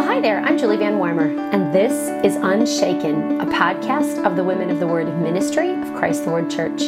Well, 0.00 0.08
hi 0.08 0.16
there. 0.18 0.40
I'm 0.40 0.56
Julie 0.56 0.78
Van 0.78 0.96
Warmer, 0.96 1.38
and 1.52 1.74
this 1.74 1.92
is 2.24 2.36
Unshaken, 2.36 3.38
a 3.38 3.44
podcast 3.44 4.24
of 4.24 4.34
the 4.34 4.42
Women 4.42 4.70
of 4.70 4.80
the 4.80 4.86
Word 4.86 5.08
Ministry 5.20 5.74
of 5.74 5.94
Christ 5.94 6.24
the 6.24 6.30
Word 6.30 6.48
Church. 6.48 6.84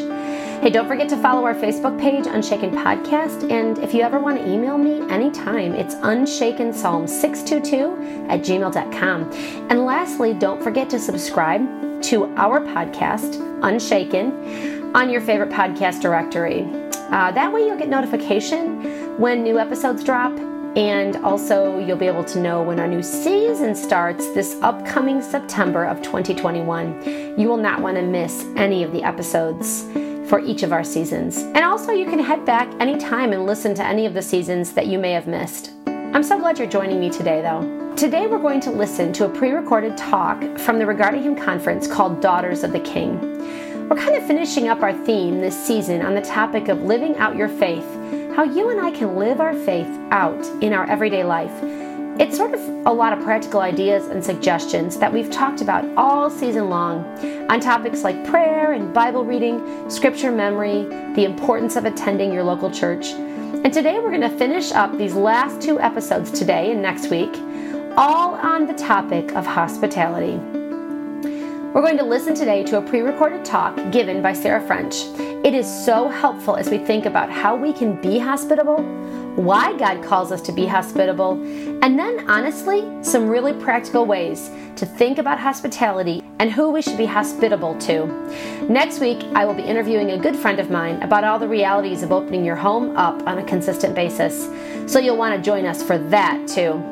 Hey, 0.63 0.71
don't 0.71 0.89
forget 0.89 1.11
to 1.11 1.19
follow 1.19 1.45
our 1.45 1.55
Facebook 1.55 2.01
page, 2.01 2.27
Unshaken 2.27 2.71
Podcast. 2.71 3.53
And 3.53 3.77
if 3.81 3.93
you 3.93 4.01
ever 4.01 4.19
want 4.19 4.39
to 4.39 4.51
email 4.51 4.79
me 4.79 5.03
anytime, 5.11 5.75
it's 5.75 5.95
unshakenpsalm622 5.97 8.31
at 8.31 8.41
gmail.com. 8.41 9.31
And 9.69 9.85
lastly, 9.85 10.33
don't 10.33 10.63
forget 10.63 10.89
to 10.89 10.99
subscribe 10.99 11.61
to 12.05 12.35
our 12.37 12.63
podcast, 12.63 13.37
Unshaken, 13.63 14.95
on 14.97 15.11
your 15.11 15.21
favorite 15.21 15.51
podcast 15.51 16.01
directory. 16.01 16.63
Uh, 16.63 17.31
that 17.31 17.53
way 17.53 17.67
you'll 17.67 17.77
get 17.77 17.91
notification 17.91 19.21
when 19.21 19.43
new 19.43 19.59
episodes 19.59 20.03
drop 20.03 20.33
and 20.77 21.17
also, 21.17 21.79
you'll 21.79 21.99
be 21.99 22.07
able 22.07 22.25
to 22.25 22.41
know 22.41 22.63
when 22.63 22.81
our 22.81 22.89
new 22.89 23.03
season 23.03 23.75
starts 23.75 24.33
this 24.33 24.57
upcoming 24.63 25.21
September 25.21 25.85
of 25.85 26.01
2021. 26.01 27.39
You 27.39 27.47
will 27.47 27.59
not 27.59 27.83
want 27.83 27.99
to 27.99 28.03
miss 28.03 28.47
any 28.57 28.83
of 28.83 28.91
the 28.91 29.03
episodes 29.03 29.83
for 30.31 30.41
each 30.41 30.63
of 30.63 30.73
our 30.73 30.83
seasons. 30.83 31.37
And 31.37 31.59
also, 31.59 31.93
you 31.93 32.07
can 32.07 32.19
head 32.19 32.47
back 32.47 32.73
anytime 32.81 33.35
and 33.35 33.45
listen 33.45 33.75
to 33.75 33.85
any 33.85 34.07
of 34.07 34.15
the 34.15 34.23
seasons 34.23 34.73
that 34.73 34.87
you 34.87 34.99
may 34.99 35.13
have 35.13 35.27
missed. 35.27 35.73
I'm 35.87 36.23
so 36.23 36.39
glad 36.39 36.59
you're 36.59 36.67
joining 36.67 37.01
me 37.01 37.11
today, 37.11 37.43
though. 37.43 37.95
Today, 37.95 38.27
we're 38.27 38.39
going 38.39 38.61
to 38.61 38.71
listen 38.71 39.13
to 39.13 39.27
a 39.27 39.29
pre 39.29 39.51
recorded 39.51 39.99
talk 39.99 40.43
from 40.59 40.79
the 40.79 40.87
Regarding 40.87 41.23
Him 41.23 41.37
conference 41.37 41.87
called 41.87 42.23
Daughters 42.23 42.65
of 42.65 42.73
the 42.73 42.81
King. 42.81 43.21
We're 43.91 43.99
kind 43.99 44.17
of 44.17 44.27
finishing 44.27 44.69
up 44.69 44.81
our 44.81 44.95
theme 45.05 45.43
this 45.43 45.67
season 45.67 46.01
on 46.01 46.15
the 46.15 46.23
topic 46.23 46.69
of 46.69 46.81
living 46.81 47.15
out 47.19 47.37
your 47.37 47.49
faith 47.49 47.85
how 48.35 48.45
you 48.45 48.71
and 48.71 48.81
I 48.81 48.91
can 48.91 49.17
live 49.17 49.41
our 49.41 49.53
faith 49.53 49.89
out 50.11 50.47
in 50.63 50.73
our 50.73 50.89
everyday 50.89 51.23
life. 51.23 51.53
It's 52.19 52.37
sort 52.37 52.55
of 52.55 52.61
a 52.87 52.93
lot 52.93 53.13
of 53.13 53.23
practical 53.23 53.61
ideas 53.61 54.07
and 54.07 54.25
suggestions 54.25 54.99
that 54.99 55.13
we've 55.13 55.31
talked 55.31 55.61
about 55.61 55.85
all 55.99 56.31
season 56.31 56.71
long 56.71 57.05
on 57.51 57.61
topics 57.61 58.03
like 58.03 58.25
prayer 58.27 58.73
and 58.73 58.93
Bible 58.95 59.25
reading, 59.25 59.91
scripture 59.91 60.33
memory, 60.33 60.85
the 61.15 61.25
importance 61.25 61.77
of 61.77 61.85
attending 61.85 62.33
your 62.33 62.43
local 62.43 62.71
church. 62.71 63.11
And 63.11 63.73
today 63.73 63.99
we're 63.99 64.11
going 64.11 64.23
to 64.23 64.39
finish 64.39 64.73
up 64.73 64.97
these 64.97 65.15
last 65.15 65.61
two 65.61 65.79
episodes 65.79 66.31
today 66.31 66.73
and 66.73 66.81
next 66.81 67.11
week, 67.11 67.35
all 67.99 68.35
on 68.35 68.67
the 68.67 68.75
topic 68.75 69.33
of 69.33 69.45
hospitality. 69.45 70.41
We're 71.75 71.81
going 71.81 71.97
to 71.97 72.05
listen 72.05 72.35
today 72.35 72.63
to 72.65 72.77
a 72.77 72.83
pre 72.83 73.01
recorded 73.01 73.47
talk 73.47 73.75
given 73.91 74.21
by 74.21 74.35
Sarah 74.35 74.61
French. 74.61 75.05
It 75.43 75.55
is 75.55 75.67
so 75.67 76.07
helpful 76.07 76.55
as 76.55 76.69
we 76.69 76.77
think 76.77 77.07
about 77.07 77.31
how 77.31 77.57
we 77.57 77.73
can 77.73 77.99
be 77.99 78.19
hospitable, 78.19 78.83
why 79.37 79.75
God 79.79 80.05
calls 80.05 80.33
us 80.33 80.43
to 80.43 80.53
be 80.53 80.67
hospitable, 80.67 81.33
and 81.83 81.99
then, 81.99 82.29
honestly, 82.29 82.87
some 83.03 83.27
really 83.27 83.55
practical 83.55 84.05
ways 84.05 84.51
to 84.77 84.85
think 84.85 85.17
about 85.17 85.41
hospitality 85.41 86.23
and 86.41 86.53
who 86.53 86.71
we 86.71 86.83
should 86.83 86.99
be 86.99 87.07
hospitable 87.07 87.75
to. 87.79 88.07
Next 88.69 89.01
week, 89.01 89.23
I 89.35 89.47
will 89.47 89.55
be 89.55 89.63
interviewing 89.63 90.11
a 90.11 90.19
good 90.19 90.37
friend 90.37 90.61
of 90.61 90.69
mine 90.69 91.01
about 91.01 91.25
all 91.25 91.39
the 91.39 91.49
realities 91.49 92.03
of 92.03 92.13
opening 92.13 92.45
your 92.45 92.57
home 92.57 92.95
up 92.99 93.27
on 93.27 93.39
a 93.39 93.45
consistent 93.45 93.95
basis. 93.95 94.45
So 94.93 94.99
you'll 94.99 95.17
want 95.17 95.35
to 95.37 95.41
join 95.43 95.65
us 95.65 95.83
for 95.83 95.97
that 95.97 96.47
too. 96.47 96.83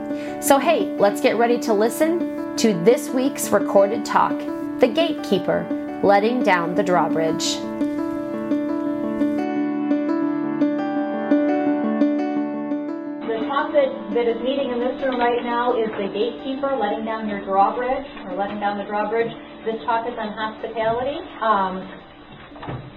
So, 0.40 0.56
hey, 0.58 0.86
let's 0.96 1.20
get 1.20 1.36
ready 1.36 1.58
to 1.58 1.74
listen 1.74 2.56
to 2.56 2.72
this 2.82 3.10
week's 3.10 3.50
recorded 3.50 4.06
talk 4.06 4.40
the 4.80 4.88
gatekeeper, 4.88 5.66
letting 6.02 6.42
down 6.42 6.74
the 6.74 6.82
drawbridge. 6.82 7.56
The 13.28 13.36
that, 13.74 14.14
that 14.14 14.26
is 14.26 14.42
meeting 14.42 14.70
in 14.70 14.80
this 14.80 15.02
room 15.04 15.20
right 15.20 15.44
now 15.44 15.76
is 15.76 15.90
the 15.90 16.08
gatekeeper, 16.08 16.74
letting 16.76 17.04
down 17.04 17.28
your 17.28 17.44
drawbridge, 17.44 18.06
or 18.24 18.34
letting 18.36 18.58
down 18.58 18.78
the 18.78 18.84
drawbridge. 18.84 19.30
This 19.66 19.84
talk 19.84 20.08
is 20.08 20.16
on 20.16 20.32
hospitality. 20.32 21.20
Um, 21.42 21.99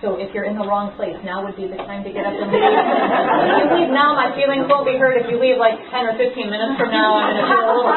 so 0.03 0.19
if 0.19 0.35
you're 0.35 0.43
in 0.43 0.59
the 0.59 0.67
wrong 0.67 0.91
place, 0.99 1.15
now 1.23 1.39
would 1.47 1.55
be 1.55 1.63
the 1.63 1.79
time 1.87 2.03
to 2.03 2.11
get 2.11 2.27
up 2.27 2.35
and 2.35 2.51
leave. 2.51 2.59
if 2.59 3.55
you 3.55 3.87
leave 3.87 3.91
now, 3.95 4.11
my 4.11 4.35
feelings 4.35 4.67
won't 4.67 4.83
be 4.83 4.99
hurt. 4.99 5.15
If 5.15 5.31
you 5.31 5.39
leave 5.39 5.55
like 5.55 5.79
10 5.95 6.11
or 6.11 6.19
15 6.19 6.51
minutes 6.51 6.75
from 6.75 6.91
now, 6.91 7.15
I'm 7.15 7.31
going 7.31 7.39
to 7.39 7.47
feel 7.47 7.63
a 7.63 7.75
little. 7.79 7.95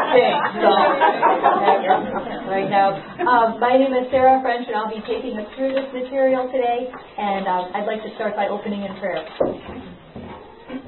So, 0.62 0.70
right 2.54 2.70
now. 2.70 2.94
Um, 3.26 3.58
my 3.58 3.74
name 3.74 3.90
is 3.90 4.06
Sarah 4.14 4.38
French, 4.38 4.70
and 4.70 4.76
I'll 4.78 4.92
be 4.92 5.02
taking 5.02 5.34
us 5.34 5.50
through 5.58 5.74
this 5.74 5.90
material 5.90 6.46
today. 6.46 6.86
And 7.18 7.50
um, 7.50 7.74
I'd 7.74 7.90
like 7.90 8.06
to 8.06 8.14
start 8.14 8.36
by 8.36 8.46
opening 8.48 8.86
in 8.86 8.94
prayer. 9.02 9.26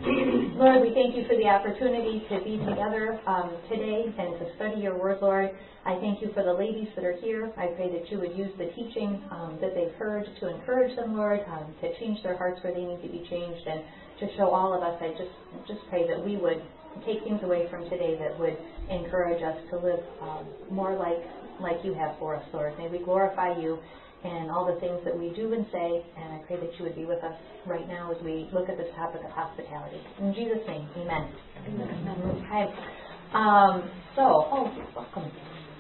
Lord, 0.09 0.81
we 0.81 0.95
thank 0.95 1.15
you 1.15 1.29
for 1.29 1.37
the 1.37 1.45
opportunity 1.45 2.25
to 2.33 2.41
be 2.41 2.57
together 2.65 3.21
um, 3.27 3.53
today 3.69 4.09
and 4.09 4.41
to 4.41 4.57
study 4.57 4.81
your 4.81 4.97
word, 4.97 5.19
Lord. 5.21 5.51
I 5.85 6.01
thank 6.01 6.23
you 6.23 6.33
for 6.33 6.43
the 6.43 6.53
ladies 6.53 6.89
that 6.97 7.05
are 7.05 7.17
here. 7.21 7.53
I 7.59 7.67
pray 7.77 7.93
that 7.93 8.11
you 8.11 8.19
would 8.19 8.33
use 8.33 8.51
the 8.57 8.73
teaching 8.73 9.21
um, 9.31 9.59
that 9.61 9.75
they've 9.75 9.93
heard 10.01 10.25
to 10.41 10.49
encourage 10.49 10.97
them, 10.97 11.15
Lord, 11.15 11.41
um, 11.49 11.75
to 11.83 11.93
change 12.01 12.23
their 12.23 12.39
hearts 12.39 12.59
where 12.65 12.73
they 12.73 12.85
need 12.85 13.03
to 13.03 13.09
be 13.09 13.21
changed, 13.29 13.61
and 13.69 13.85
to 14.21 14.35
show 14.37 14.49
all 14.49 14.73
of 14.73 14.83
us. 14.83 14.97
I 15.01 15.09
just 15.13 15.69
just 15.69 15.81
pray 15.91 16.09
that 16.09 16.25
we 16.25 16.37
would 16.37 16.63
take 17.05 17.23
things 17.23 17.41
away 17.43 17.69
from 17.71 17.85
today 17.91 18.17
that 18.19 18.39
would 18.41 18.57
encourage 18.89 19.43
us 19.43 19.61
to 19.71 19.77
live 19.77 20.01
um, 20.23 20.49
more 20.71 20.97
like 20.97 21.21
like 21.61 21.85
you 21.85 21.93
have 21.93 22.17
for 22.19 22.35
us, 22.35 22.45
Lord. 22.55 22.73
May 22.79 22.89
we 22.89 23.05
glorify 23.05 23.61
you 23.61 23.79
and 24.25 24.51
all 24.51 24.67
the 24.67 24.81
things 24.81 25.01
that 25.05 25.17
we 25.17 25.31
do 25.35 25.53
and 25.55 25.67
say, 25.71 26.03
and 26.17 26.35
I 26.35 26.39
pray 26.47 26.57
that 26.57 26.71
you 26.79 26.85
would 26.85 26.97
be 26.97 27.05
with 27.05 27.23
us 27.23 27.35
right 27.67 27.87
now 27.87 28.11
as 28.11 28.23
we 28.25 28.49
look 28.53 28.69
at 28.69 28.77
this 28.77 28.89
topic 28.97 29.23
of 29.25 29.31
hospitality. 29.31 30.01
In 30.21 30.35
Jesus' 30.35 30.65
name, 30.67 30.89
amen. 30.97 31.31
amen. 31.67 32.19
Okay. 32.43 32.67
Um, 33.33 33.91
so, 34.17 34.49
oh, 34.51 34.73
welcome. 34.97 35.31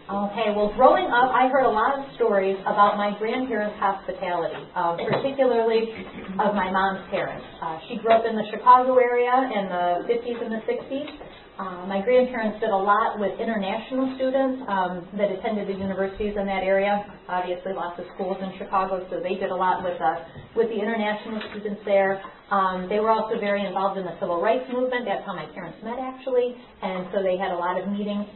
Okay, 0.08 0.56
well, 0.56 0.72
growing 0.72 1.04
up, 1.04 1.28
I 1.36 1.52
heard 1.52 1.68
a 1.68 1.70
lot 1.70 1.98
of 1.98 2.00
stories 2.16 2.56
about 2.64 2.96
my 2.96 3.12
grandparents' 3.18 3.76
hospitality, 3.76 4.56
um, 4.72 4.96
particularly 4.96 5.92
of 6.40 6.56
my 6.56 6.72
mom's 6.72 7.04
parents. 7.10 7.44
Uh, 7.60 7.76
she 7.88 8.00
grew 8.00 8.16
up 8.16 8.24
in 8.24 8.32
the 8.32 8.48
Chicago 8.48 8.96
area 8.96 9.28
in 9.28 9.68
the 9.68 10.08
50s 10.08 10.40
and 10.40 10.52
the 10.52 10.64
60s. 10.64 11.12
Uh, 11.58 11.86
my 11.90 12.00
grandparents 12.00 12.60
did 12.60 12.70
a 12.70 12.76
lot 12.76 13.18
with 13.18 13.34
international 13.40 14.14
students 14.14 14.62
um, 14.70 15.02
that 15.18 15.26
attended 15.26 15.66
the 15.66 15.74
universities 15.74 16.38
in 16.38 16.46
that 16.46 16.62
area. 16.62 17.04
Obviously, 17.28 17.72
lots 17.74 17.98
of 17.98 18.06
schools 18.14 18.38
in 18.40 18.56
Chicago, 18.58 19.04
so 19.10 19.18
they 19.18 19.34
did 19.34 19.50
a 19.50 19.54
lot 19.54 19.82
with 19.82 19.98
uh, 20.00 20.22
with 20.54 20.68
the 20.68 20.78
international 20.78 21.42
students 21.50 21.82
there. 21.84 22.22
Um, 22.50 22.86
they 22.88 23.00
were 23.00 23.10
also 23.10 23.40
very 23.40 23.66
involved 23.66 23.98
in 23.98 24.04
the 24.06 24.14
civil 24.20 24.40
rights 24.40 24.70
movement. 24.70 25.04
That's 25.04 25.26
how 25.26 25.34
my 25.34 25.46
parents 25.50 25.78
met, 25.82 25.98
actually, 25.98 26.54
and 26.80 27.08
so 27.12 27.22
they 27.26 27.36
had 27.36 27.50
a 27.50 27.58
lot 27.58 27.74
of 27.74 27.90
meetings 27.90 28.26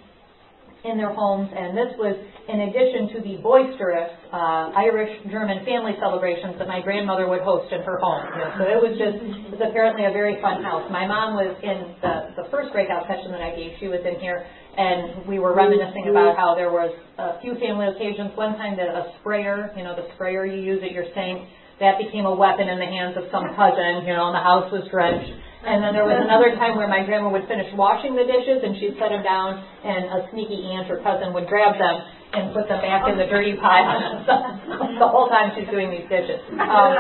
in 0.85 0.99
their 0.99 1.15
homes, 1.15 1.47
and 1.55 1.79
this 1.79 1.95
was 1.95 2.19
in 2.51 2.59
addition 2.67 3.15
to 3.15 3.19
the 3.23 3.39
boisterous 3.39 4.11
uh, 4.35 4.75
Irish 4.75 5.15
German 5.31 5.63
family 5.63 5.95
celebrations 6.03 6.59
that 6.59 6.67
my 6.67 6.83
grandmother 6.83 7.31
would 7.31 7.47
host 7.47 7.71
in 7.71 7.87
her 7.87 8.03
home. 8.03 8.27
You 8.35 8.43
know, 8.43 8.51
so 8.59 8.63
it 8.67 8.81
was 8.83 8.99
just 8.99 9.19
it 9.23 9.51
was 9.55 9.63
apparently 9.63 10.11
a 10.11 10.11
very 10.11 10.43
fun 10.43 10.59
house. 10.59 10.83
My 10.91 11.07
mom 11.07 11.39
was 11.39 11.55
in 11.63 11.95
the 12.03 12.35
the 12.43 12.51
first 12.51 12.75
breakout 12.75 13.07
session 13.07 13.31
that 13.31 13.43
I 13.43 13.55
gave. 13.55 13.79
She 13.79 13.87
was 13.87 14.03
in 14.03 14.19
here, 14.19 14.43
and 14.43 15.23
we 15.31 15.39
were 15.39 15.55
reminiscing 15.55 16.11
about 16.11 16.35
how 16.35 16.59
there 16.59 16.75
was 16.75 16.91
a 17.15 17.39
few 17.39 17.55
family 17.63 17.87
occasions. 17.87 18.35
One 18.35 18.59
time 18.59 18.75
that 18.75 18.91
a 18.91 19.15
sprayer, 19.23 19.71
you 19.79 19.87
know, 19.87 19.95
the 19.95 20.11
sprayer 20.19 20.43
you 20.43 20.59
use 20.59 20.83
at 20.83 20.91
your 20.91 21.07
sink, 21.15 21.47
that 21.79 22.03
became 22.03 22.27
a 22.27 22.35
weapon 22.35 22.67
in 22.67 22.83
the 22.83 22.91
hands 22.91 23.15
of 23.15 23.31
some 23.31 23.55
cousin. 23.55 24.03
You 24.03 24.19
know, 24.19 24.35
and 24.35 24.35
the 24.35 24.43
house 24.43 24.67
was 24.75 24.83
drenched. 24.91 25.31
And 25.63 25.79
then 25.79 25.95
there 25.95 26.03
was 26.03 26.19
another 26.19 26.59
time 26.59 26.75
where 26.75 26.91
my 26.91 27.07
grandma 27.07 27.31
would 27.31 27.47
finish 27.47 27.71
washing 27.79 28.19
the 28.19 28.27
dishes 28.27 28.67
and 28.67 28.75
she'd 28.83 28.99
set 28.99 29.15
them 29.15 29.23
down 29.23 29.63
and 29.63 30.11
a 30.11 30.27
sneaky 30.35 30.59
aunt 30.75 30.91
or 30.91 30.99
cousin 31.07 31.31
would 31.31 31.47
grab 31.47 31.79
them 31.79 31.97
and 32.35 32.51
put 32.51 32.67
them 32.67 32.83
back 32.83 33.07
in 33.07 33.15
the 33.15 33.31
dirty 33.31 33.55
pile 33.63 33.95
the 34.99 35.07
whole 35.07 35.31
time 35.31 35.55
she's 35.55 35.71
doing 35.71 35.87
these 35.95 36.09
dishes. 36.11 36.43
Um, 36.59 36.91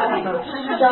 so 0.78 0.90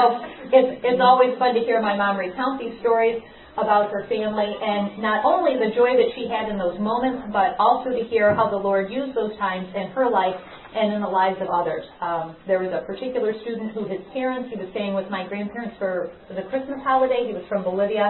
it's, 0.51 0.83
it's 0.83 0.99
always 0.99 1.39
fun 1.39 1.55
to 1.55 1.63
hear 1.63 1.79
my 1.79 1.95
mom 1.95 2.19
recount 2.19 2.59
these 2.59 2.75
stories 2.83 3.23
about 3.55 3.91
her 3.95 4.03
family 4.11 4.51
and 4.51 4.99
not 4.99 5.23
only 5.23 5.55
the 5.55 5.71
joy 5.71 5.95
that 5.95 6.11
she 6.19 6.27
had 6.27 6.51
in 6.51 6.59
those 6.59 6.79
moments, 6.83 7.31
but 7.31 7.55
also 7.63 7.91
to 7.91 8.03
hear 8.11 8.35
how 8.35 8.51
the 8.51 8.59
Lord 8.59 8.91
used 8.91 9.15
those 9.15 9.37
times 9.39 9.71
in 9.79 9.95
her 9.95 10.11
life 10.11 10.35
and 10.75 10.95
in 10.95 11.01
the 11.03 11.09
lives 11.09 11.37
of 11.43 11.49
others. 11.49 11.83
Um, 12.01 12.37
there 12.47 12.63
was 12.63 12.71
a 12.71 12.87
particular 12.87 13.35
student 13.43 13.73
who 13.73 13.91
his 13.91 14.01
parents, 14.13 14.51
he 14.53 14.57
was 14.59 14.71
staying 14.71 14.95
with 14.95 15.11
my 15.11 15.27
grandparents 15.27 15.75
for 15.79 16.15
the 16.31 16.43
Christmas 16.47 16.79
holiday. 16.87 17.27
He 17.27 17.35
was 17.35 17.43
from 17.49 17.65
Bolivia, 17.67 18.07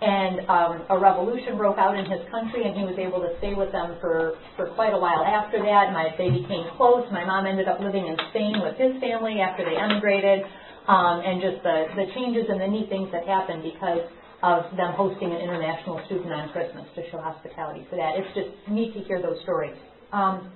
and 0.00 0.48
um, 0.48 0.72
a 0.90 0.98
revolution 0.98 1.54
broke 1.60 1.78
out 1.78 1.94
in 1.94 2.08
his 2.08 2.24
country, 2.32 2.66
and 2.66 2.74
he 2.74 2.82
was 2.82 2.96
able 2.98 3.20
to 3.20 3.30
stay 3.38 3.54
with 3.54 3.70
them 3.70 3.94
for, 4.00 4.34
for 4.56 4.72
quite 4.74 4.90
a 4.90 4.98
while 4.98 5.22
after 5.22 5.62
that. 5.62 5.92
My, 5.92 6.10
they 6.18 6.34
became 6.34 6.66
close. 6.74 7.06
My 7.12 7.22
mom 7.22 7.46
ended 7.46 7.68
up 7.68 7.78
living 7.78 8.08
in 8.08 8.16
Spain 8.32 8.58
with 8.58 8.74
his 8.80 8.98
family 8.98 9.38
after 9.38 9.62
they 9.62 9.76
emigrated, 9.76 10.42
um, 10.88 11.22
and 11.22 11.38
just 11.38 11.62
the, 11.62 11.86
the 11.94 12.06
changes 12.16 12.48
and 12.48 12.58
the 12.58 12.66
neat 12.66 12.88
things 12.88 13.12
that 13.12 13.28
happened 13.28 13.62
because 13.62 14.02
of 14.42 14.64
them 14.74 14.96
hosting 14.96 15.30
an 15.30 15.38
international 15.38 16.00
student 16.06 16.32
on 16.32 16.48
Christmas 16.48 16.88
to 16.96 17.04
show 17.12 17.20
hospitality 17.20 17.86
for 17.92 17.96
that. 17.96 18.16
It's 18.16 18.32
just 18.34 18.50
neat 18.72 18.96
to 18.96 19.00
hear 19.04 19.20
those 19.20 19.36
stories. 19.44 19.76
Um, 20.12 20.50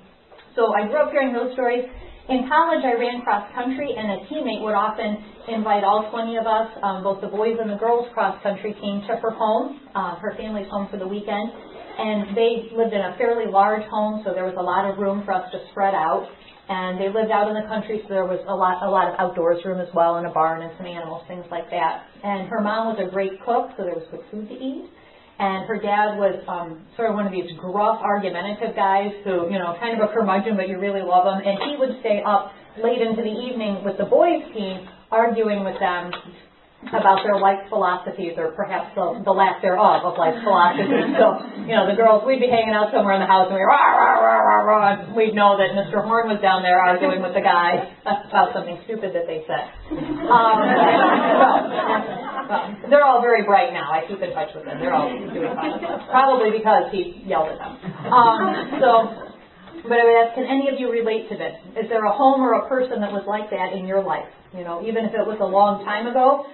so 0.56 0.72
I 0.74 0.86
grew 0.86 1.02
up 1.02 1.10
hearing 1.10 1.32
those 1.32 1.52
stories. 1.52 1.84
In 2.28 2.48
college, 2.48 2.80
I 2.84 2.96
ran 2.96 3.20
cross 3.20 3.52
country, 3.52 3.92
and 3.92 4.12
a 4.12 4.18
teammate 4.32 4.62
would 4.64 4.72
often 4.72 5.18
invite 5.48 5.84
all 5.84 6.08
20 6.10 6.36
of 6.36 6.46
us, 6.46 6.72
um, 6.82 7.02
both 7.02 7.20
the 7.20 7.28
boys 7.28 7.58
and 7.60 7.68
the 7.68 7.76
girls 7.76 8.08
cross 8.14 8.40
country, 8.42 8.72
came 8.80 9.02
to 9.02 9.16
her 9.16 9.30
home, 9.30 9.80
uh, 9.94 10.16
her 10.16 10.34
family's 10.38 10.68
home 10.70 10.88
for 10.90 10.96
the 10.96 11.06
weekend. 11.06 11.52
and 11.96 12.36
they 12.36 12.74
lived 12.74 12.92
in 12.92 13.00
a 13.00 13.14
fairly 13.16 13.46
large 13.46 13.84
home, 13.86 14.20
so 14.24 14.34
there 14.34 14.44
was 14.44 14.56
a 14.58 14.62
lot 14.62 14.82
of 14.82 14.98
room 14.98 15.22
for 15.24 15.32
us 15.32 15.46
to 15.52 15.58
spread 15.70 15.94
out. 15.94 16.26
And 16.68 16.98
they 16.98 17.06
lived 17.06 17.30
out 17.30 17.46
in 17.46 17.54
the 17.54 17.68
country, 17.68 18.02
so 18.02 18.08
there 18.08 18.26
was 18.26 18.40
a 18.48 18.54
lot, 18.54 18.82
a 18.82 18.90
lot 18.90 19.06
of 19.06 19.14
outdoors 19.20 19.62
room 19.64 19.78
as 19.78 19.86
well, 19.94 20.16
and 20.16 20.26
a 20.26 20.30
barn 20.30 20.62
and 20.62 20.72
some 20.76 20.86
animals, 20.86 21.22
things 21.28 21.44
like 21.52 21.70
that. 21.70 22.08
And 22.24 22.48
her 22.48 22.60
mom 22.60 22.96
was 22.96 22.98
a 22.98 23.10
great 23.12 23.38
cook, 23.44 23.70
so 23.76 23.84
there 23.84 23.94
was 23.94 24.02
good 24.10 24.24
food 24.32 24.48
to 24.48 24.54
eat. 24.54 24.90
And 25.38 25.66
her 25.66 25.78
dad 25.78 26.16
was 26.16 26.38
um, 26.46 26.86
sort 26.96 27.10
of 27.10 27.16
one 27.16 27.26
of 27.26 27.32
these 27.32 27.50
gruff, 27.58 27.98
argumentative 28.00 28.76
guys 28.76 29.10
who, 29.25 29.50
you 29.50 29.58
know, 29.58 29.76
kind 29.81 30.00
of 30.00 30.08
a 30.08 30.12
curmudgeon, 30.12 30.56
but 30.56 30.69
you 30.69 30.78
really 30.78 31.02
love 31.02 31.26
him. 31.26 31.42
And 31.42 31.58
he 31.58 31.76
would 31.76 31.98
stay 32.00 32.22
up 32.25 32.52
late 32.78 33.02
into 33.02 33.22
the 33.22 33.34
evening 33.34 33.82
with 33.84 33.98
the 33.98 34.04
boys' 34.04 34.46
team, 34.54 34.86
arguing 35.10 35.64
with 35.64 35.78
them 35.81 36.12
about 36.92 37.25
their 37.25 37.40
life 37.40 37.64
philosophies 37.69 38.36
or 38.36 38.52
perhaps 38.52 38.92
the, 38.94 39.22
the 39.25 39.32
lack 39.32 39.62
thereof 39.62 40.04
of 40.04 40.19
life 40.19 40.36
philosophies. 40.44 41.16
So, 41.16 41.26
you 41.64 41.72
know, 41.72 41.88
the 41.88 41.96
girls, 41.96 42.26
we'd 42.26 42.42
be 42.42 42.50
hanging 42.50 42.75
out 42.75 42.92
somewhere 42.92 43.16
in 43.16 43.22
the 43.22 43.31
house 43.31 43.48
and 43.48 43.56
we'd, 43.56 43.64
rah, 43.64 43.94
rah, 43.96 44.19
rah, 44.20 44.40
rah, 44.44 44.60
rah, 44.66 44.84
and 44.92 45.16
we'd 45.16 45.32
know 45.32 45.56
that 45.56 45.72
Mr. 45.72 46.04
Horn 46.04 46.28
was 46.28 46.42
down 46.44 46.60
there 46.60 46.76
arguing 46.76 47.22
with 47.22 47.32
the 47.32 47.40
guy 47.40 47.88
about 48.04 48.52
something 48.52 48.76
stupid 48.84 49.14
that 49.16 49.25
they 49.25 49.46
said. 49.48 49.64
Um, 50.28 50.56
well, 51.40 51.56
well, 52.48 52.64
they're 52.90 53.04
all 53.04 53.20
very 53.20 53.42
bright 53.42 53.72
now. 53.72 53.88
I 53.88 54.04
keep 54.06 54.20
in 54.20 54.32
touch 54.36 54.52
with 54.54 54.64
them. 54.64 54.81
They're 54.81 54.94
all 54.94 55.08
doing 55.08 55.54
fine. 55.54 55.81
Probably 56.10 56.52
because 56.52 56.92
he 56.92 57.25
yelled 57.25 57.48
at 57.48 57.58
them. 57.58 57.72
Um, 58.12 58.40
so, 58.81 58.88
but 59.88 60.00
I 60.00 60.04
would 60.04 60.16
ask, 60.16 60.34
can 60.34 60.44
any 60.44 60.69
of 60.72 60.81
you 60.81 60.90
relate 60.90 61.28
to 61.28 61.36
this? 61.36 61.56
Is 61.76 61.88
there 61.88 62.04
a 62.04 62.12
home 62.12 62.40
or 62.40 62.54
a 62.60 62.69
person 62.69 63.00
that 63.00 63.12
was 63.12 63.25
like 63.28 63.50
that 63.50 63.72
in 63.76 63.86
your 63.86 64.02
life? 64.02 64.28
You 64.56 64.64
know, 64.64 64.81
even 64.86 65.04
if 65.04 65.12
it 65.12 65.25
was 65.26 65.38
a 65.40 65.48
long 65.48 65.84
time 65.84 66.06
ago, 66.06 66.46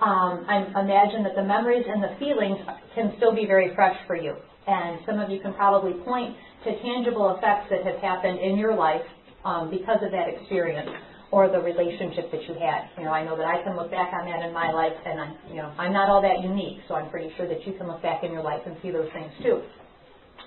um, 0.00 0.46
I 0.46 0.62
imagine 0.78 1.24
that 1.24 1.34
the 1.34 1.42
memories 1.42 1.84
and 1.88 2.02
the 2.02 2.14
feelings 2.18 2.58
can 2.94 3.14
still 3.16 3.34
be 3.34 3.46
very 3.46 3.74
fresh 3.74 3.96
for 4.06 4.14
you. 4.14 4.34
And 4.66 5.00
some 5.06 5.18
of 5.18 5.30
you 5.30 5.40
can 5.40 5.54
probably 5.54 5.92
point 6.04 6.36
to 6.64 6.70
tangible 6.82 7.34
effects 7.36 7.70
that 7.70 7.84
have 7.84 7.96
happened 8.00 8.38
in 8.38 8.56
your 8.56 8.76
life 8.76 9.02
um, 9.44 9.70
because 9.70 9.98
of 10.02 10.12
that 10.12 10.28
experience 10.28 10.90
or 11.30 11.48
the 11.48 11.58
relationship 11.58 12.30
that 12.32 12.42
you 12.48 12.54
had. 12.54 12.88
You 12.96 13.04
know, 13.04 13.12
I 13.12 13.24
know 13.24 13.36
that 13.36 13.46
I 13.46 13.62
can 13.62 13.76
look 13.76 13.90
back 13.90 14.12
on 14.12 14.24
that 14.26 14.46
in 14.46 14.52
my 14.52 14.72
life, 14.72 14.94
and 15.04 15.20
I'm, 15.20 15.36
you 15.50 15.56
know, 15.56 15.72
I'm 15.78 15.92
not 15.92 16.08
all 16.08 16.22
that 16.22 16.42
unique, 16.42 16.80
so 16.88 16.94
I'm 16.94 17.10
pretty 17.10 17.32
sure 17.36 17.48
that 17.48 17.66
you 17.66 17.74
can 17.74 17.86
look 17.86 18.02
back 18.02 18.24
in 18.24 18.32
your 18.32 18.42
life 18.42 18.62
and 18.66 18.76
see 18.82 18.90
those 18.90 19.08
things 19.12 19.32
too. 19.42 19.60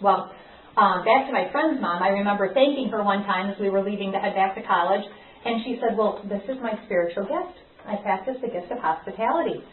Well, 0.02 0.32
um, 0.78 1.04
back 1.06 1.28
to 1.28 1.34
my 1.34 1.52
friend's 1.52 1.82
mom, 1.82 2.02
I 2.02 2.10
remember 2.10 2.54
thanking 2.54 2.90
her 2.90 3.04
one 3.04 3.24
time 3.24 3.52
as 3.52 3.60
we 3.60 3.70
were 3.70 3.84
leaving 3.84 4.12
to 4.14 4.20
head 4.20 4.34
back 4.34 4.56
to 4.56 4.64
college, 4.64 5.04
and 5.46 5.62
she 5.66 5.80
said, 5.82 5.98
"Well, 5.98 6.22
this 6.30 6.42
is 6.48 6.58
my 6.62 6.80
spiritual 6.86 7.26
gift." 7.26 7.58
I 7.88 7.96
practiced 8.02 8.42
the 8.42 8.50
gift 8.50 8.72
of 8.72 8.80
hospitality. 8.80 9.64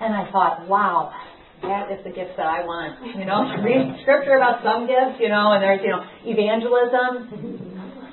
And 0.00 0.12
I 0.12 0.30
thought, 0.32 0.66
wow, 0.68 1.14
that 1.62 1.90
is 1.90 2.02
the 2.02 2.10
gift 2.10 2.36
that 2.36 2.46
I 2.46 2.66
want. 2.66 2.98
You 3.16 3.24
know, 3.24 3.46
read 3.62 4.02
scripture 4.02 4.36
about 4.36 4.60
some 4.66 4.90
gifts, 4.90 5.22
you 5.22 5.30
know, 5.30 5.54
and 5.54 5.62
there's, 5.62 5.80
you 5.80 5.94
know, 5.94 6.02
evangelism, 6.26 7.30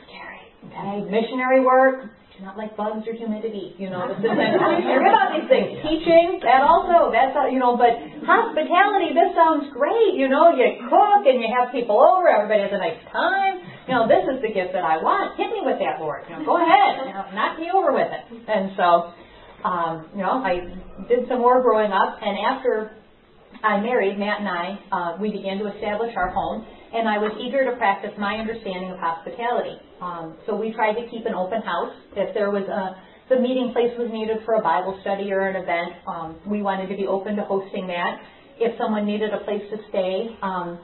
scary. 0.05 0.45
Okay, 0.69 1.09
missionary 1.09 1.65
work, 1.65 2.13
do 2.37 2.39
not 2.45 2.57
like 2.57 2.77
bugs 2.77 3.05
or 3.05 3.13
humidity, 3.13 3.77
you 3.77 3.89
know, 3.89 4.13
hear 4.17 5.01
about 5.05 5.33
these 5.33 5.49
things. 5.49 5.77
Teaching, 5.85 6.41
that 6.41 6.65
also, 6.65 7.13
that's, 7.13 7.37
all, 7.37 7.45
you 7.45 7.61
know, 7.61 7.77
but 7.77 7.97
hospitality, 8.25 9.13
this 9.13 9.33
sounds 9.37 9.69
great, 9.73 10.17
you 10.17 10.29
know, 10.29 10.49
you 10.53 10.85
cook 10.89 11.25
and 11.29 11.37
you 11.37 11.49
have 11.49 11.69
people 11.69 12.01
over, 12.01 12.29
everybody 12.29 12.65
has 12.65 12.73
a 12.73 12.81
nice 12.81 12.97
time. 13.09 13.61
You 13.85 13.93
know, 13.93 14.05
this 14.09 14.25
is 14.25 14.41
the 14.41 14.53
gift 14.53 14.73
that 14.73 14.85
I 14.85 14.97
want. 15.01 15.37
Hit 15.37 15.49
me 15.49 15.61
with 15.65 15.77
that, 15.81 16.01
Lord. 16.01 16.25
You 16.29 16.37
know, 16.39 16.45
go 16.45 16.57
ahead, 16.57 17.09
you 17.09 17.13
know, 17.13 17.25
knock 17.33 17.57
me 17.57 17.69
over 17.73 17.93
with 17.93 18.09
it. 18.09 18.23
And 18.49 18.73
so, 18.73 19.13
um, 19.63 20.09
you 20.13 20.21
know, 20.21 20.43
I 20.43 20.59
did 21.07 21.27
some 21.27 21.39
more 21.39 21.61
growing 21.61 21.91
up, 21.91 22.17
and 22.21 22.37
after 22.49 22.91
I 23.63 23.79
married, 23.79 24.17
Matt 24.17 24.39
and 24.39 24.49
I, 24.49 24.79
uh, 24.91 25.17
we 25.21 25.31
began 25.31 25.59
to 25.59 25.67
establish 25.75 26.13
our 26.15 26.29
home, 26.29 26.65
and 26.93 27.07
I 27.07 27.17
was 27.17 27.31
eager 27.39 27.63
to 27.69 27.77
practice 27.77 28.11
my 28.17 28.35
understanding 28.35 28.91
of 28.91 28.97
hospitality. 28.97 29.77
Um, 30.01 30.37
so 30.45 30.55
we 30.55 30.73
tried 30.73 30.93
to 30.93 31.07
keep 31.09 31.25
an 31.25 31.35
open 31.35 31.61
house. 31.61 31.93
If 32.15 32.33
there 32.33 32.49
was 32.49 32.63
a 32.67 32.97
the 33.31 33.39
meeting 33.39 33.71
place 33.71 33.95
was 33.97 34.11
needed 34.11 34.43
for 34.43 34.55
a 34.55 34.61
Bible 34.61 34.99
study 35.01 35.31
or 35.31 35.47
an 35.47 35.55
event, 35.55 36.03
um, 36.05 36.35
we 36.45 36.61
wanted 36.61 36.91
to 36.91 36.97
be 36.97 37.07
open 37.07 37.37
to 37.37 37.43
hosting 37.43 37.87
that. 37.87 38.19
If 38.59 38.77
someone 38.77 39.05
needed 39.05 39.31
a 39.33 39.39
place 39.47 39.63
to 39.71 39.77
stay 39.87 40.35
um, 40.41 40.77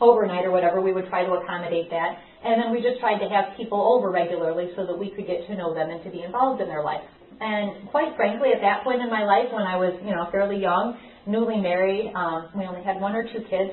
overnight 0.00 0.44
or 0.44 0.52
whatever, 0.52 0.80
we 0.80 0.92
would 0.92 1.08
try 1.08 1.26
to 1.26 1.32
accommodate 1.32 1.90
that. 1.90 2.22
And 2.44 2.62
then 2.62 2.70
we 2.70 2.80
just 2.80 3.00
tried 3.00 3.18
to 3.18 3.28
have 3.28 3.56
people 3.56 3.82
over 3.82 4.12
regularly 4.12 4.70
so 4.76 4.86
that 4.86 4.96
we 4.96 5.10
could 5.10 5.26
get 5.26 5.44
to 5.48 5.56
know 5.56 5.74
them 5.74 5.90
and 5.90 6.04
to 6.04 6.10
be 6.10 6.22
involved 6.22 6.62
in 6.62 6.68
their 6.68 6.84
life. 6.84 7.02
And 7.40 7.88
quite 7.88 8.14
frankly, 8.16 8.50
at 8.54 8.60
that 8.60 8.84
point 8.84 9.00
in 9.00 9.08
my 9.08 9.24
life, 9.24 9.48
when 9.50 9.64
I 9.64 9.76
was, 9.76 9.98
you 10.04 10.14
know, 10.14 10.28
fairly 10.30 10.60
young, 10.60 10.98
newly 11.26 11.56
married, 11.56 12.12
um, 12.14 12.50
we 12.54 12.64
only 12.64 12.82
had 12.82 13.00
one 13.00 13.16
or 13.16 13.24
two 13.24 13.40
kids. 13.48 13.72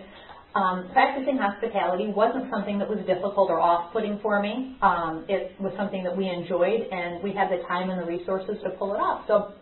Um, 0.55 0.89
practicing 0.93 1.37
hospitality 1.37 2.07
wasn't 2.07 2.49
something 2.49 2.79
that 2.79 2.89
was 2.89 2.97
difficult 3.05 3.51
or 3.51 3.59
off-putting 3.59 4.19
for 4.23 4.41
me. 4.41 4.77
Um, 4.81 5.25
it 5.27 5.51
was 5.59 5.73
something 5.77 6.01
that 6.03 6.15
we 6.15 6.29
enjoyed, 6.29 6.87
and 6.89 7.21
we 7.21 7.33
had 7.33 7.51
the 7.51 7.61
time 7.67 7.91
and 7.91 8.01
the 8.01 8.07
resources 8.07 8.57
to 8.63 8.71
pull 8.71 8.95
it 8.95 8.97
off. 8.97 9.27
So 9.27 9.53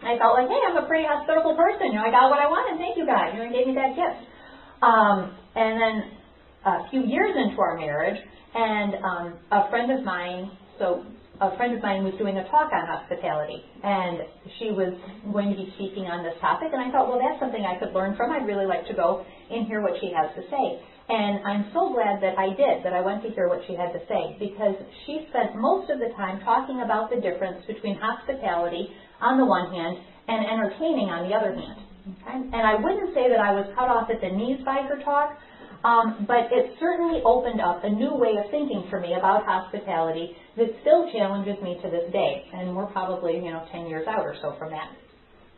I 0.00 0.16
felt 0.16 0.38
like, 0.38 0.48
hey, 0.48 0.62
I'm 0.70 0.78
a 0.78 0.86
pretty 0.86 1.04
hospitable 1.04 1.56
person. 1.56 1.92
You 1.92 2.00
know, 2.00 2.06
I 2.06 2.10
got 2.10 2.30
what 2.30 2.38
I 2.38 2.48
wanted. 2.48 2.78
Thank 2.78 2.96
you, 2.96 3.04
God. 3.04 3.34
You 3.34 3.44
know, 3.44 3.52
gave 3.52 3.66
me 3.66 3.74
that 3.74 3.92
gift. 3.98 4.24
Um, 4.80 5.36
and 5.58 5.76
then 5.76 5.94
a 6.64 6.88
few 6.88 7.04
years 7.04 7.36
into 7.36 7.60
our 7.60 7.76
marriage, 7.76 8.16
and 8.54 8.94
um, 9.04 9.38
a 9.50 9.68
friend 9.68 9.90
of 9.92 10.04
mine, 10.04 10.50
so 10.78 11.04
a 11.40 11.56
friend 11.56 11.72
of 11.72 11.80
mine 11.82 12.04
was 12.04 12.12
doing 12.20 12.36
a 12.36 12.44
talk 12.52 12.68
on 12.68 12.84
hospitality, 12.84 13.64
and 13.82 14.20
she 14.60 14.76
was 14.76 14.92
going 15.32 15.48
to 15.48 15.56
be 15.56 15.72
speaking 15.80 16.04
on 16.04 16.20
this 16.20 16.36
topic, 16.40 16.68
and 16.72 16.84
I 16.84 16.92
thought, 16.92 17.08
well, 17.08 17.16
that's 17.16 17.40
something 17.40 17.64
I 17.64 17.80
could 17.80 17.96
learn 17.96 18.12
from. 18.12 18.28
I'd 18.28 18.44
really 18.44 18.68
like 18.68 18.84
to 18.88 18.94
go 18.94 19.24
and 19.48 19.64
hear 19.64 19.80
what 19.80 19.96
she 20.04 20.12
has 20.12 20.28
to 20.36 20.44
say. 20.52 20.66
And 21.08 21.42
I'm 21.42 21.72
so 21.72 21.90
glad 21.96 22.20
that 22.22 22.36
I 22.36 22.52
did, 22.54 22.84
that 22.84 22.92
I 22.92 23.00
went 23.00 23.24
to 23.24 23.32
hear 23.32 23.48
what 23.48 23.64
she 23.66 23.72
had 23.72 23.90
to 23.96 24.04
say, 24.04 24.36
because 24.36 24.76
she 25.08 25.26
spent 25.32 25.56
most 25.56 25.88
of 25.88 25.98
the 25.98 26.12
time 26.14 26.44
talking 26.44 26.84
about 26.84 27.08
the 27.08 27.18
difference 27.18 27.64
between 27.66 27.96
hospitality 27.96 28.92
on 29.24 29.40
the 29.40 29.48
one 29.48 29.72
hand 29.72 29.96
and 30.28 30.44
entertaining 30.44 31.08
on 31.08 31.24
the 31.26 31.34
other 31.34 31.56
hand. 31.56 31.80
Okay? 32.04 32.36
And 32.52 32.62
I 32.62 32.76
wouldn't 32.76 33.16
say 33.16 33.32
that 33.32 33.40
I 33.40 33.56
was 33.56 33.64
cut 33.74 33.88
off 33.88 34.12
at 34.12 34.20
the 34.20 34.28
knees 34.28 34.60
by 34.64 34.84
her 34.86 35.00
talk, 35.02 35.40
um, 35.84 36.26
but 36.28 36.52
it 36.52 36.76
certainly 36.78 37.22
opened 37.24 37.60
up 37.60 37.84
a 37.84 37.88
new 37.88 38.12
way 38.12 38.36
of 38.36 38.50
thinking 38.50 38.84
for 38.90 39.00
me 39.00 39.14
about 39.14 39.46
hospitality 39.46 40.36
that 40.56 40.68
still 40.82 41.10
challenges 41.12 41.56
me 41.62 41.80
to 41.82 41.88
this 41.88 42.12
day. 42.12 42.44
And 42.52 42.76
we're 42.76 42.92
probably, 42.92 43.36
you 43.36 43.50
know, 43.50 43.64
10 43.72 43.86
years 43.86 44.06
out 44.06 44.20
or 44.20 44.36
so 44.42 44.54
from 44.58 44.70
that. 44.70 44.92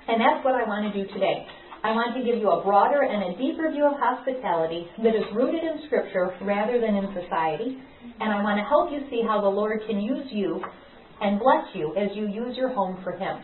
And 0.07 0.21
that's 0.21 0.45
what 0.45 0.55
I 0.55 0.63
want 0.67 0.87
to 0.87 0.95
do 0.95 1.11
today. 1.13 1.47
I 1.83 1.91
want 1.91 2.15
to 2.15 2.23
give 2.23 2.39
you 2.39 2.51
a 2.51 2.63
broader 2.63 3.03
and 3.03 3.35
a 3.35 3.39
deeper 3.39 3.71
view 3.73 3.87
of 3.87 3.99
hospitality 3.99 4.87
that 5.03 5.19
is 5.19 5.27
rooted 5.35 5.65
in 5.65 5.83
Scripture 5.87 6.31
rather 6.43 6.79
than 6.79 6.95
in 6.95 7.11
society. 7.11 7.83
And 8.21 8.31
I 8.31 8.43
want 8.43 8.63
to 8.63 8.67
help 8.71 8.95
you 8.95 9.03
see 9.11 9.27
how 9.27 9.41
the 9.41 9.51
Lord 9.51 9.83
can 9.89 10.01
use 10.01 10.31
you 10.31 10.63
and 11.21 11.41
bless 11.41 11.67
you 11.75 11.95
as 11.99 12.15
you 12.15 12.29
use 12.29 12.57
your 12.57 12.71
home 12.71 13.03
for 13.03 13.19
Him. 13.19 13.43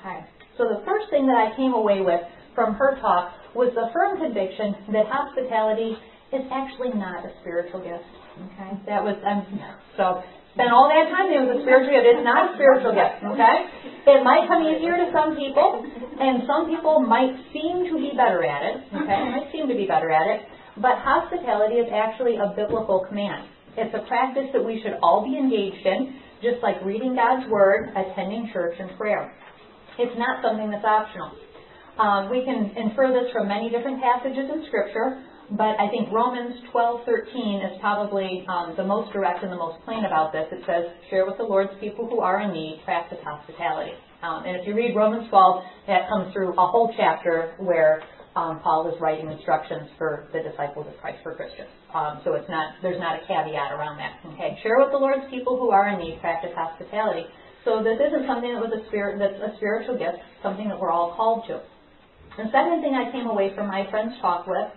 Okay. 0.00 0.24
So 0.56 0.64
the 0.64 0.80
first 0.88 1.12
thing 1.12 1.26
that 1.26 1.36
I 1.36 1.54
came 1.56 1.74
away 1.74 2.00
with 2.00 2.20
from 2.54 2.74
her 2.74 2.96
talk 3.00 3.32
was 3.56 3.72
the 3.72 3.88
firm 3.90 4.20
conviction 4.20 4.76
that 4.92 5.08
hospitality 5.08 5.96
is 6.30 6.44
actually 6.52 6.92
not 6.92 7.24
a 7.24 7.32
spiritual 7.40 7.80
gift. 7.80 8.04
Okay, 8.36 8.70
that 8.86 9.00
was 9.00 9.16
um, 9.24 9.42
so. 9.96 10.22
Spent 10.56 10.72
all 10.72 10.88
that 10.88 11.12
time 11.12 11.28
it 11.28 11.44
was 11.44 11.60
a 11.60 11.62
spiritual 11.68 11.92
gift. 11.92 12.16
It's 12.16 12.24
not 12.24 12.48
a 12.48 12.56
spiritual 12.56 12.96
gift. 12.96 13.20
Okay, 13.28 13.56
it 14.08 14.24
might 14.24 14.48
come 14.48 14.64
easier 14.64 14.96
to 14.96 15.12
some 15.12 15.36
people, 15.36 15.84
and 15.84 16.48
some 16.48 16.64
people 16.64 16.96
might 17.04 17.36
seem 17.52 17.84
to 17.92 17.96
be 18.00 18.16
better 18.16 18.40
at 18.40 18.64
it. 18.64 18.76
Okay, 18.88 19.20
might 19.36 19.52
seem 19.52 19.68
to 19.68 19.76
be 19.76 19.84
better 19.84 20.08
at 20.08 20.24
it, 20.32 20.48
but 20.80 20.96
hospitality 21.04 21.76
is 21.76 21.92
actually 21.92 22.40
a 22.40 22.56
biblical 22.56 23.04
command. 23.04 23.44
It's 23.76 23.92
a 23.92 24.08
practice 24.08 24.48
that 24.56 24.64
we 24.64 24.80
should 24.80 24.96
all 25.04 25.20
be 25.28 25.36
engaged 25.36 25.84
in, 25.84 26.16
just 26.40 26.64
like 26.64 26.80
reading 26.80 27.12
God's 27.12 27.44
Word, 27.52 27.92
attending 27.92 28.48
church, 28.48 28.80
and 28.80 28.96
prayer. 28.96 29.28
It's 30.00 30.16
not 30.16 30.40
something 30.40 30.72
that's 30.72 30.84
optional. 30.84 31.36
Um, 31.98 32.28
we 32.30 32.44
can 32.44 32.76
infer 32.76 33.08
this 33.08 33.32
from 33.32 33.48
many 33.48 33.70
different 33.70 34.02
passages 34.02 34.50
in 34.52 34.64
Scripture, 34.68 35.24
but 35.50 35.80
I 35.80 35.88
think 35.88 36.12
Romans 36.12 36.60
12:13 36.72 37.64
is 37.64 37.80
probably 37.80 38.44
um, 38.48 38.74
the 38.76 38.84
most 38.84 39.12
direct 39.12 39.42
and 39.42 39.50
the 39.50 39.56
most 39.56 39.82
plain 39.84 40.04
about 40.04 40.32
this. 40.32 40.46
It 40.52 40.62
says, 40.66 40.84
"Share 41.08 41.24
with 41.24 41.38
the 41.38 41.44
Lord's 41.44 41.72
people 41.80 42.06
who 42.06 42.20
are 42.20 42.40
in 42.42 42.52
need, 42.52 42.82
practice 42.84 43.18
hospitality." 43.24 43.92
Um, 44.22 44.44
and 44.44 44.56
if 44.56 44.66
you 44.66 44.74
read 44.74 44.94
Romans 44.94 45.28
12, 45.30 45.62
that 45.86 46.08
comes 46.08 46.32
through 46.32 46.52
a 46.52 46.66
whole 46.66 46.92
chapter 46.96 47.54
where 47.58 48.02
um, 48.34 48.60
Paul 48.60 48.92
is 48.92 49.00
writing 49.00 49.30
instructions 49.30 49.88
for 49.96 50.28
the 50.32 50.40
disciples 50.40 50.86
of 50.88 51.00
Christ 51.00 51.22
for 51.22 51.34
Christians. 51.34 51.68
Um, 51.94 52.20
so 52.24 52.34
it's 52.34 52.48
not 52.50 52.74
there's 52.82 53.00
not 53.00 53.22
a 53.22 53.26
caveat 53.26 53.72
around 53.72 53.96
that. 53.96 54.20
Okay, 54.34 54.58
share 54.62 54.76
with 54.78 54.90
the 54.90 54.98
Lord's 54.98 55.24
people 55.30 55.56
who 55.56 55.70
are 55.70 55.88
in 55.88 55.98
need, 55.98 56.20
practice 56.20 56.52
hospitality. 56.54 57.24
So 57.64 57.82
this 57.82 57.96
isn't 57.96 58.28
something 58.28 58.52
that 58.52 58.60
was 58.60 58.70
a 58.76 58.86
spirit 58.88 59.18
that's 59.18 59.40
a 59.40 59.56
spiritual 59.56 59.96
gift, 59.96 60.18
something 60.42 60.68
that 60.68 60.78
we're 60.78 60.92
all 60.92 61.16
called 61.16 61.48
to. 61.48 61.62
The 62.36 62.52
second 62.52 62.84
thing 62.84 62.92
I 62.92 63.10
came 63.12 63.26
away 63.26 63.54
from 63.56 63.66
my 63.66 63.88
friend's 63.90 64.14
talk 64.20 64.46
with 64.46 64.68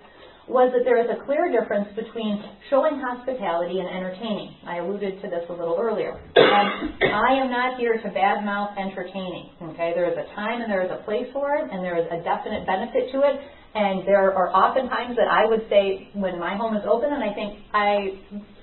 was 0.48 0.74
that 0.74 0.82
there 0.82 0.98
is 0.98 1.12
a 1.14 1.22
clear 1.30 1.52
difference 1.54 1.92
between 1.94 2.42
showing 2.74 2.98
hospitality 2.98 3.78
and 3.78 3.86
entertaining. 3.86 4.58
I 4.66 4.82
alluded 4.82 5.22
to 5.22 5.30
this 5.30 5.46
a 5.46 5.54
little 5.54 5.78
earlier. 5.78 6.18
And 6.36 7.14
I 7.14 7.38
am 7.38 7.52
not 7.52 7.78
here 7.78 8.02
to 8.02 8.08
badmouth 8.10 8.74
entertaining. 8.74 9.54
Okay, 9.76 9.94
there 9.94 10.10
is 10.10 10.18
a 10.18 10.26
time 10.34 10.64
and 10.64 10.72
there 10.72 10.82
is 10.82 10.90
a 10.90 11.04
place 11.06 11.28
for 11.34 11.54
it, 11.54 11.70
and 11.70 11.86
there 11.86 12.00
is 12.02 12.08
a 12.10 12.24
definite 12.26 12.66
benefit 12.66 13.12
to 13.14 13.22
it, 13.30 13.38
And 13.76 14.02
there 14.08 14.34
are 14.34 14.50
often 14.50 14.90
times 14.90 15.16
that 15.18 15.30
I 15.30 15.46
would 15.46 15.62
say 15.70 16.10
when 16.14 16.40
my 16.40 16.58
home 16.58 16.76
is 16.76 16.84
open 16.90 17.14
and 17.14 17.22
I 17.22 17.34
think 17.38 17.60
I 17.74 18.18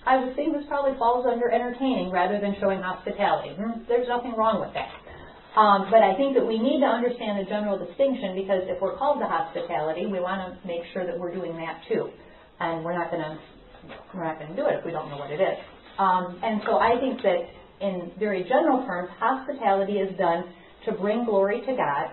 I 0.04 0.18
would 0.18 0.34
think 0.34 0.54
this 0.54 0.66
probably 0.66 0.98
falls 0.98 1.26
under 1.30 1.50
entertaining 1.50 2.10
rather 2.10 2.40
than 2.40 2.56
showing 2.58 2.82
hospitality. 2.82 3.54
Hmm, 3.54 3.86
there's 3.88 4.08
nothing 4.08 4.34
wrong 4.34 4.60
with 4.60 4.74
that. 4.74 4.90
Um, 5.56 5.88
but 5.90 6.02
I 6.02 6.14
think 6.16 6.36
that 6.36 6.46
we 6.46 6.58
need 6.58 6.80
to 6.80 6.86
understand 6.86 7.40
the 7.40 7.48
general 7.48 7.78
distinction 7.78 8.34
because 8.36 8.62
if 8.66 8.80
we're 8.80 8.96
called 8.96 9.20
to 9.20 9.26
hospitality, 9.26 10.06
we 10.06 10.20
want 10.20 10.44
to 10.44 10.66
make 10.66 10.82
sure 10.92 11.06
that 11.06 11.18
we're 11.18 11.34
doing 11.34 11.56
that 11.56 11.82
too. 11.88 12.10
And 12.60 12.84
we're 12.84 12.96
not 12.96 13.10
going 13.10 13.22
to 13.22 13.38
we're 14.14 14.24
not 14.24 14.38
going 14.38 14.50
to 14.50 14.56
do 14.56 14.66
it 14.66 14.80
if 14.80 14.84
we 14.84 14.90
don't 14.90 15.08
know 15.10 15.16
what 15.16 15.30
it 15.30 15.40
is. 15.40 15.58
Um, 15.98 16.40
and 16.42 16.60
so 16.66 16.78
I 16.78 16.98
think 16.98 17.22
that 17.22 17.48
in 17.80 18.10
very 18.18 18.42
general 18.44 18.84
terms, 18.84 19.08
hospitality 19.18 19.94
is 19.94 20.16
done 20.18 20.52
to 20.86 20.92
bring 20.92 21.24
glory 21.24 21.60
to 21.60 21.76
God 21.76 22.10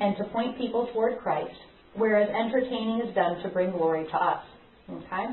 and 0.00 0.16
to 0.16 0.24
point 0.24 0.56
people 0.56 0.88
toward 0.92 1.18
Christ 1.18 1.56
whereas 1.94 2.28
entertaining 2.28 3.02
is 3.06 3.14
done 3.14 3.42
to 3.42 3.48
bring 3.48 3.70
glory 3.72 4.06
to 4.06 4.16
us. 4.16 4.44
Okay? 4.90 5.26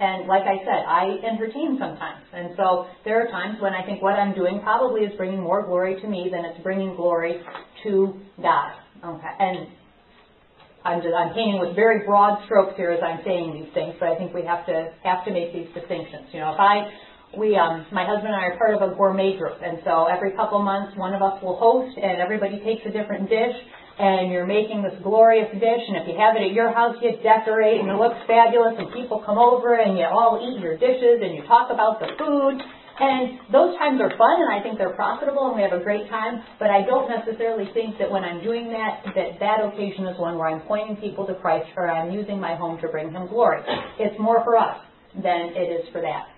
And 0.00 0.26
like 0.26 0.42
I 0.42 0.58
said, 0.64 0.84
I 0.86 1.18
entertain 1.26 1.76
sometimes. 1.78 2.24
And 2.32 2.50
so 2.56 2.86
there 3.04 3.22
are 3.22 3.28
times 3.30 3.60
when 3.60 3.72
I 3.74 3.84
think 3.84 4.02
what 4.02 4.14
I'm 4.14 4.34
doing 4.34 4.60
probably 4.62 5.02
is 5.02 5.12
bringing 5.16 5.40
more 5.40 5.64
glory 5.64 6.00
to 6.00 6.06
me 6.06 6.28
than 6.30 6.44
it's 6.44 6.62
bringing 6.62 6.96
glory 6.96 7.40
to 7.84 8.14
God. 8.40 8.72
Okay? 9.04 9.34
And 9.38 9.68
I'm 10.84 11.00
just 11.00 11.14
I'm 11.14 11.32
painting 11.32 11.60
with 11.60 11.74
very 11.74 12.04
broad 12.04 12.44
strokes 12.44 12.76
here 12.76 12.90
as 12.90 13.00
I'm 13.02 13.20
saying 13.24 13.54
these 13.54 13.72
things, 13.72 13.94
but 13.98 14.08
I 14.10 14.16
think 14.16 14.34
we 14.34 14.44
have 14.44 14.66
to 14.66 14.92
have 15.02 15.24
to 15.24 15.32
make 15.32 15.52
these 15.52 15.68
distinctions. 15.72 16.28
You 16.32 16.40
know, 16.40 16.52
if 16.52 16.60
I 16.60 16.90
we 17.38 17.56
um 17.56 17.86
my 17.92 18.04
husband 18.04 18.32
and 18.32 18.36
I 18.36 18.52
are 18.52 18.58
part 18.58 18.74
of 18.74 18.82
a 18.82 18.94
gourmet 18.94 19.36
group 19.36 19.58
and 19.62 19.78
so 19.84 20.06
every 20.06 20.32
couple 20.32 20.62
months 20.62 20.96
one 20.96 21.14
of 21.14 21.22
us 21.22 21.42
will 21.42 21.56
host 21.56 21.96
and 21.96 22.20
everybody 22.20 22.60
takes 22.60 22.86
a 22.86 22.90
different 22.90 23.28
dish 23.28 23.56
and 23.98 24.32
you're 24.32 24.46
making 24.46 24.82
this 24.82 24.94
glorious 25.02 25.50
dish, 25.54 25.84
and 25.86 25.96
if 26.02 26.08
you 26.08 26.18
have 26.18 26.34
it 26.34 26.42
at 26.42 26.52
your 26.52 26.74
house, 26.74 26.96
you 27.00 27.14
decorate, 27.22 27.80
and 27.80 27.88
it 27.90 27.94
looks 27.94 28.18
fabulous, 28.26 28.74
and 28.78 28.92
people 28.92 29.22
come 29.24 29.38
over, 29.38 29.78
and 29.78 29.96
you 29.96 30.04
all 30.04 30.42
eat 30.42 30.60
your 30.60 30.76
dishes, 30.76 31.22
and 31.22 31.34
you 31.34 31.46
talk 31.46 31.70
about 31.70 32.00
the 32.00 32.10
food. 32.18 32.58
And 32.94 33.38
those 33.50 33.76
times 33.78 34.00
are 34.00 34.10
fun, 34.10 34.36
and 34.42 34.50
I 34.54 34.62
think 34.62 34.78
they're 34.78 34.94
profitable, 34.94 35.46
and 35.46 35.56
we 35.56 35.62
have 35.62 35.72
a 35.74 35.82
great 35.82 36.08
time. 36.10 36.42
But 36.58 36.70
I 36.70 36.82
don't 36.82 37.10
necessarily 37.10 37.70
think 37.74 37.98
that 37.98 38.10
when 38.10 38.22
I'm 38.22 38.42
doing 38.42 38.70
that, 38.70 39.02
that 39.14 39.38
that 39.38 39.58
occasion 39.66 40.06
is 40.06 40.18
one 40.18 40.38
where 40.38 40.48
I'm 40.48 40.62
pointing 40.66 40.96
people 40.96 41.26
to 41.26 41.34
Christ, 41.34 41.70
or 41.76 41.90
I'm 41.90 42.10
using 42.12 42.38
my 42.38 42.54
home 42.54 42.80
to 42.82 42.88
bring 42.88 43.10
Him 43.10 43.26
glory. 43.26 43.62
It's 43.98 44.18
more 44.18 44.42
for 44.44 44.56
us 44.56 44.78
than 45.14 45.54
it 45.54 45.70
is 45.70 45.86
for 45.92 46.02
that. 46.02 46.34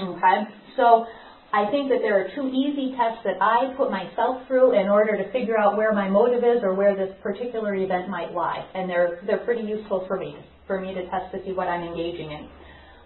Okay? 0.00 0.38
So 0.76 1.06
I 1.52 1.70
think 1.70 1.90
that 1.90 2.00
there 2.00 2.16
are 2.16 2.28
two 2.34 2.48
easy 2.48 2.96
tests 2.96 3.20
that 3.24 3.36
I 3.40 3.74
put 3.76 3.90
myself 3.90 4.46
through 4.48 4.72
in 4.72 4.88
order 4.88 5.18
to 5.20 5.30
figure 5.32 5.58
out 5.58 5.76
where 5.76 5.92
my 5.92 6.08
motive 6.08 6.42
is 6.42 6.62
or 6.62 6.72
where 6.72 6.96
this 6.96 7.12
particular 7.22 7.74
event 7.74 8.08
might 8.08 8.32
lie. 8.32 8.64
And 8.74 8.88
they're, 8.88 9.20
they're 9.26 9.44
pretty 9.44 9.62
useful 9.62 10.04
for 10.08 10.16
me, 10.16 10.36
for 10.66 10.80
me 10.80 10.94
to 10.94 11.02
test 11.10 11.30
to 11.32 11.44
see 11.44 11.52
what 11.52 11.68
I'm 11.68 11.84
engaging 11.84 12.32
in. 12.32 12.48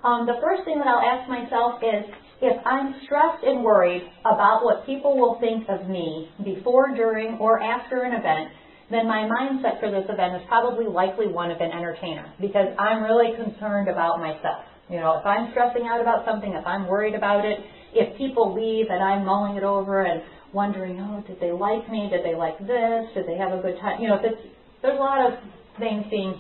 Um, 0.05 0.27
the 0.27 0.39
first 0.41 0.63
thing 0.65 0.79
that 0.79 0.87
I'll 0.87 1.03
ask 1.03 1.29
myself 1.29 1.83
is 1.83 2.07
if 2.41 2.55
I'm 2.65 2.95
stressed 3.05 3.43
and 3.43 3.65
worried 3.65 4.07
about 4.21 4.63
what 4.63 4.87
people 4.87 5.19
will 5.19 5.41
think 5.41 5.67
of 5.69 5.89
me 5.89 6.31
before, 6.45 6.95
during, 6.95 7.39
or 7.39 7.61
after 7.61 8.03
an 8.03 8.15
event, 8.15 8.55
then 8.91 9.09
my 9.09 9.27
mindset 9.27 9.81
for 9.81 9.91
this 9.91 10.07
event 10.09 10.37
is 10.37 10.43
probably 10.47 10.87
likely 10.87 11.27
one 11.27 11.51
of 11.51 11.61
an 11.61 11.73
entertainer 11.73 12.31
because 12.41 12.71
I'm 12.79 13.03
really 13.03 13.35
concerned 13.35 13.89
about 13.89 14.21
myself. 14.21 14.63
You 14.89 15.01
know, 15.01 15.19
if 15.19 15.27
I'm 15.27 15.51
stressing 15.51 15.89
out 15.91 16.01
about 16.01 16.25
something, 16.25 16.53
if 16.53 16.65
I'm 16.65 16.87
worried 16.87 17.17
about 17.17 17.45
it, 17.45 17.59
if 17.99 18.17
people 18.17 18.55
leave 18.55 18.87
and 18.91 19.03
I'm 19.03 19.25
mulling 19.25 19.57
it 19.57 19.63
over 19.63 20.03
and 20.03 20.23
wondering, 20.53 21.01
oh, 21.01 21.25
did 21.27 21.41
they 21.41 21.53
like 21.53 21.91
me? 21.91 22.09
Did 22.11 22.25
they 22.25 22.35
like 22.35 22.59
this? 22.59 23.05
Did 23.15 23.27
they 23.27 23.37
have 23.37 23.53
a 23.53 23.61
good 23.61 23.79
time? 23.81 24.01
You 24.01 24.09
know, 24.09 24.17
if 24.17 24.25
it's, 24.25 24.43
there's 24.83 24.97
a 24.97 25.01
lot 25.01 25.21
of 25.27 25.39
things 25.79 26.05
being, 26.11 26.35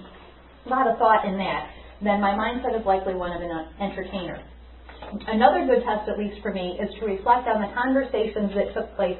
a 0.64 0.68
lot 0.68 0.86
of 0.86 0.98
thought 0.98 1.25
in 1.25 1.36
that, 1.38 1.70
then 2.02 2.20
my 2.20 2.32
mindset 2.32 2.78
is 2.78 2.84
likely 2.84 3.14
one 3.14 3.32
of 3.32 3.40
an 3.40 3.50
entertainer. 3.80 4.42
Another 5.28 5.66
good 5.66 5.84
test, 5.84 6.08
at 6.08 6.18
least 6.18 6.40
for 6.42 6.52
me, 6.52 6.78
is 6.80 6.88
to 7.00 7.06
reflect 7.06 7.46
on 7.46 7.60
the 7.60 7.70
conversations 7.76 8.50
that 8.56 8.75
took 8.75 8.94
place 8.96 9.16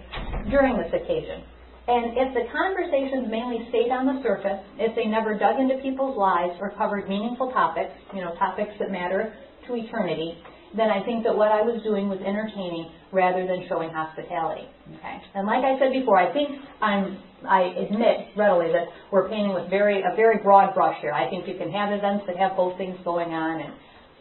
during 0.51 0.77
this 0.77 0.93
occasion. 0.93 1.45
And 1.87 2.19
if 2.19 2.35
the 2.35 2.51
conversations 2.51 3.31
mainly 3.31 3.69
stayed 3.71 3.95
on 3.95 4.11
the 4.11 4.19
surface, 4.23 4.59
if 4.79 4.97
they 4.97 5.07
never 5.07 5.39
dug 5.39 5.61
into 5.61 5.79
people's 5.79 6.19
lives 6.19 6.59
or 6.59 6.75
covered 6.75 7.09
meaningful 7.09 7.53
topics, 7.53 7.95
you 8.13 8.21
know, 8.21 8.35
topics 8.35 8.73
that 8.81 8.91
matter 8.91 9.37
to 9.69 9.77
eternity, 9.77 10.39
then 10.75 10.91
I 10.91 11.05
think 11.05 11.25
that 11.25 11.37
what 11.37 11.53
I 11.53 11.63
was 11.63 11.83
doing 11.85 12.09
was 12.09 12.19
entertaining 12.25 12.91
rather 13.13 13.47
than 13.47 13.67
showing 13.69 13.91
hospitality. 13.91 14.67
Okay. 14.99 15.17
And 15.35 15.47
like 15.47 15.63
I 15.63 15.79
said 15.79 15.93
before, 15.93 16.19
I 16.19 16.33
think 16.33 16.59
I'm 16.81 17.19
I 17.47 17.71
admit 17.87 18.35
readily 18.35 18.73
that 18.73 18.89
we're 19.13 19.29
painting 19.29 19.55
with 19.55 19.71
very 19.71 20.03
a 20.03 20.17
very 20.17 20.43
broad 20.43 20.75
brush 20.75 20.97
here. 21.01 21.13
I 21.13 21.31
think 21.31 21.47
you 21.47 21.55
can 21.55 21.71
have 21.71 21.93
events 21.93 22.25
that 22.27 22.37
have 22.37 22.57
both 22.57 22.77
things 22.77 22.97
going 23.05 23.31
on 23.31 23.61
and 23.61 23.73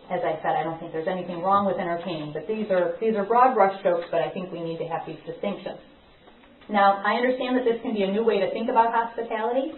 as 0.06 0.22
I 0.22 0.38
said, 0.46 0.54
I 0.54 0.62
don't 0.62 0.78
think 0.78 0.94
there's 0.94 1.10
anything 1.10 1.42
wrong 1.42 1.66
with 1.66 1.82
entertaining, 1.82 2.30
but 2.30 2.46
these 2.46 2.70
are 2.70 2.94
these 3.02 3.18
are 3.18 3.26
broad 3.26 3.56
brush 3.56 3.74
strokes, 3.80 4.06
but 4.12 4.22
I 4.22 4.30
think 4.30 4.52
we 4.52 4.62
need 4.62 4.78
to 4.78 4.86
have 4.86 5.02
these 5.08 5.18
distinctions. 5.26 5.82
Now, 6.70 7.02
I 7.06 7.18
understand 7.18 7.58
that 7.58 7.66
this 7.66 7.82
can 7.82 7.94
be 7.94 8.04
a 8.04 8.12
new 8.12 8.24
way 8.26 8.40
to 8.42 8.50
think 8.54 8.70
about 8.70 8.94
hospitality. 8.94 9.74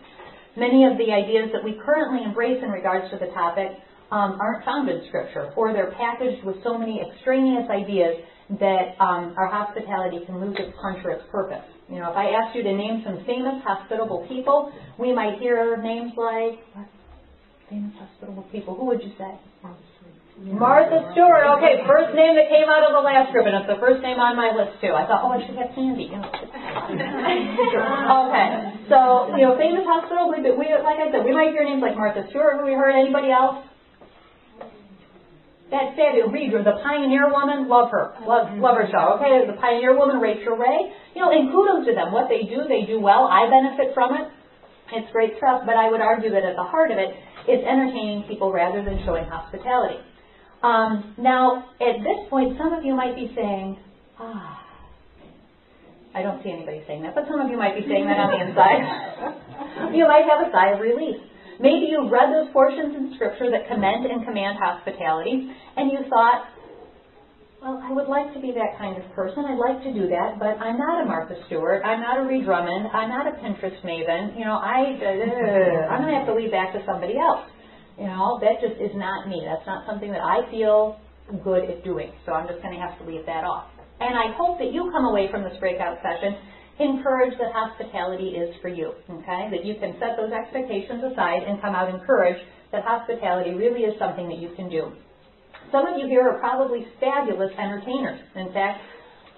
Many 0.56 0.84
of 0.84 0.98
the 0.98 1.12
ideas 1.12 1.52
that 1.52 1.64
we 1.64 1.80
currently 1.80 2.24
embrace 2.24 2.60
in 2.64 2.72
regards 2.72 3.12
to 3.12 3.18
the 3.20 3.28
topic 3.32 3.76
um, 4.12 4.40
aren't 4.40 4.64
found 4.64 4.88
in 4.90 5.02
Scripture, 5.08 5.52
or 5.56 5.74
they're 5.74 5.92
packaged 5.92 6.44
with 6.44 6.58
so 6.64 6.78
many 6.78 7.02
extraneous 7.02 7.68
ideas 7.70 8.18
that 8.60 8.96
um, 9.00 9.34
our 9.38 9.48
hospitality 9.48 10.20
can 10.26 10.40
lose 10.40 10.56
its 10.58 10.76
punch 10.82 11.00
or 11.04 11.12
its 11.12 11.24
purpose. 11.32 11.64
You 11.90 12.00
know, 12.00 12.12
if 12.12 12.18
I 12.18 12.32
asked 12.32 12.56
you 12.56 12.64
to 12.64 12.74
name 12.74 13.04
some 13.06 13.26
famous 13.26 13.62
hospitable 13.64 14.26
people, 14.28 14.72
we 14.98 15.14
might 15.14 15.40
hear 15.40 15.78
names 15.82 16.14
like 16.16 16.60
what? 16.74 16.88
famous 17.70 17.94
hospitable 18.00 18.44
people. 18.52 18.76
Who 18.76 18.86
would 18.88 19.04
you 19.04 19.12
say? 19.18 19.32
Martha 20.38 21.10
Stewart. 21.18 21.50
Okay, 21.58 21.82
first 21.90 22.14
name 22.14 22.38
that 22.38 22.46
came 22.54 22.70
out 22.70 22.86
of 22.86 22.94
the 22.94 23.02
last 23.02 23.34
group, 23.34 23.50
and 23.50 23.58
it's 23.58 23.66
the 23.66 23.82
first 23.82 24.06
name 24.06 24.22
on 24.22 24.38
my 24.38 24.54
list 24.54 24.78
too. 24.78 24.94
I 24.94 25.10
thought, 25.10 25.26
oh, 25.26 25.34
I 25.34 25.42
should 25.42 25.58
have 25.58 25.74
Sandy. 25.74 26.06
okay, 26.14 26.22
so 28.86 29.34
you 29.34 29.50
know, 29.50 29.58
famous 29.58 29.82
hospital. 29.90 30.30
We, 30.30 30.46
we, 30.46 30.70
like 30.78 31.02
I 31.02 31.10
said, 31.10 31.26
we 31.26 31.34
might 31.34 31.58
hear 31.58 31.66
names 31.66 31.82
like 31.82 31.98
Martha 31.98 32.22
Stewart. 32.30 32.62
Have 32.62 32.70
we 32.70 32.78
heard 32.78 32.94
anybody 32.94 33.34
else? 33.34 33.66
That 35.70 36.00
fabulous 36.00 36.32
Reader, 36.32 36.64
the 36.64 36.80
pioneer 36.80 37.28
woman, 37.28 37.68
love 37.68 37.92
her. 37.92 38.16
Love, 38.24 38.56
love 38.56 38.80
her 38.80 38.88
show. 38.88 39.20
Okay, 39.20 39.44
the 39.44 39.60
pioneer 39.60 39.98
woman, 39.98 40.24
Rachael 40.24 40.56
Ray. 40.56 40.96
You 41.12 41.20
know, 41.20 41.32
and 41.32 41.52
kudos 41.52 41.86
to 41.88 41.94
them. 41.94 42.16
What 42.16 42.32
they 42.32 42.48
do, 42.48 42.64
they 42.72 42.88
do 42.88 43.04
well. 43.04 43.28
I 43.28 43.52
benefit 43.52 43.94
from 43.94 44.16
it. 44.16 44.32
It's 44.96 45.12
great 45.12 45.36
stuff, 45.36 45.68
but 45.68 45.76
I 45.76 45.92
would 45.92 46.00
argue 46.00 46.32
that 46.32 46.44
at 46.48 46.56
the 46.56 46.64
heart 46.64 46.92
of 46.92 46.98
it, 46.98 47.12
it's 47.52 47.68
entertaining 47.68 48.24
people 48.32 48.52
rather 48.52 48.84
than 48.84 49.04
showing 49.04 49.26
hospitality. 49.26 50.00
Um, 50.64 51.14
now, 51.18 51.76
at 51.84 52.00
this 52.00 52.30
point, 52.30 52.58
some 52.58 52.72
of 52.72 52.86
you 52.86 52.96
might 52.96 53.16
be 53.16 53.32
saying, 53.36 53.78
ah, 54.20 54.64
I 56.16 56.24
don't 56.24 56.42
see 56.44 56.50
anybody 56.50 56.82
saying 56.88 57.04
that, 57.04 57.14
but 57.14 57.28
some 57.28 57.40
of 57.40 57.52
you 57.52 57.58
might 57.58 57.76
be 57.76 57.86
saying 57.86 58.08
that 58.08 58.18
on 58.18 58.32
the 58.32 58.42
inside. 58.42 59.94
you 59.96 60.08
might 60.08 60.24
have 60.26 60.48
a 60.48 60.52
sigh 60.52 60.74
of 60.74 60.80
relief. 60.80 61.20
Maybe 61.60 61.90
you 61.90 62.10
read 62.10 62.30
those 62.30 62.54
portions 62.54 62.94
in 62.96 63.14
Scripture 63.16 63.50
that 63.50 63.68
commend 63.68 64.06
and 64.06 64.26
command 64.26 64.58
hospitality, 64.62 65.50
and 65.76 65.92
you 65.92 66.06
thought, 66.10 66.54
well, 67.62 67.82
I 67.82 67.92
would 67.92 68.08
like 68.08 68.34
to 68.38 68.40
be 68.40 68.54
that 68.54 68.78
kind 68.78 69.02
of 69.02 69.10
person. 69.18 69.42
I'd 69.42 69.58
like 69.58 69.82
to 69.82 69.92
do 69.92 70.06
that, 70.14 70.38
but 70.38 70.62
I'm 70.62 70.78
not 70.78 71.02
a 71.02 71.06
Martha 71.06 71.34
Stewart. 71.48 71.82
I'm 71.84 72.02
not 72.02 72.22
a 72.22 72.24
Ree 72.30 72.46
Drummond. 72.46 72.94
I'm 72.94 73.10
not 73.10 73.26
a 73.26 73.34
Pinterest 73.42 73.82
maven. 73.82 74.38
You 74.38 74.46
know, 74.46 74.62
I, 74.62 74.94
uh, 74.94 75.90
I'm 75.90 76.06
going 76.06 76.14
to 76.14 76.20
have 76.22 76.30
to 76.30 76.38
leave 76.38 76.54
that 76.54 76.78
to 76.78 76.86
somebody 76.86 77.18
else. 77.18 77.50
You 77.98 78.06
know, 78.06 78.38
that 78.46 78.62
just 78.62 78.78
is 78.78 78.94
not 78.94 79.28
me. 79.28 79.42
That's 79.42 79.66
not 79.66 79.90
something 79.90 80.14
that 80.14 80.22
I 80.22 80.46
feel 80.54 81.02
good 81.44 81.66
at 81.66 81.84
doing. 81.84 82.14
So 82.26 82.32
I'm 82.34 82.48
just 82.48 82.62
going 82.62 82.78
to 82.78 82.80
have 82.80 82.94
to 83.02 83.04
leave 83.10 83.26
that 83.26 83.42
off. 83.42 83.74
And 84.00 84.14
I 84.14 84.38
hope 84.38 84.62
that 84.62 84.70
you 84.70 84.94
come 84.94 85.06
away 85.10 85.26
from 85.34 85.42
this 85.42 85.58
breakout 85.58 85.98
session 86.06 86.38
encourage 86.80 87.38
that 87.40 87.52
hospitality 87.54 88.38
is 88.38 88.56
for 88.62 88.70
you. 88.70 88.94
Okay? 89.10 89.50
That 89.52 89.66
you 89.66 89.76
can 89.80 89.96
set 90.00 90.18
those 90.18 90.32
expectations 90.32 91.04
aside 91.12 91.44
and 91.44 91.62
come 91.62 91.76
out 91.76 91.90
encouraged 91.90 92.44
that 92.72 92.84
hospitality 92.84 93.52
really 93.52 93.82
is 93.82 93.98
something 94.00 94.28
that 94.28 94.40
you 94.40 94.52
can 94.56 94.70
do. 94.70 94.92
Some 95.72 95.88
of 95.88 96.00
you 96.00 96.08
here 96.08 96.28
are 96.28 96.40
probably 96.40 96.86
fabulous 97.00 97.52
entertainers. 97.58 98.20
In 98.36 98.54
fact, 98.54 98.80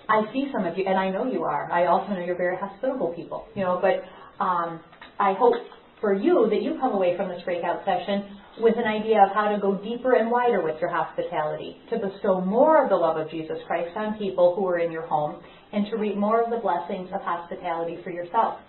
I 0.10 0.31
see 0.34 0.50
some 0.51 0.65
of 0.65 0.77
you, 0.77 0.86
and 0.88 0.98
I 0.98 1.10
know 1.10 1.25
you 1.25 1.43
are. 1.43 1.72
I 1.72 1.86
also 1.86 2.13
know 2.13 2.19
you're 2.19 2.38
very 2.38 2.58
hospitable 2.58 3.13
people, 3.15 3.46
you 3.55 3.62
know, 3.62 3.79
but 3.81 4.03
um, 4.43 4.79
I 5.19 5.34
hope 5.34 5.53
for 6.01 6.13
you 6.13 6.48
that 6.50 6.62
you 6.62 6.77
come 6.79 6.93
away 6.93 7.15
from 7.17 7.29
this 7.29 7.41
breakout 7.43 7.86
session 7.86 8.38
with 8.60 8.75
an 8.77 8.86
idea 8.86 9.24
of 9.24 9.31
how 9.34 9.50
to 9.53 9.60
go 9.60 9.77
deeper 9.77 10.13
and 10.13 10.31
wider 10.31 10.62
with 10.62 10.75
your 10.81 10.89
hospitality, 10.89 11.77
to 11.89 11.98
bestow 11.98 12.41
more 12.41 12.84
of 12.84 12.89
the 12.89 12.96
love 12.96 13.17
of 13.17 13.29
Jesus 13.29 13.58
Christ 13.67 13.96
on 13.96 14.17
people 14.17 14.55
who 14.55 14.67
are 14.67 14.79
in 14.79 14.91
your 14.91 15.05
home, 15.05 15.41
and 15.72 15.86
to 15.88 15.98
reap 15.98 16.18
more 16.18 16.42
of 16.42 16.50
the 16.50 16.58
blessings 16.58 17.10
of 17.14 17.22
hospitality 17.22 17.98
for 18.04 18.10
yourself. 18.10 18.60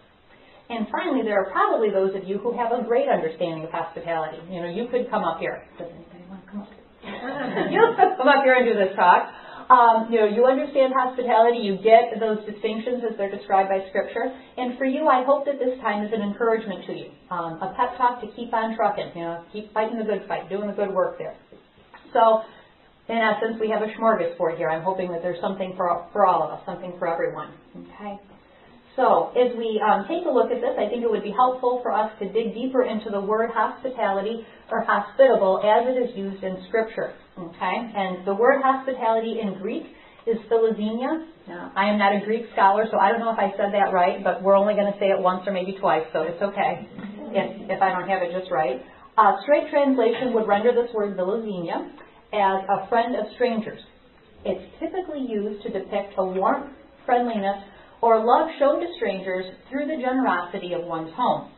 And 0.71 0.87
finally, 0.92 1.23
there 1.26 1.42
are 1.42 1.50
probably 1.50 1.90
those 1.90 2.14
of 2.14 2.28
you 2.28 2.38
who 2.38 2.57
have 2.57 2.71
a 2.71 2.85
great 2.87 3.09
understanding 3.09 3.64
of 3.64 3.71
hospitality. 3.71 4.38
You 4.49 4.62
know, 4.62 4.71
you 4.71 4.87
could 4.87 5.11
come 5.11 5.25
up 5.25 5.40
here. 5.40 5.66
Does 5.78 5.90
anybody 5.90 6.23
want 6.30 6.45
to 6.45 6.50
come 6.50 6.61
up 6.62 6.71
here? 6.71 6.78
you 7.75 7.83
could 7.99 8.16
come 8.16 8.28
up 8.28 8.45
here 8.45 8.54
and 8.54 8.66
do 8.71 8.78
this 8.78 8.95
talk. 8.95 9.35
Um, 9.71 10.11
you 10.11 10.19
know, 10.19 10.26
you 10.26 10.47
understand 10.47 10.92
hospitality, 10.99 11.62
you 11.62 11.78
get 11.78 12.19
those 12.19 12.42
distinctions 12.42 13.07
as 13.07 13.16
they're 13.16 13.30
described 13.30 13.71
by 13.71 13.87
Scripture, 13.88 14.26
and 14.59 14.76
for 14.76 14.85
you, 14.85 15.07
I 15.07 15.23
hope 15.23 15.47
that 15.47 15.62
this 15.62 15.78
time 15.78 16.02
is 16.02 16.11
an 16.12 16.23
encouragement 16.23 16.87
to 16.90 16.92
you, 16.92 17.14
um, 17.30 17.62
a 17.62 17.73
pep 17.78 17.97
talk 17.97 18.21
to 18.21 18.26
keep 18.35 18.52
on 18.52 18.75
trucking, 18.75 19.14
you 19.14 19.23
know, 19.23 19.45
keep 19.52 19.73
fighting 19.73 19.97
the 19.97 20.02
good 20.02 20.26
fight, 20.26 20.50
doing 20.50 20.66
the 20.66 20.75
good 20.75 20.90
work 20.90 21.19
there. 21.19 21.37
So, 22.12 22.42
in 23.11 23.19
essence, 23.19 23.59
we 23.61 23.69
have 23.71 23.83
a 23.83 23.90
smorgasbord 23.99 24.57
here. 24.57 24.71
I'm 24.71 24.83
hoping 24.83 25.11
that 25.11 25.23
there's 25.23 25.40
something 25.40 25.75
for, 25.76 26.07
for 26.12 26.26
all 26.26 26.43
of 26.45 26.50
us, 26.50 26.61
something 26.64 26.95
for 26.99 27.11
everyone. 27.11 27.50
Okay? 27.75 28.21
So, 28.97 29.33
as 29.35 29.57
we 29.57 29.83
um, 29.83 30.07
take 30.07 30.26
a 30.26 30.31
look 30.31 30.50
at 30.50 30.61
this, 30.61 30.75
I 30.79 30.87
think 30.87 31.02
it 31.02 31.11
would 31.11 31.23
be 31.23 31.35
helpful 31.35 31.81
for 31.83 31.90
us 31.90 32.11
to 32.19 32.31
dig 32.31 32.55
deeper 32.55 32.83
into 32.83 33.11
the 33.11 33.21
word 33.21 33.50
hospitality 33.50 34.47
or 34.71 34.85
hospitable 34.87 35.59
as 35.62 35.90
it 35.90 35.97
is 35.99 36.17
used 36.17 36.43
in 36.43 36.62
Scripture. 36.69 37.14
Okay? 37.38 37.76
And 37.97 38.26
the 38.26 38.35
word 38.35 38.62
hospitality 38.62 39.40
in 39.40 39.59
Greek 39.59 39.85
is 40.26 40.37
philoxenia. 40.50 41.26
Now, 41.49 41.73
I 41.75 41.90
am 41.90 41.99
not 41.99 42.14
a 42.14 42.25
Greek 42.25 42.47
scholar, 42.52 42.87
so 42.90 42.99
I 42.99 43.11
don't 43.11 43.21
know 43.21 43.33
if 43.33 43.38
I 43.38 43.50
said 43.57 43.73
that 43.75 43.90
right, 43.93 44.23
but 44.23 44.43
we're 44.43 44.57
only 44.57 44.75
going 44.75 44.93
to 44.93 44.99
say 44.99 45.11
it 45.11 45.19
once 45.19 45.43
or 45.47 45.52
maybe 45.52 45.75
twice, 45.81 46.05
so 46.12 46.23
it's 46.23 46.43
okay 46.43 46.87
if, 47.35 47.71
if 47.71 47.83
I 47.83 47.90
don't 47.90 48.09
have 48.09 48.23
it 48.23 48.31
just 48.38 48.50
right. 48.50 48.83
Uh, 49.19 49.35
straight 49.43 49.71
translation 49.71 50.35
would 50.35 50.47
render 50.47 50.73
this 50.73 50.93
word 50.95 51.17
philoxenia 51.17 51.90
as 52.32 52.62
a 52.68 52.88
friend 52.88 53.16
of 53.16 53.26
strangers. 53.34 53.80
It's 54.44 54.64
typically 54.80 55.20
used 55.28 55.62
to 55.64 55.70
depict 55.70 56.14
a 56.16 56.25
warmth, 56.25 56.70
friendliness, 57.04 57.62
or 58.00 58.25
love 58.25 58.49
shown 58.58 58.80
to 58.80 58.87
strangers 58.96 59.44
through 59.68 59.87
the 59.87 60.00
generosity 60.00 60.72
of 60.72 60.84
one's 60.84 61.12
home. 61.14 61.50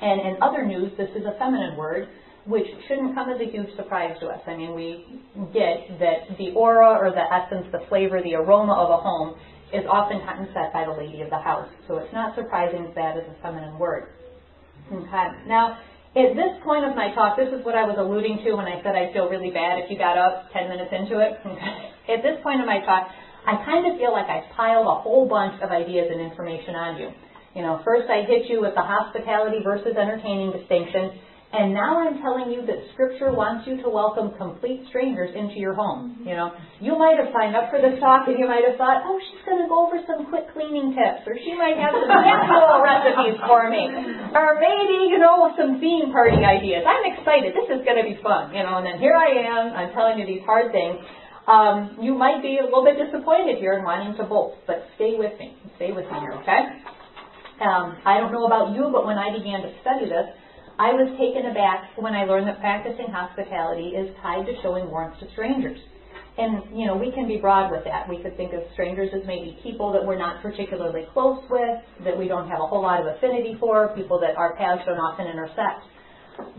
And 0.00 0.20
in 0.20 0.42
other 0.42 0.64
news, 0.64 0.92
this 0.96 1.10
is 1.16 1.24
a 1.24 1.38
feminine 1.38 1.76
word, 1.76 2.08
which 2.46 2.66
shouldn't 2.86 3.14
come 3.14 3.28
as 3.30 3.40
a 3.40 3.50
huge 3.50 3.74
surprise 3.76 4.16
to 4.20 4.28
us. 4.28 4.40
I 4.46 4.56
mean, 4.56 4.74
we 4.74 5.20
get 5.52 5.98
that 5.98 6.36
the 6.38 6.52
aura 6.54 6.96
or 6.96 7.10
the 7.10 7.24
essence, 7.32 7.66
the 7.72 7.84
flavor, 7.88 8.22
the 8.22 8.34
aroma 8.34 8.72
of 8.72 8.90
a 8.90 9.02
home 9.02 9.34
is 9.72 9.84
oftentimes 9.86 10.48
set 10.54 10.72
by 10.72 10.84
the 10.84 10.92
lady 10.92 11.22
of 11.22 11.30
the 11.30 11.38
house. 11.38 11.68
So 11.88 11.98
it's 11.98 12.12
not 12.12 12.36
surprising 12.36 12.84
that 12.84 12.94
that 12.94 13.16
is 13.16 13.24
a 13.26 13.42
feminine 13.42 13.78
word. 13.78 14.08
Okay. 14.92 15.26
Now, 15.48 15.78
at 16.16 16.32
this 16.32 16.56
point 16.64 16.88
of 16.88 16.96
my 16.96 17.12
talk, 17.12 17.36
this 17.36 17.52
is 17.52 17.60
what 17.60 17.76
I 17.76 17.84
was 17.84 18.00
alluding 18.00 18.40
to 18.48 18.56
when 18.56 18.64
I 18.64 18.80
said 18.80 18.96
I 18.96 19.12
feel 19.12 19.28
really 19.28 19.52
bad 19.52 19.84
if 19.84 19.92
you 19.92 20.00
got 20.00 20.16
up 20.16 20.48
10 20.48 20.72
minutes 20.72 20.88
into 20.88 21.20
it. 21.20 21.36
At 22.08 22.24
this 22.24 22.40
point 22.40 22.64
of 22.64 22.66
my 22.66 22.80
talk, 22.88 23.12
I 23.44 23.60
kind 23.68 23.84
of 23.84 24.00
feel 24.00 24.16
like 24.16 24.24
I 24.24 24.48
piled 24.56 24.88
a 24.88 24.96
whole 25.04 25.28
bunch 25.28 25.60
of 25.60 25.68
ideas 25.68 26.08
and 26.08 26.16
information 26.24 26.72
on 26.72 26.96
you. 26.96 27.12
You 27.52 27.62
know, 27.62 27.84
first 27.84 28.08
I 28.08 28.24
hit 28.24 28.48
you 28.48 28.64
with 28.64 28.72
the 28.72 28.80
hospitality 28.80 29.60
versus 29.60 29.92
entertaining 29.92 30.56
distinction. 30.56 31.20
And 31.56 31.72
now 31.72 32.04
I'm 32.04 32.20
telling 32.20 32.52
you 32.52 32.68
that 32.68 32.76
Scripture 32.92 33.32
wants 33.32 33.64
you 33.64 33.80
to 33.80 33.88
welcome 33.88 34.36
complete 34.36 34.84
strangers 34.92 35.32
into 35.32 35.56
your 35.56 35.72
home. 35.72 36.20
You 36.20 36.36
know, 36.36 36.52
you 36.84 37.00
might 37.00 37.16
have 37.16 37.32
signed 37.32 37.56
up 37.56 37.72
for 37.72 37.80
this 37.80 37.96
talk 37.96 38.28
and 38.28 38.36
you 38.36 38.44
might 38.44 38.60
have 38.68 38.76
thought, 38.76 39.00
oh, 39.08 39.16
she's 39.24 39.40
going 39.48 39.64
to 39.64 39.68
go 39.68 39.88
over 39.88 39.96
some 40.04 40.28
quick 40.28 40.52
cleaning 40.52 40.92
tips, 40.92 41.24
or 41.24 41.32
she 41.40 41.56
might 41.56 41.80
have 41.80 41.96
some 41.96 42.12
casserole 42.12 42.84
recipes 42.84 43.40
for 43.48 43.72
me, 43.72 43.88
or 44.36 44.60
maybe 44.60 45.08
you 45.08 45.16
know 45.16 45.48
some 45.56 45.80
theme 45.80 46.12
party 46.12 46.44
ideas. 46.44 46.84
I'm 46.84 47.08
excited. 47.16 47.56
This 47.56 47.72
is 47.72 47.80
going 47.88 48.04
to 48.04 48.04
be 48.04 48.20
fun. 48.20 48.52
You 48.52 48.60
know, 48.60 48.76
and 48.76 48.84
then 48.84 49.00
here 49.00 49.16
I 49.16 49.48
am. 49.48 49.72
I'm 49.72 49.96
telling 49.96 50.20
you 50.20 50.28
these 50.28 50.44
hard 50.44 50.76
things. 50.76 51.00
Um, 51.48 52.04
you 52.04 52.12
might 52.12 52.44
be 52.44 52.60
a 52.60 52.68
little 52.68 52.84
bit 52.84 53.00
disappointed 53.00 53.56
here 53.64 53.80
and 53.80 53.84
wanting 53.86 54.12
to 54.20 54.28
bolt, 54.28 54.60
but 54.68 54.84
stay 55.00 55.16
with 55.16 55.32
me. 55.40 55.56
Stay 55.80 55.96
with 55.96 56.04
me 56.04 56.20
here, 56.20 56.36
okay? 56.44 56.84
Um, 57.64 57.96
I 58.04 58.20
don't 58.20 58.34
know 58.34 58.44
about 58.44 58.76
you, 58.76 58.92
but 58.92 59.08
when 59.08 59.16
I 59.16 59.32
began 59.32 59.64
to 59.64 59.72
study 59.80 60.10
this, 60.10 60.28
I 60.78 60.92
was 60.92 61.08
taken 61.16 61.50
aback 61.50 61.96
when 61.96 62.12
I 62.12 62.24
learned 62.24 62.48
that 62.48 62.60
practicing 62.60 63.08
hospitality 63.08 63.96
is 63.96 64.14
tied 64.20 64.44
to 64.44 64.52
showing 64.62 64.90
warmth 64.90 65.18
to 65.20 65.30
strangers. 65.32 65.80
And, 66.36 66.78
you 66.78 66.84
know, 66.84 66.94
we 66.94 67.10
can 67.12 67.26
be 67.26 67.38
broad 67.38 67.72
with 67.72 67.84
that. 67.84 68.06
We 68.08 68.20
could 68.20 68.36
think 68.36 68.52
of 68.52 68.60
strangers 68.74 69.08
as 69.16 69.26
maybe 69.26 69.56
people 69.62 69.90
that 69.92 70.04
we're 70.04 70.18
not 70.18 70.42
particularly 70.42 71.08
close 71.14 71.40
with, 71.48 71.80
that 72.04 72.12
we 72.12 72.28
don't 72.28 72.46
have 72.48 72.60
a 72.60 72.66
whole 72.66 72.82
lot 72.82 73.00
of 73.00 73.06
affinity 73.06 73.56
for, 73.58 73.88
people 73.96 74.20
that 74.20 74.36
our 74.36 74.54
paths 74.56 74.82
don't 74.84 75.00
often 75.00 75.26
intersect. 75.26 75.80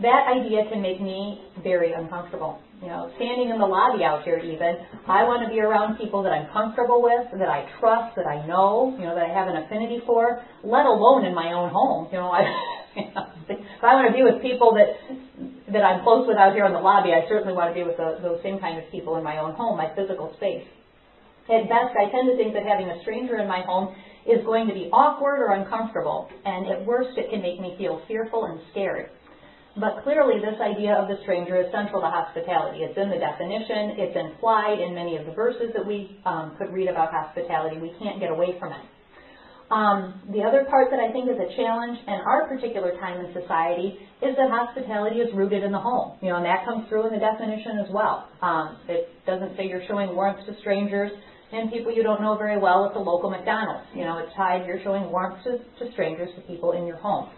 That 0.02 0.26
idea 0.30 0.68
can 0.70 0.82
make 0.82 1.00
me 1.00 1.42
very 1.62 1.92
uncomfortable. 1.92 2.60
You 2.82 2.88
know, 2.88 3.10
standing 3.16 3.50
in 3.50 3.58
the 3.58 3.66
lobby 3.66 4.04
out 4.04 4.22
here 4.22 4.38
even, 4.38 4.78
I 5.10 5.26
want 5.26 5.42
to 5.42 5.50
be 5.50 5.58
around 5.58 5.98
people 5.98 6.22
that 6.22 6.30
I'm 6.30 6.46
comfortable 6.52 7.02
with, 7.02 7.26
that 7.38 7.48
I 7.48 7.66
trust, 7.80 8.14
that 8.14 8.26
I 8.26 8.46
know, 8.46 8.94
you 8.98 9.04
know, 9.04 9.18
that 9.18 9.26
I 9.26 9.34
have 9.34 9.48
an 9.48 9.56
affinity 9.66 9.98
for, 10.06 10.42
let 10.62 10.86
alone 10.86 11.26
in 11.26 11.34
my 11.34 11.52
own 11.52 11.70
home. 11.70 12.06
You 12.12 12.18
know, 12.18 12.30
I 12.38 12.46
you 12.94 13.02
if 13.48 13.84
I 13.84 13.94
want 13.94 14.10
to 14.10 14.14
be 14.14 14.22
with 14.22 14.42
people 14.42 14.74
that 14.74 14.98
that 15.72 15.84
I'm 15.84 16.02
close 16.02 16.26
with 16.26 16.38
out 16.38 16.54
here 16.54 16.64
in 16.64 16.72
the 16.72 16.80
lobby, 16.80 17.12
I 17.12 17.28
certainly 17.28 17.52
want 17.52 17.70
to 17.70 17.76
be 17.76 17.84
with 17.84 17.96
the, 17.98 18.18
those 18.22 18.40
same 18.42 18.58
kind 18.58 18.78
of 18.78 18.90
people 18.90 19.16
in 19.16 19.24
my 19.24 19.38
own 19.38 19.52
home, 19.52 19.76
my 19.76 19.92
physical 19.94 20.32
space. 20.36 20.64
At 21.48 21.68
best, 21.68 21.92
I 21.92 22.10
tend 22.10 22.28
to 22.28 22.36
think 22.36 22.54
that 22.54 22.64
having 22.64 22.88
a 22.88 23.00
stranger 23.02 23.36
in 23.36 23.46
my 23.46 23.60
home 23.62 23.94
is 24.24 24.44
going 24.44 24.66
to 24.68 24.74
be 24.74 24.88
awkward 24.92 25.40
or 25.40 25.52
uncomfortable, 25.52 26.28
and 26.44 26.66
at 26.68 26.84
worst, 26.84 27.16
it 27.16 27.30
can 27.30 27.40
make 27.40 27.60
me 27.60 27.74
feel 27.76 28.02
fearful 28.08 28.44
and 28.44 28.60
scared. 28.72 29.10
But 29.78 30.02
clearly, 30.02 30.42
this 30.42 30.58
idea 30.60 30.94
of 30.94 31.06
the 31.06 31.22
stranger 31.22 31.54
is 31.56 31.70
central 31.70 32.02
to 32.02 32.10
hospitality. 32.10 32.82
It's 32.82 32.98
in 32.98 33.10
the 33.10 33.18
definition, 33.18 33.94
it's 33.94 34.16
implied 34.16 34.80
in 34.80 34.94
many 34.94 35.16
of 35.16 35.26
the 35.26 35.32
verses 35.32 35.70
that 35.74 35.86
we 35.86 36.18
um, 36.26 36.56
could 36.58 36.72
read 36.72 36.88
about 36.88 37.12
hospitality. 37.12 37.78
We 37.78 37.94
can't 37.98 38.18
get 38.18 38.30
away 38.30 38.58
from 38.58 38.72
it. 38.72 38.84
Um, 39.70 40.22
the 40.32 40.42
other 40.42 40.64
part 40.64 40.88
that 40.90 40.98
I 40.98 41.12
think 41.12 41.28
is 41.28 41.36
a 41.36 41.54
challenge 41.54 41.98
in 42.08 42.18
our 42.24 42.48
particular 42.48 42.96
time 42.98 43.22
in 43.22 43.32
society 43.36 44.00
is 44.24 44.34
that 44.34 44.50
hospitality 44.50 45.20
is 45.20 45.28
rooted 45.34 45.62
in 45.62 45.70
the 45.70 45.78
home. 45.78 46.18
You 46.22 46.30
know, 46.30 46.36
and 46.36 46.46
that 46.46 46.64
comes 46.64 46.88
through 46.88 47.06
in 47.06 47.12
the 47.12 47.20
definition 47.20 47.78
as 47.78 47.92
well. 47.92 48.28
Um, 48.40 48.78
it 48.88 49.12
doesn't 49.26 49.56
say 49.56 49.68
you're 49.68 49.86
showing 49.86 50.16
warmth 50.16 50.44
to 50.46 50.58
strangers 50.60 51.12
and 51.52 51.70
people 51.70 51.92
you 51.92 52.02
don't 52.02 52.20
know 52.20 52.36
very 52.36 52.58
well 52.58 52.86
at 52.86 52.94
the 52.94 53.00
local 53.00 53.30
McDonald's. 53.30 53.86
You 53.94 54.04
know, 54.04 54.18
it's 54.18 54.34
tied, 54.34 54.66
you're 54.66 54.82
showing 54.82 55.10
warmth 55.10 55.44
to, 55.44 55.58
to 55.58 55.92
strangers, 55.92 56.30
to 56.34 56.40
people 56.42 56.72
in 56.72 56.86
your 56.86 56.96
home. 56.96 57.30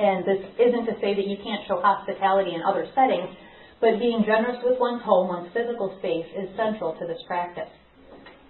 And 0.00 0.24
this 0.24 0.40
isn't 0.56 0.86
to 0.88 0.96
say 1.04 1.12
that 1.12 1.28
you 1.28 1.36
can't 1.44 1.60
show 1.68 1.76
hospitality 1.76 2.56
in 2.56 2.62
other 2.64 2.88
settings, 2.96 3.36
but 3.84 4.00
being 4.00 4.24
generous 4.24 4.56
with 4.64 4.80
one's 4.80 5.04
home, 5.04 5.28
one's 5.28 5.52
physical 5.52 5.92
space, 6.00 6.24
is 6.32 6.48
central 6.56 6.96
to 6.96 7.04
this 7.04 7.20
practice. 7.28 7.68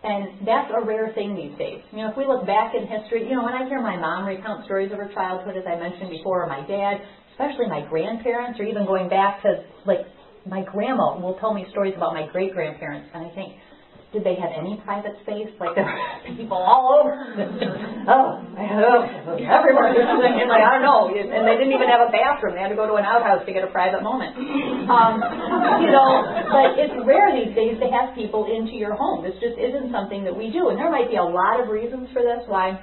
And 0.03 0.47
that's 0.47 0.71
a 0.71 0.81
rare 0.87 1.13
thing 1.13 1.35
these 1.35 1.59
days. 1.59 1.83
You 1.91 2.07
know, 2.07 2.11
if 2.11 2.17
we 2.17 2.25
look 2.25 2.47
back 2.47 2.73
in 2.75 2.87
history, 2.87 3.27
you 3.29 3.35
know, 3.35 3.43
when 3.43 3.53
I 3.53 3.67
hear 3.67 3.83
my 3.83 3.99
mom 3.99 4.25
recount 4.27 4.65
stories 4.65 4.93
of 4.93 4.99
her 4.99 5.11
childhood, 5.13 5.57
as 5.57 5.65
I 5.67 5.75
mentioned 5.77 6.09
before, 6.09 6.45
or 6.45 6.49
my 6.49 6.65
dad, 6.67 7.03
especially 7.35 7.67
my 7.67 7.83
grandparents, 7.85 8.59
or 8.59 8.65
even 8.65 8.87
going 8.87 9.09
back 9.11 9.43
to, 9.43 9.67
like, 9.85 10.07
my 10.47 10.63
grandma 10.63 11.21
will 11.21 11.37
tell 11.39 11.53
me 11.53 11.67
stories 11.71 11.93
about 11.97 12.15
my 12.15 12.27
great 12.33 12.55
grandparents, 12.55 13.11
and 13.13 13.27
I 13.27 13.35
think, 13.35 13.59
did 14.11 14.27
they 14.27 14.35
have 14.35 14.51
any 14.51 14.75
private 14.83 15.15
space? 15.23 15.47
Like 15.63 15.79
there 15.79 15.87
were 15.87 16.35
people 16.37 16.59
all 16.59 16.99
over. 16.99 17.15
oh, 18.11 18.43
oh, 18.43 19.01
everywhere. 19.39 19.95
And 19.95 20.51
like 20.51 20.67
I 20.67 20.79
don't 20.79 20.87
know, 20.87 21.15
and 21.15 21.47
they 21.47 21.55
didn't 21.55 21.71
even 21.71 21.87
have 21.87 22.03
a 22.03 22.11
bathroom. 22.11 22.59
They 22.59 22.63
had 22.63 22.75
to 22.75 22.79
go 22.79 22.91
to 22.91 22.99
an 22.99 23.07
outhouse 23.07 23.47
to 23.47 23.53
get 23.55 23.63
a 23.63 23.71
private 23.71 24.03
moment. 24.03 24.35
Um, 24.91 25.23
you 25.83 25.95
know, 25.95 26.27
but 26.51 26.75
it's 26.75 26.95
rare 27.07 27.31
these 27.31 27.55
days 27.55 27.79
to 27.79 27.87
have 27.95 28.15
people 28.19 28.51
into 28.51 28.75
your 28.75 28.99
home. 28.99 29.23
This 29.23 29.39
just 29.39 29.55
isn't 29.55 29.95
something 29.95 30.27
that 30.27 30.35
we 30.35 30.51
do, 30.51 30.75
and 30.75 30.77
there 30.79 30.91
might 30.91 31.07
be 31.07 31.17
a 31.17 31.27
lot 31.27 31.63
of 31.63 31.71
reasons 31.71 32.11
for 32.11 32.27
this. 32.27 32.43
Why 32.51 32.83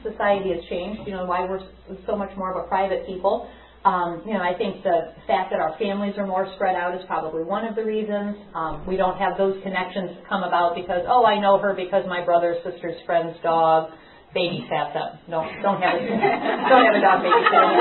society 0.00 0.54
has 0.56 0.64
changed. 0.70 1.02
You 1.04 1.18
know, 1.18 1.26
why 1.26 1.44
we're 1.44 1.60
so 2.06 2.16
much 2.16 2.30
more 2.36 2.54
of 2.54 2.64
a 2.64 2.68
private 2.68 3.06
people. 3.06 3.50
Um, 3.84 4.22
you 4.24 4.34
know, 4.34 4.42
I 4.42 4.54
think 4.56 4.84
the 4.84 5.12
fact 5.26 5.50
that 5.50 5.58
our 5.58 5.76
families 5.78 6.14
are 6.16 6.26
more 6.26 6.46
spread 6.54 6.76
out 6.76 6.94
is 6.94 7.02
probably 7.06 7.42
one 7.42 7.66
of 7.66 7.74
the 7.74 7.84
reasons. 7.84 8.36
Um, 8.54 8.86
we 8.86 8.96
don't 8.96 9.18
have 9.18 9.36
those 9.36 9.60
connections 9.62 10.22
come 10.28 10.44
about 10.44 10.76
because, 10.76 11.02
oh, 11.08 11.26
I 11.26 11.40
know 11.40 11.58
her 11.58 11.74
because 11.74 12.04
my 12.06 12.24
brother's 12.24 12.62
sister's 12.62 12.94
friend's 13.06 13.36
dog 13.42 13.90
babysat 14.34 14.94
them. 14.96 15.18
No, 15.28 15.44
don't 15.60 15.80
have 15.80 15.96
a 15.96 16.00
don't 16.72 16.84
have 16.88 16.96
a 16.96 17.04
dog 17.04 17.20
babysitting. 17.20 17.74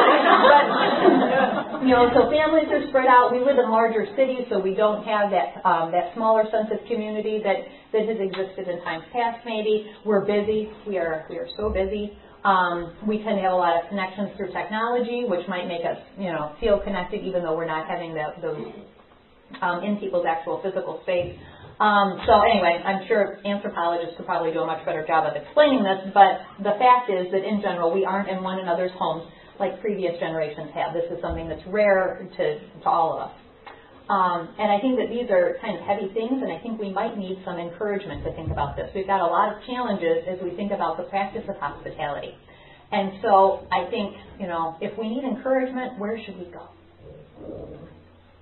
But 1.71 1.87
you 1.87 1.95
know, 1.95 2.11
so 2.13 2.29
families 2.29 2.67
are 2.71 2.83
spread 2.89 3.07
out. 3.07 3.31
We 3.31 3.39
live 3.39 3.57
in 3.57 3.69
larger 3.71 4.05
cities, 4.15 4.47
so 4.49 4.59
we 4.59 4.75
don't 4.75 5.03
have 5.05 5.31
that 5.31 5.63
um, 5.63 5.91
that 5.91 6.13
smaller 6.13 6.43
sense 6.51 6.67
of 6.71 6.85
community 6.87 7.39
that 7.43 7.57
that 7.93 8.07
has 8.07 8.19
existed 8.19 8.67
in 8.67 8.83
times 8.83 9.03
past. 9.13 9.45
Maybe 9.45 9.91
we're 10.05 10.25
busy. 10.25 10.69
We 10.87 10.97
are 10.97 11.25
we 11.29 11.37
are 11.37 11.47
so 11.57 11.69
busy. 11.69 12.17
Um, 12.43 12.95
we 13.07 13.21
tend 13.21 13.37
to 13.37 13.43
have 13.43 13.53
a 13.53 13.55
lot 13.55 13.77
of 13.77 13.89
connections 13.89 14.31
through 14.35 14.51
technology, 14.51 15.25
which 15.27 15.47
might 15.47 15.67
make 15.67 15.85
us, 15.85 15.97
you 16.17 16.31
know, 16.31 16.55
feel 16.59 16.79
connected 16.79 17.23
even 17.23 17.43
though 17.43 17.55
we're 17.55 17.69
not 17.69 17.87
having 17.87 18.13
the, 18.13 18.33
those 18.41 18.65
um, 19.61 19.83
in 19.83 19.97
people's 19.97 20.25
actual 20.27 20.59
physical 20.63 20.99
space. 21.03 21.37
Um, 21.79 22.21
so 22.25 22.41
anyway, 22.41 22.81
I'm 22.85 23.07
sure 23.07 23.41
anthropologists 23.45 24.17
could 24.17 24.25
probably 24.25 24.53
do 24.53 24.59
a 24.59 24.65
much 24.65 24.85
better 24.85 25.05
job 25.05 25.25
of 25.25 25.35
explaining 25.35 25.83
this, 25.83 26.13
but 26.13 26.41
the 26.61 26.77
fact 26.77 27.09
is 27.09 27.31
that 27.31 27.43
in 27.43 27.61
general, 27.61 27.93
we 27.93 28.05
aren't 28.05 28.29
in 28.29 28.43
one 28.43 28.59
another's 28.59 28.91
homes 28.97 29.29
like 29.59 29.81
previous 29.81 30.19
generations 30.19 30.69
have. 30.73 30.93
This 30.93 31.09
is 31.11 31.21
something 31.21 31.47
that's 31.47 31.65
rare 31.67 32.27
to, 32.37 32.59
to 32.81 32.89
all 32.89 33.17
of 33.17 33.29
us. 33.29 33.40
Um, 34.09 34.49
and 34.59 34.71
I 34.71 34.79
think 34.79 34.97
that 34.97 35.07
these 35.09 35.29
are 35.29 35.55
kind 35.61 35.77
of 35.77 35.83
heavy 35.85 36.11
things, 36.13 36.41
and 36.41 36.51
I 36.51 36.59
think 36.59 36.79
we 36.79 36.91
might 36.91 37.17
need 37.17 37.39
some 37.45 37.57
encouragement 37.57 38.25
to 38.25 38.33
think 38.35 38.51
about 38.51 38.75
this. 38.75 38.89
We've 38.93 39.07
got 39.07 39.21
a 39.21 39.27
lot 39.27 39.55
of 39.55 39.63
challenges 39.65 40.27
as 40.27 40.37
we 40.43 40.55
think 40.55 40.71
about 40.71 40.97
the 40.97 41.03
practice 41.03 41.43
of 41.47 41.55
hospitality. 41.57 42.35
And 42.91 43.13
so 43.21 43.67
I 43.71 43.89
think, 43.89 44.15
you 44.39 44.47
know, 44.47 44.75
if 44.81 44.97
we 44.97 45.07
need 45.07 45.23
encouragement, 45.23 45.97
where 45.97 46.19
should 46.25 46.37
we 46.37 46.45
go? 46.51 46.67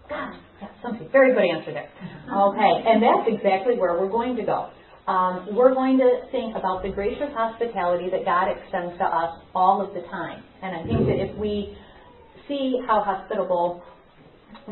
God. 0.10 0.34
Yeah, 0.60 0.68
something. 0.82 1.08
Very 1.12 1.34
good 1.34 1.46
answer 1.46 1.72
there. 1.72 1.90
Okay, 2.34 2.74
and 2.88 3.02
that's 3.02 3.30
exactly 3.30 3.78
where 3.78 3.94
we're 3.94 4.10
going 4.10 4.36
to 4.36 4.44
go. 4.44 4.72
Um, 5.08 5.56
we're 5.56 5.74
going 5.74 5.98
to 5.98 6.22
think 6.32 6.56
about 6.56 6.84
the 6.84 6.90
gracious 6.90 7.30
hospitality 7.34 8.10
that 8.10 8.26
God 8.26 8.50
extends 8.50 8.98
to 8.98 9.06
us 9.06 9.40
all 9.56 9.82
of 9.82 9.94
the 9.94 10.02
time. 10.10 10.44
And 10.62 10.76
I 10.76 10.84
think 10.84 11.08
that 11.08 11.18
if 11.18 11.38
we 11.38 11.78
see 12.48 12.82
how 12.86 13.02
hospitable 13.02 13.84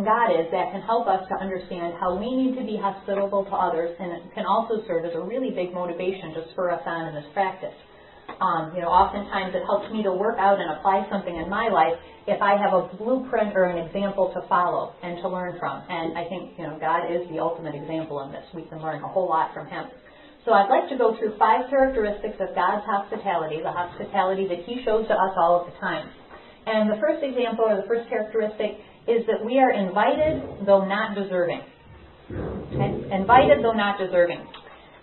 God 0.04 0.34
is, 0.34 0.52
that 0.52 0.72
can 0.72 0.82
help 0.82 1.08
us 1.08 1.24
to 1.30 1.36
understand 1.40 1.96
how 2.00 2.18
we 2.18 2.30
need 2.30 2.58
to 2.60 2.66
be 2.66 2.78
hospitable 2.78 3.46
to 3.46 3.56
others, 3.56 3.96
and 4.00 4.12
it 4.12 4.24
can 4.34 4.46
also 4.46 4.84
serve 4.88 5.06
as 5.06 5.14
a 5.16 5.22
really 5.22 5.52
big 5.52 5.74
motivation 5.74 6.34
to 6.36 6.46
spur 6.52 6.72
us 6.72 6.82
on 6.86 7.10
in 7.10 7.16
this 7.16 7.30
practice. 7.34 7.76
Um, 8.42 8.76
you 8.76 8.82
know, 8.84 8.92
oftentimes 8.92 9.56
it 9.56 9.64
helps 9.66 9.88
me 9.90 10.04
to 10.04 10.12
work 10.12 10.36
out 10.38 10.60
and 10.60 10.70
apply 10.78 11.08
something 11.10 11.34
in 11.34 11.50
my 11.50 11.72
life 11.72 11.96
if 12.28 12.42
I 12.42 12.60
have 12.60 12.76
a 12.76 12.92
blueprint 13.00 13.56
or 13.56 13.72
an 13.72 13.80
example 13.80 14.30
to 14.36 14.46
follow 14.48 14.94
and 15.02 15.18
to 15.24 15.28
learn 15.32 15.58
from. 15.58 15.82
And 15.88 16.18
I 16.18 16.28
think, 16.28 16.60
you 16.60 16.68
know, 16.68 16.78
God 16.78 17.08
is 17.08 17.24
the 17.32 17.40
ultimate 17.40 17.74
example 17.74 18.22
in 18.28 18.36
this. 18.36 18.44
We 18.54 18.68
can 18.68 18.84
learn 18.84 19.02
a 19.02 19.08
whole 19.08 19.30
lot 19.32 19.56
from 19.56 19.68
Him. 19.68 19.88
So 20.44 20.54
I'd 20.54 20.70
like 20.70 20.88
to 20.92 20.98
go 20.98 21.16
through 21.18 21.40
five 21.40 21.70
characteristics 21.70 22.38
of 22.40 22.54
God's 22.54 22.86
hospitality, 22.86 23.64
the 23.64 23.72
hospitality 23.72 24.48
that 24.48 24.68
He 24.68 24.84
shows 24.84 25.08
to 25.08 25.16
us 25.16 25.34
all 25.40 25.64
of 25.64 25.72
the 25.72 25.76
time. 25.80 26.12
And 26.68 26.92
the 26.92 27.00
first 27.00 27.24
example 27.24 27.64
or 27.64 27.80
the 27.80 27.88
first 27.88 28.08
characteristic 28.12 28.84
is 29.08 29.26
that 29.28 29.44
we 29.44 29.60
are 29.60 29.72
invited 29.72 30.66
though 30.66 30.86
not 30.86 31.16
deserving. 31.16 31.62
Okay? 32.30 32.92
Invited 33.12 33.64
though 33.64 33.74
not 33.74 33.98
deserving. 33.98 34.46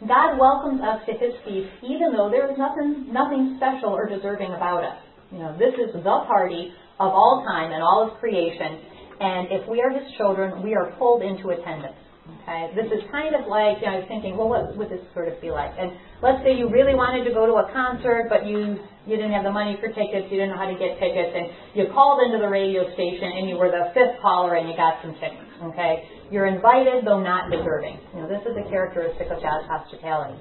God 0.06 0.36
welcomes 0.38 0.80
us 0.82 1.00
to 1.06 1.12
his 1.12 1.32
feast 1.44 1.70
even 1.82 2.12
though 2.12 2.28
there 2.28 2.50
is 2.50 2.58
nothing 2.58 3.12
nothing 3.12 3.56
special 3.56 3.90
or 3.90 4.08
deserving 4.08 4.52
about 4.52 4.84
us. 4.84 4.98
You 5.32 5.38
know, 5.38 5.56
this 5.58 5.74
is 5.74 5.92
the 5.94 6.18
party 6.28 6.72
of 7.00 7.10
all 7.10 7.44
time 7.48 7.72
and 7.72 7.82
all 7.82 8.08
of 8.08 8.20
creation, 8.20 8.78
and 9.20 9.48
if 9.50 9.68
we 9.68 9.80
are 9.80 9.90
his 9.90 10.06
children, 10.16 10.62
we 10.62 10.74
are 10.74 10.94
pulled 10.98 11.22
into 11.22 11.50
attendance. 11.50 11.96
Okay, 12.24 12.72
this 12.72 12.88
is 12.88 13.04
kind 13.12 13.36
of 13.36 13.44
like 13.52 13.84
you 13.84 13.88
know, 13.88 14.00
thinking, 14.08 14.32
well, 14.36 14.48
what 14.48 14.72
would 14.80 14.88
this 14.88 15.00
sort 15.12 15.28
of 15.28 15.36
be 15.44 15.52
like? 15.52 15.76
And 15.76 15.92
let's 16.24 16.40
say 16.40 16.56
you 16.56 16.72
really 16.72 16.96
wanted 16.96 17.28
to 17.28 17.32
go 17.36 17.44
to 17.44 17.60
a 17.60 17.68
concert, 17.68 18.32
but 18.32 18.48
you 18.48 18.80
you 19.04 19.20
didn't 19.20 19.36
have 19.36 19.44
the 19.44 19.52
money 19.52 19.76
for 19.76 19.92
tickets, 19.92 20.32
you 20.32 20.40
didn't 20.40 20.56
know 20.56 20.60
how 20.60 20.68
to 20.68 20.76
get 20.80 20.96
tickets, 20.96 21.36
and 21.36 21.52
you 21.76 21.92
called 21.92 22.24
into 22.24 22.40
the 22.40 22.48
radio 22.48 22.88
station 22.96 23.28
and 23.28 23.44
you 23.44 23.60
were 23.60 23.68
the 23.68 23.92
fifth 23.92 24.16
caller 24.24 24.56
and 24.56 24.64
you 24.64 24.76
got 24.76 25.04
some 25.04 25.12
tickets. 25.20 25.52
Okay, 25.68 26.08
you're 26.32 26.48
invited 26.48 27.04
though 27.04 27.20
not 27.20 27.52
deserving. 27.52 28.00
You 28.16 28.24
know, 28.24 28.28
this 28.32 28.40
is 28.48 28.56
a 28.56 28.64
characteristic 28.72 29.28
of 29.28 29.44
God's 29.44 29.68
hospitality. 29.68 30.40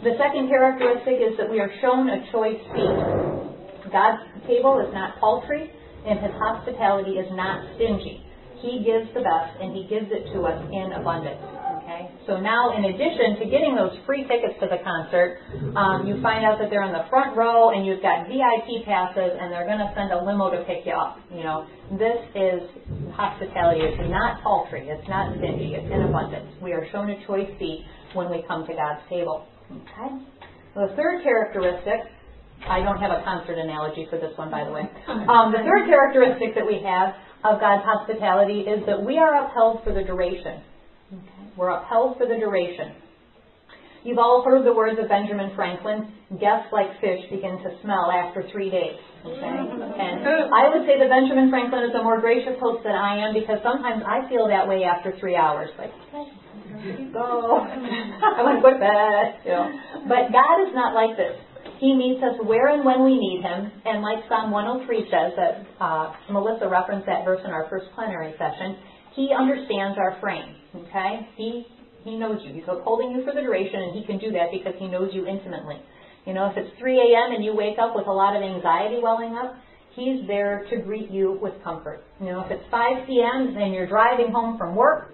The 0.00 0.16
second 0.16 0.48
characteristic 0.48 1.20
is 1.20 1.36
that 1.36 1.52
we 1.52 1.60
are 1.60 1.68
shown 1.84 2.08
a 2.08 2.24
choice 2.32 2.60
feast. 2.72 3.92
God's 3.92 4.24
table 4.48 4.80
is 4.80 4.88
not 4.96 5.20
paltry, 5.20 5.68
and 6.08 6.16
His 6.24 6.32
hospitality 6.40 7.20
is 7.20 7.28
not 7.36 7.60
stingy. 7.76 8.24
He 8.62 8.86
gives 8.86 9.10
the 9.12 9.20
best, 9.20 9.58
and 9.60 9.74
He 9.74 9.84
gives 9.90 10.06
it 10.08 10.32
to 10.32 10.46
us 10.46 10.58
in 10.70 10.94
abundance. 10.94 11.42
Okay? 11.82 12.08
So 12.26 12.38
now, 12.38 12.78
in 12.78 12.86
addition 12.86 13.42
to 13.42 13.44
getting 13.50 13.74
those 13.74 13.90
free 14.06 14.22
tickets 14.22 14.54
to 14.62 14.70
the 14.70 14.78
concert, 14.86 15.42
um, 15.74 16.06
you 16.06 16.22
find 16.22 16.46
out 16.46 16.62
that 16.62 16.70
they're 16.70 16.86
in 16.86 16.94
the 16.94 17.04
front 17.10 17.36
row, 17.36 17.74
and 17.74 17.84
you've 17.84 18.00
got 18.00 18.30
VIP 18.30 18.86
passes, 18.86 19.34
and 19.34 19.50
they're 19.50 19.66
going 19.66 19.82
to 19.82 19.90
send 19.98 20.14
a 20.14 20.18
limo 20.22 20.50
to 20.54 20.62
pick 20.64 20.86
you 20.86 20.94
up. 20.94 21.18
You 21.34 21.42
know, 21.42 21.66
this 21.98 22.22
is 22.38 22.62
hospitality. 23.18 23.82
It's 23.82 23.98
not 24.08 24.42
paltry. 24.42 24.88
It's 24.88 25.08
not 25.08 25.34
stingy. 25.38 25.74
It's 25.74 25.90
in 25.90 26.02
abundance. 26.06 26.54
We 26.62 26.72
are 26.72 26.86
shown 26.92 27.10
a 27.10 27.18
choice 27.26 27.50
seat 27.58 27.84
when 28.14 28.30
we 28.30 28.46
come 28.46 28.64
to 28.66 28.72
God's 28.72 29.02
table. 29.10 29.46
Okay? 29.70 30.22
The 30.74 30.94
third 30.96 31.22
characteristic 31.22 32.08
I 32.68 32.80
don't 32.80 32.98
have 32.98 33.10
a 33.10 33.22
concert 33.24 33.58
analogy 33.58 34.06
for 34.08 34.18
this 34.18 34.36
one, 34.36 34.50
by 34.50 34.64
the 34.64 34.70
way. 34.70 34.82
Um, 35.08 35.52
the 35.52 35.58
third 35.58 35.86
characteristic 35.86 36.54
that 36.54 36.66
we 36.66 36.82
have 36.84 37.14
of 37.44 37.60
God's 37.60 37.84
hospitality 37.84 38.60
is 38.60 38.86
that 38.86 39.02
we 39.02 39.18
are 39.18 39.46
upheld 39.46 39.82
for 39.84 39.92
the 39.92 40.02
duration. 40.02 40.62
Okay. 41.12 41.42
We're 41.56 41.70
upheld 41.70 42.18
for 42.18 42.26
the 42.26 42.36
duration. 42.36 42.94
You've 44.04 44.18
all 44.18 44.42
heard 44.42 44.66
the 44.66 44.74
words 44.74 44.98
of 44.98 45.08
Benjamin 45.08 45.54
Franklin 45.54 46.10
guests 46.40 46.72
like 46.72 46.98
fish 47.00 47.22
begin 47.30 47.58
to 47.62 47.70
smell 47.82 48.10
after 48.10 48.42
three 48.50 48.70
days. 48.70 48.98
Okay? 49.22 49.38
And 49.38 50.26
mm-hmm. 50.26 50.50
I 50.50 50.74
would 50.74 50.82
say 50.86 50.98
that 50.98 51.06
Benjamin 51.06 51.50
Franklin 51.50 51.86
is 51.86 51.94
a 51.94 52.02
more 52.02 52.18
gracious 52.20 52.58
host 52.58 52.82
than 52.82 52.98
I 52.98 53.22
am 53.22 53.34
because 53.34 53.62
sometimes 53.62 54.02
I 54.02 54.26
feel 54.28 54.48
that 54.48 54.66
way 54.66 54.82
after 54.82 55.14
three 55.20 55.36
hours. 55.36 55.70
Like, 55.78 55.94
go. 57.14 57.62
I 57.62 58.42
want 58.42 58.58
to 58.58 58.62
go 58.62 58.74
to 58.74 58.82
bed. 58.82 59.26
You 59.46 59.54
know. 59.54 59.66
But 60.10 60.34
God 60.34 60.66
is 60.66 60.74
not 60.74 60.98
like 60.98 61.14
this. 61.14 61.38
He 61.82 61.98
meets 61.98 62.22
us 62.22 62.38
where 62.46 62.70
and 62.70 62.86
when 62.86 63.02
we 63.02 63.18
need 63.18 63.42
Him. 63.42 63.66
And 63.82 64.06
like 64.06 64.22
Psalm 64.30 64.54
103 64.54 64.86
says, 65.10 65.34
that 65.34 65.66
uh, 65.82 66.14
Melissa 66.30 66.70
referenced 66.70 67.10
that 67.10 67.24
verse 67.26 67.42
in 67.44 67.50
our 67.50 67.66
first 67.68 67.90
plenary 67.96 68.38
session, 68.38 68.78
He 69.18 69.34
understands 69.34 69.98
our 69.98 70.16
frame. 70.22 70.54
Okay? 70.76 71.26
He 71.34 71.66
He 72.04 72.14
knows 72.14 72.38
you. 72.46 72.54
He's 72.54 72.70
holding 72.70 73.10
you 73.10 73.26
for 73.26 73.34
the 73.34 73.42
duration, 73.42 73.82
and 73.82 73.98
He 73.98 74.06
can 74.06 74.22
do 74.22 74.30
that 74.30 74.54
because 74.54 74.78
He 74.78 74.86
knows 74.86 75.10
you 75.10 75.26
intimately. 75.26 75.82
You 76.24 76.34
know, 76.34 76.46
if 76.46 76.56
it's 76.56 76.70
3 76.78 77.02
a.m. 77.02 77.34
and 77.34 77.44
you 77.44 77.50
wake 77.50 77.82
up 77.82 77.96
with 77.98 78.06
a 78.06 78.14
lot 78.14 78.38
of 78.38 78.46
anxiety 78.46 79.02
welling 79.02 79.34
up, 79.34 79.58
He's 79.98 80.24
there 80.28 80.64
to 80.70 80.78
greet 80.86 81.10
you 81.10 81.36
with 81.42 81.52
comfort. 81.64 82.06
You 82.20 82.26
know, 82.30 82.46
if 82.46 82.50
it's 82.52 82.64
5 82.70 83.08
p.m. 83.08 83.58
and 83.58 83.74
you're 83.74 83.88
driving 83.88 84.30
home 84.30 84.56
from 84.56 84.76
work, 84.76 85.12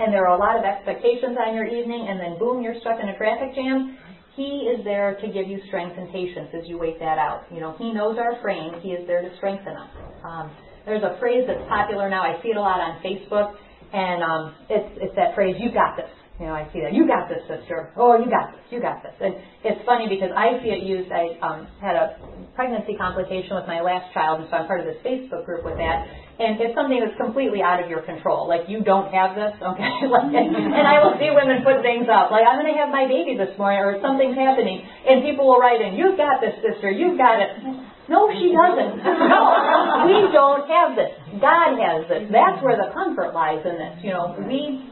and 0.00 0.08
there 0.14 0.26
are 0.26 0.34
a 0.34 0.40
lot 0.40 0.56
of 0.56 0.64
expectations 0.64 1.36
on 1.36 1.54
your 1.54 1.68
evening, 1.68 2.08
and 2.08 2.18
then 2.18 2.38
boom, 2.38 2.62
you're 2.62 2.80
stuck 2.80 2.98
in 3.00 3.10
a 3.10 3.16
traffic 3.18 3.54
jam, 3.54 3.98
he 4.40 4.72
is 4.72 4.80
there 4.84 5.20
to 5.20 5.26
give 5.28 5.46
you 5.46 5.60
strength 5.68 6.00
and 6.00 6.08
patience 6.08 6.48
as 6.56 6.64
you 6.64 6.78
wait 6.78 6.98
that 6.98 7.20
out. 7.20 7.44
You 7.52 7.60
know, 7.60 7.76
He 7.76 7.92
knows 7.92 8.16
our 8.16 8.40
frame. 8.40 8.80
He 8.80 8.96
is 8.96 9.06
there 9.06 9.20
to 9.20 9.28
strengthen 9.36 9.76
us. 9.76 9.90
Um, 10.24 10.50
there's 10.86 11.02
a 11.02 11.20
phrase 11.20 11.44
that's 11.46 11.60
popular 11.68 12.08
now. 12.08 12.22
I 12.22 12.40
see 12.42 12.48
it 12.48 12.56
a 12.56 12.60
lot 12.60 12.80
on 12.80 13.04
Facebook, 13.04 13.52
and 13.92 14.24
um, 14.24 14.54
it's 14.70 14.88
it's 14.96 15.14
that 15.16 15.34
phrase, 15.34 15.56
"You 15.60 15.70
got 15.70 15.96
this." 16.00 16.08
You 16.40 16.46
know, 16.46 16.56
I 16.56 16.64
see 16.72 16.80
that. 16.80 16.94
You 16.96 17.06
got 17.06 17.28
this, 17.28 17.44
sister. 17.44 17.92
Oh, 18.00 18.16
you 18.16 18.32
got 18.32 18.56
this. 18.56 18.64
You 18.72 18.80
got 18.80 19.02
this. 19.04 19.12
And 19.20 19.36
it's 19.60 19.84
funny 19.84 20.08
because 20.08 20.32
I 20.32 20.56
see 20.64 20.72
it 20.72 20.88
used. 20.88 21.12
I 21.12 21.36
um, 21.44 21.68
had 21.84 22.00
a 22.00 22.16
pregnancy 22.56 22.96
complication 22.96 23.60
with 23.60 23.68
my 23.68 23.84
last 23.84 24.08
child, 24.16 24.40
and 24.40 24.48
so 24.48 24.56
I'm 24.56 24.66
part 24.66 24.80
of 24.80 24.88
this 24.88 24.96
Facebook 25.04 25.44
group 25.44 25.68
with 25.68 25.76
that. 25.76 26.08
And 26.40 26.56
it's 26.56 26.72
something 26.72 26.96
that's 26.96 27.20
completely 27.20 27.60
out 27.60 27.84
of 27.84 27.92
your 27.92 28.00
control. 28.00 28.48
Like 28.48 28.64
you 28.64 28.80
don't 28.80 29.12
have 29.12 29.36
this, 29.36 29.52
okay? 29.60 29.92
like, 30.08 30.32
and 30.32 30.86
I 30.88 31.04
will 31.04 31.20
see 31.20 31.28
women 31.28 31.60
put 31.60 31.84
things 31.84 32.08
up 32.08 32.32
like 32.32 32.48
I'm 32.48 32.56
going 32.56 32.72
to 32.72 32.78
have 32.80 32.88
my 32.88 33.04
baby 33.04 33.36
this 33.36 33.52
morning, 33.60 33.84
or 33.84 34.00
something's 34.00 34.40
happening, 34.40 34.80
and 34.80 35.20
people 35.20 35.44
will 35.44 35.60
write 35.60 35.84
in, 35.84 36.00
"You've 36.00 36.16
got 36.16 36.40
this, 36.40 36.56
sister. 36.64 36.88
You've 36.88 37.20
got 37.20 37.44
it." 37.44 37.60
No, 38.08 38.26
she 38.32 38.50
doesn't. 38.50 39.04
No, 39.30 40.08
we 40.08 40.32
don't 40.32 40.66
have 40.66 40.96
this. 40.96 41.12
God 41.38 41.78
has 41.78 42.08
this. 42.08 42.26
That's 42.32 42.58
where 42.64 42.74
the 42.74 42.90
comfort 42.90 43.36
lies 43.36 43.62
in 43.62 43.76
this. 43.78 44.02
You 44.02 44.10
know, 44.10 44.34
we 44.48 44.88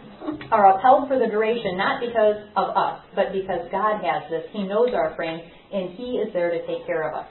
are 0.52 0.76
upheld 0.76 1.08
for 1.08 1.18
the 1.18 1.26
duration, 1.26 1.76
not 1.76 1.98
because 2.04 2.44
of 2.54 2.76
us, 2.76 3.00
but 3.16 3.32
because 3.32 3.66
God 3.72 4.04
has 4.04 4.28
this. 4.30 4.44
He 4.52 4.62
knows 4.62 4.92
our 4.94 5.16
frame, 5.16 5.40
and 5.72 5.96
He 5.96 6.20
is 6.20 6.32
there 6.32 6.52
to 6.52 6.60
take 6.66 6.86
care 6.86 7.08
of 7.08 7.24
us. 7.24 7.26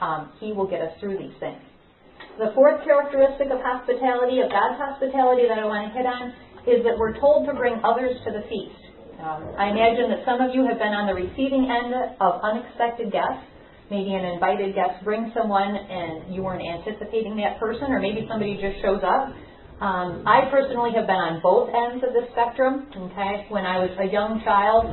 Um, 0.00 0.32
he 0.38 0.52
will 0.52 0.66
get 0.66 0.80
us 0.80 0.92
through 1.00 1.18
these 1.18 1.34
things. 1.40 1.60
The 2.38 2.54
fourth 2.54 2.82
characteristic 2.86 3.50
of 3.50 3.58
hospitality, 3.60 4.38
of 4.40 4.48
God's 4.48 4.78
hospitality 4.78 5.50
that 5.50 5.58
I 5.58 5.66
want 5.66 5.90
to 5.90 5.92
hit 5.92 6.06
on, 6.06 6.30
is 6.70 6.86
that 6.86 6.94
we're 6.94 7.18
told 7.18 7.46
to 7.50 7.54
bring 7.54 7.82
others 7.82 8.14
to 8.24 8.30
the 8.30 8.46
feast. 8.46 8.78
Um, 9.18 9.42
I 9.58 9.74
imagine 9.74 10.14
that 10.14 10.22
some 10.22 10.38
of 10.38 10.54
you 10.54 10.62
have 10.62 10.78
been 10.78 10.94
on 10.94 11.10
the 11.10 11.16
receiving 11.18 11.66
end 11.66 11.90
of 12.22 12.38
unexpected 12.46 13.10
guests. 13.10 13.42
Maybe 13.90 14.14
an 14.14 14.22
invited 14.22 14.78
guest 14.78 15.02
brings 15.02 15.34
someone 15.34 15.74
and 15.74 16.30
you 16.30 16.46
weren't 16.46 16.62
anticipating 16.62 17.34
that 17.42 17.58
person, 17.58 17.90
or 17.90 17.98
maybe 17.98 18.22
somebody 18.30 18.54
just 18.54 18.78
shows 18.80 19.02
up 19.02 19.34
um, 19.80 20.26
I 20.26 20.50
personally 20.50 20.90
have 20.98 21.06
been 21.06 21.22
on 21.22 21.38
both 21.38 21.70
ends 21.70 22.02
of 22.02 22.10
the 22.10 22.26
spectrum. 22.34 22.90
Okay, 22.90 23.46
when 23.46 23.62
I 23.62 23.78
was 23.78 23.94
a 24.02 24.10
young 24.10 24.42
child, 24.42 24.90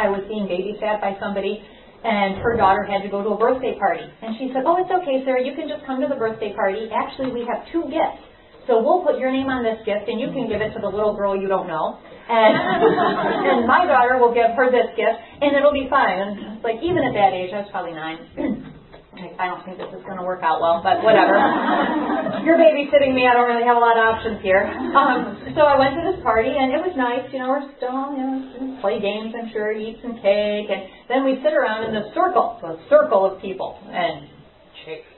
I 0.00 0.08
was 0.08 0.24
being 0.24 0.48
babysat 0.48 1.04
by 1.04 1.20
somebody, 1.20 1.60
and 2.06 2.38
her 2.38 2.54
daughter 2.56 2.86
had 2.86 3.02
to 3.02 3.10
go 3.10 3.22
to 3.22 3.34
a 3.34 3.38
birthday 3.38 3.74
party, 3.74 4.06
and 4.22 4.38
she 4.38 4.54
said, 4.54 4.62
"Oh, 4.62 4.78
it's 4.78 4.90
okay, 5.02 5.26
Sarah. 5.26 5.42
You 5.42 5.58
can 5.58 5.66
just 5.66 5.82
come 5.84 6.00
to 6.00 6.06
the 6.06 6.14
birthday 6.14 6.54
party. 6.54 6.86
Actually, 6.94 7.34
we 7.34 7.42
have 7.50 7.66
two 7.74 7.82
gifts." 7.90 8.22
So 8.66 8.82
we'll 8.82 9.02
put 9.06 9.18
your 9.18 9.30
name 9.30 9.46
on 9.46 9.62
this 9.62 9.78
gift, 9.86 10.10
and 10.10 10.18
you 10.18 10.30
can 10.34 10.50
give 10.50 10.58
it 10.58 10.74
to 10.74 10.80
the 10.82 10.90
little 10.90 11.14
girl 11.14 11.38
you 11.38 11.46
don't 11.46 11.66
know, 11.66 11.98
and 12.02 12.54
and 13.50 13.66
my 13.66 13.86
daughter 13.86 14.18
will 14.18 14.34
give 14.34 14.54
her 14.54 14.70
this 14.70 14.90
gift, 14.94 15.18
and 15.42 15.54
it'll 15.54 15.74
be 15.74 15.86
fine. 15.90 16.18
And 16.18 16.30
it's 16.58 16.64
like 16.66 16.82
even 16.82 17.02
at 17.02 17.14
that 17.14 17.34
age, 17.34 17.54
I 17.54 17.62
was 17.62 17.70
probably 17.70 17.94
nine. 17.94 18.18
I 19.16 19.48
don't 19.48 19.64
think 19.64 19.80
this 19.80 19.88
is 19.96 20.04
going 20.04 20.20
to 20.20 20.26
work 20.26 20.44
out 20.44 20.60
well, 20.60 20.84
but 20.84 21.00
whatever. 21.00 21.40
You're 22.44 22.60
babysitting 22.60 23.16
me. 23.16 23.24
I 23.24 23.32
don't 23.32 23.48
really 23.48 23.64
have 23.64 23.76
a 23.76 23.82
lot 23.82 23.96
of 23.96 24.04
options 24.04 24.44
here. 24.44 24.68
Um, 24.68 25.56
so 25.56 25.64
I 25.64 25.80
went 25.80 25.96
to 25.96 26.04
this 26.04 26.20
party, 26.20 26.52
and 26.52 26.72
it 26.72 26.80
was 26.84 26.92
nice. 26.96 27.24
You 27.32 27.40
know, 27.40 27.48
we're 27.48 27.68
still, 27.80 28.12
you 28.12 28.20
know, 28.20 28.80
play 28.84 29.00
games, 29.00 29.32
I'm 29.32 29.48
sure, 29.52 29.72
eat 29.72 30.04
some 30.04 30.20
cake, 30.20 30.68
and 30.68 30.88
then 31.08 31.24
we 31.24 31.40
sit 31.40 31.56
around 31.56 31.88
in 31.88 31.96
the 31.96 32.12
circle, 32.12 32.60
so 32.60 32.76
a 32.76 32.78
circle 32.92 33.24
of 33.24 33.40
people, 33.40 33.80
and 33.88 34.28
chicks. 34.84 35.08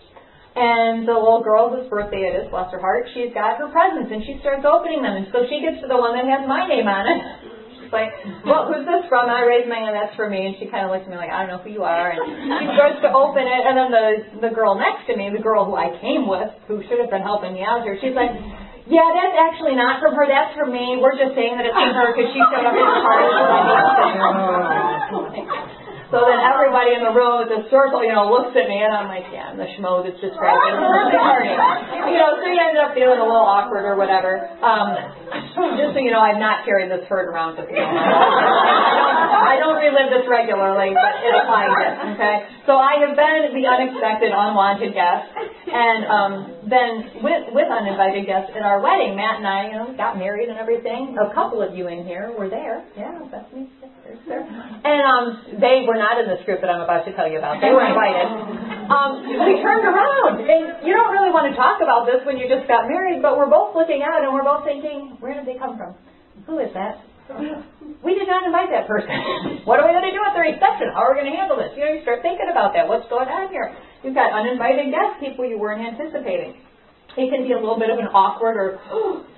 And 0.55 1.07
the 1.07 1.15
little 1.15 1.43
girl 1.43 1.71
whose 1.71 1.91
birthday 1.91 2.31
it 2.31 2.35
is, 2.39 2.51
bless 2.51 2.71
her 2.71 2.83
heart, 2.83 3.07
she's 3.15 3.35
got 3.35 3.59
her 3.59 3.71
presents, 3.71 4.11
and 4.11 4.23
she 4.27 4.39
starts 4.43 4.67
opening 4.67 5.03
them, 5.03 5.23
and 5.23 5.27
so 5.31 5.47
she 5.51 5.63
gets 5.63 5.83
to 5.83 5.89
the 5.91 5.99
one 5.99 6.15
that 6.19 6.27
has 6.27 6.47
my 6.47 6.67
name 6.67 6.87
on 6.87 7.07
it 7.07 7.58
like, 7.93 8.13
well, 8.45 8.69
who's 8.69 8.85
this 8.87 9.05
from? 9.09 9.29
I 9.29 9.43
raised 9.45 9.69
my 9.69 9.81
hand, 9.81 9.97
that's 9.97 10.15
for 10.17 10.29
me. 10.29 10.47
And 10.47 10.55
she 10.61 10.67
kind 10.69 10.85
of 10.85 10.93
looked 10.93 11.05
at 11.07 11.11
me 11.11 11.17
like, 11.17 11.31
I 11.33 11.45
don't 11.45 11.51
know 11.57 11.63
who 11.63 11.71
you 11.71 11.85
are. 11.85 12.13
And 12.13 12.21
she 12.61 12.67
starts 12.77 13.01
to 13.03 13.11
open 13.13 13.45
it. 13.45 13.63
And 13.67 13.75
then 13.77 13.89
the, 13.91 14.07
the 14.49 14.53
girl 14.55 14.75
next 14.79 15.07
to 15.09 15.17
me, 15.17 15.31
the 15.33 15.43
girl 15.43 15.65
who 15.65 15.75
I 15.75 15.95
came 16.01 16.29
with, 16.29 16.49
who 16.69 16.83
should 16.87 17.01
have 17.01 17.11
been 17.11 17.23
helping 17.25 17.53
me 17.57 17.65
out 17.65 17.83
here, 17.83 17.97
she's 18.01 18.15
like, 18.15 18.31
Yeah, 18.89 19.05
that's 19.13 19.37
actually 19.37 19.77
not 19.77 20.01
from 20.01 20.17
her. 20.17 20.25
That's 20.25 20.57
from 20.57 20.73
me. 20.73 20.97
We're 20.97 21.17
just 21.17 21.37
saying 21.37 21.61
that 21.61 21.69
it's 21.69 21.77
from 21.77 21.93
her 21.93 22.09
because 22.17 22.33
she 22.33 22.41
showed 22.41 22.65
up 22.65 22.73
at 22.73 22.89
the 22.89 23.01
party. 23.05 23.29
So 26.09 26.25
then 26.25 26.41
everybody 26.41 26.97
in 26.97 27.05
the 27.05 27.13
room 27.13 27.45
at 27.45 27.53
the 27.53 27.69
circle, 27.69 28.01
you 28.01 28.17
know, 28.17 28.33
looks 28.33 28.57
at 28.57 28.65
me 28.65 28.81
and 28.81 28.97
I'm 28.97 29.13
like, 29.13 29.29
yeah, 29.29 29.53
I'm 29.53 29.61
the 29.61 29.69
schmo 29.77 30.01
that's 30.01 30.17
just 30.25 30.41
party. 30.41 30.57
You 32.09 32.17
know, 32.17 32.41
so 32.41 32.49
you 32.49 32.57
ended 32.57 32.81
up 32.81 32.97
feeling 32.97 33.21
a 33.21 33.29
little 33.29 33.45
awkward 33.45 33.85
or 33.85 33.93
whatever. 34.01 34.41
Um, 34.65 34.97
just 35.77 35.93
so 35.93 36.01
you 36.01 36.09
know, 36.09 36.25
I've 36.25 36.41
not 36.41 36.65
carried 36.65 36.89
this 36.89 37.05
hurt 37.13 37.29
around 37.29 37.61
with 37.61 37.69
me. 37.69 37.77
I 37.77 39.61
don't 39.61 39.77
relive 39.77 40.09
this 40.09 40.25
regularly, 40.25 40.97
but 40.97 41.13
it 41.21 41.33
applies 41.45 41.77
it, 41.77 41.95
okay? 42.17 42.37
So 42.65 42.81
I 42.81 43.05
have 43.05 43.13
been 43.13 43.53
the 43.53 43.69
unexpected, 43.69 44.33
unwanted 44.33 44.97
guest, 44.97 45.29
and 45.69 46.01
um, 46.09 46.33
then 46.73 47.21
with, 47.21 47.53
with 47.53 47.69
uninvited 47.69 48.25
guests 48.25 48.57
at 48.57 48.65
our 48.65 48.81
wedding, 48.81 49.13
Matt 49.13 49.45
and 49.45 49.47
I, 49.47 49.69
you 49.69 49.77
know, 49.77 49.93
got 49.93 50.17
married 50.17 50.49
and 50.49 50.57
everything. 50.57 51.21
A 51.21 51.29
couple 51.37 51.61
of 51.61 51.77
you 51.77 51.89
in 51.93 52.09
here 52.09 52.33
were 52.33 52.49
there. 52.49 52.81
Yeah, 52.97 53.13
that's 53.29 53.53
me. 53.53 53.69
And 54.09 55.01
um, 55.05 55.25
they 55.61 55.85
were 55.85 56.01
not 56.01 56.17
in 56.17 56.27
this 56.33 56.41
group 56.49 56.65
that 56.65 56.71
I'm 56.73 56.81
about 56.81 57.05
to 57.05 57.13
tell 57.13 57.29
you 57.29 57.37
about. 57.37 57.61
They 57.61 57.69
were 57.69 57.85
invited. 57.85 58.25
Um, 58.89 59.21
we 59.21 59.61
turned 59.61 59.85
around, 59.85 60.41
and 60.49 60.81
you 60.81 60.97
don't 60.97 61.13
really 61.13 61.29
want 61.29 61.53
to 61.53 61.55
talk 61.55 61.85
about 61.85 62.09
this 62.09 62.25
when 62.25 62.41
you 62.41 62.49
just 62.49 62.65
got 62.65 62.89
married, 62.89 63.21
but 63.21 63.37
we're 63.37 63.51
both 63.51 63.77
looking 63.77 64.01
out 64.01 64.25
and 64.25 64.33
we're 64.33 64.47
both 64.47 64.65
thinking, 64.65 65.21
where 65.21 65.37
did 65.37 65.45
they 65.45 65.61
come 65.61 65.77
from? 65.77 65.93
Who 66.49 66.57
is 66.65 66.73
that? 66.73 67.05
We 68.01 68.17
did 68.17 68.25
not 68.25 68.49
invite 68.49 68.73
that 68.73 68.89
person. 68.89 69.13
what 69.69 69.77
are 69.77 69.85
we 69.85 69.93
going 69.93 70.09
to 70.09 70.17
do 70.17 70.23
at 70.25 70.33
the 70.33 70.41
reception? 70.41 70.89
How 70.97 71.05
are 71.05 71.13
we 71.13 71.21
going 71.21 71.29
to 71.29 71.37
handle 71.37 71.61
this? 71.61 71.77
You 71.77 71.85
know, 71.85 71.93
you 71.93 72.01
start 72.01 72.25
thinking 72.25 72.49
about 72.49 72.73
that. 72.73 72.89
What's 72.89 73.05
going 73.13 73.29
on 73.29 73.53
here? 73.53 73.77
You've 74.01 74.17
got 74.17 74.33
uninvited 74.33 74.89
guests, 74.89 75.21
people 75.21 75.45
you 75.45 75.61
weren't 75.61 75.85
anticipating. 75.85 76.57
It 77.19 77.35
can 77.35 77.43
be 77.43 77.53
a 77.53 77.59
little 77.59 77.79
bit 77.79 77.91
of 77.91 77.99
an 77.99 78.07
awkward 78.15 78.55
or 78.55 78.79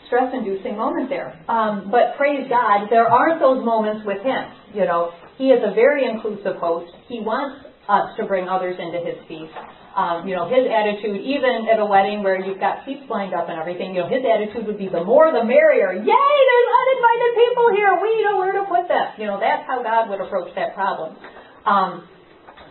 stress-inducing 0.06 0.76
moment 0.76 1.08
there. 1.08 1.40
Um, 1.48 1.88
but 1.88 2.20
praise 2.20 2.44
God, 2.48 2.92
there 2.92 3.08
aren't 3.08 3.40
those 3.40 3.64
moments 3.64 4.04
with 4.04 4.20
Him. 4.20 4.44
You 4.76 4.84
know, 4.84 5.16
He 5.38 5.48
is 5.48 5.64
a 5.64 5.72
very 5.72 6.04
inclusive 6.04 6.60
host. 6.60 6.92
He 7.08 7.24
wants 7.24 7.64
us 7.88 8.12
to 8.20 8.26
bring 8.26 8.48
others 8.48 8.76
into 8.76 9.00
His 9.00 9.16
feast. 9.26 9.56
Um, 9.90 10.22
you 10.22 10.38
know, 10.38 10.46
his 10.46 10.70
attitude, 10.70 11.18
even 11.26 11.66
at 11.66 11.82
a 11.82 11.84
wedding 11.84 12.22
where 12.22 12.38
you've 12.38 12.62
got 12.62 12.86
seats 12.86 13.02
lined 13.10 13.34
up 13.34 13.50
and 13.50 13.58
everything, 13.58 13.90
you 13.90 14.06
know, 14.06 14.08
his 14.08 14.22
attitude 14.22 14.62
would 14.70 14.78
be 14.78 14.86
the 14.86 15.02
more 15.02 15.34
the 15.34 15.42
merrier. 15.42 15.90
Yay, 15.98 16.06
there's 16.06 16.70
uninvited 16.78 17.32
people 17.34 17.66
here. 17.74 17.90
We 17.98 18.22
know 18.22 18.38
where 18.38 18.54
to 18.54 18.64
put 18.70 18.86
them. 18.86 19.18
You 19.18 19.26
know, 19.26 19.42
that's 19.42 19.66
how 19.66 19.82
God 19.82 20.06
would 20.06 20.22
approach 20.22 20.54
that 20.54 20.78
problem. 20.78 21.18
Um, 21.66 22.06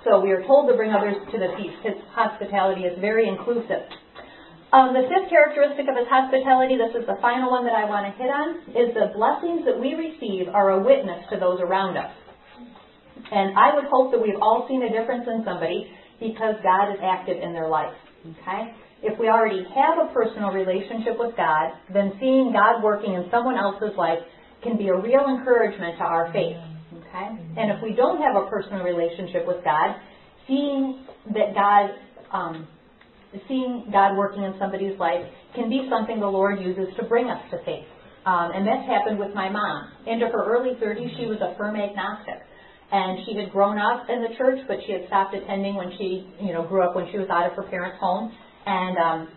so 0.07 0.23
we 0.23 0.31
are 0.31 0.47
told 0.47 0.71
to 0.71 0.79
bring 0.79 0.95
others 0.95 1.19
to 1.19 1.37
the 1.37 1.51
feast. 1.59 1.83
His 1.83 1.99
hospitality 2.15 2.87
is 2.87 2.95
very 3.03 3.27
inclusive. 3.27 3.83
Um, 4.71 4.93
the 4.93 5.01
fifth 5.09 5.33
characteristic 5.33 5.89
of 5.89 5.97
his 5.97 6.05
hospitality, 6.05 6.77
this 6.77 6.93
is 6.93 7.07
the 7.09 7.17
final 7.25 7.49
one 7.49 7.65
that 7.65 7.73
I 7.73 7.89
want 7.89 8.05
to 8.05 8.13
hit 8.13 8.29
on, 8.29 8.61
is 8.77 8.93
the 8.93 9.09
blessings 9.17 9.65
that 9.65 9.73
we 9.73 9.97
receive 9.97 10.45
are 10.53 10.77
a 10.77 10.79
witness 10.79 11.25
to 11.33 11.41
those 11.41 11.57
around 11.57 11.97
us. 11.97 12.13
And 13.31 13.57
I 13.57 13.73
would 13.73 13.85
hope 13.89 14.13
that 14.13 14.21
we've 14.21 14.37
all 14.37 14.69
seen 14.69 14.85
a 14.85 14.89
difference 14.93 15.25
in 15.25 15.41
somebody 15.41 15.89
because 16.21 16.53
God 16.61 16.93
is 16.93 17.01
active 17.01 17.41
in 17.41 17.53
their 17.53 17.67
life. 17.67 17.97
Okay? 18.21 18.73
If 19.01 19.17
we 19.17 19.25
already 19.25 19.65
have 19.73 19.97
a 19.97 20.13
personal 20.13 20.53
relationship 20.53 21.17
with 21.17 21.35
God, 21.35 21.73
then 21.89 22.13
seeing 22.19 22.53
God 22.53 22.83
working 22.83 23.13
in 23.13 23.25
someone 23.31 23.57
else's 23.57 23.97
life 23.97 24.19
can 24.61 24.77
be 24.77 24.89
a 24.89 24.95
real 24.95 25.25
encouragement 25.33 25.97
to 25.97 26.03
our 26.03 26.31
faith. 26.31 26.57
Okay? 26.93 27.27
And 27.57 27.71
if 27.73 27.81
we 27.81 27.97
don't 27.97 28.21
have 28.21 28.35
a 28.35 28.45
personal 28.45 28.83
relationship 28.83 29.47
with 29.47 29.63
God, 29.63 29.97
seeing 30.45 31.05
that 31.33 31.57
God 31.57 31.89
um, 32.31 32.67
seeing 33.47 33.89
God 33.91 34.17
working 34.17 34.43
in 34.43 34.55
somebody's 34.59 34.97
life 34.99 35.25
can 35.55 35.69
be 35.69 35.87
something 35.89 36.19
the 36.19 36.27
Lord 36.27 36.61
uses 36.61 36.87
to 36.97 37.03
bring 37.03 37.29
us 37.29 37.41
to 37.51 37.57
faith. 37.65 37.85
Um, 38.25 38.51
and 38.53 38.67
that's 38.67 38.85
happened 38.85 39.19
with 39.19 39.33
my 39.33 39.49
mom. 39.49 39.91
Into 40.05 40.25
her 40.27 40.45
early 40.45 40.75
30s, 40.81 41.17
she 41.17 41.25
was 41.25 41.39
a 41.41 41.55
firm 41.57 41.75
agnostic 41.75 42.41
and 42.91 43.25
she 43.25 43.37
had 43.37 43.51
grown 43.51 43.77
up 43.77 44.09
in 44.09 44.21
the 44.21 44.33
church, 44.37 44.59
but 44.67 44.77
she 44.85 44.93
had 44.93 45.05
stopped 45.07 45.35
attending 45.35 45.75
when 45.75 45.93
she, 45.97 46.25
you 46.41 46.53
know, 46.53 46.65
grew 46.65 46.81
up 46.81 46.95
when 46.95 47.05
she 47.11 47.17
was 47.17 47.29
out 47.29 47.45
of 47.45 47.53
her 47.53 47.63
parents' 47.69 47.97
home. 47.99 48.33
And 48.65 48.97
um, 48.97 49.29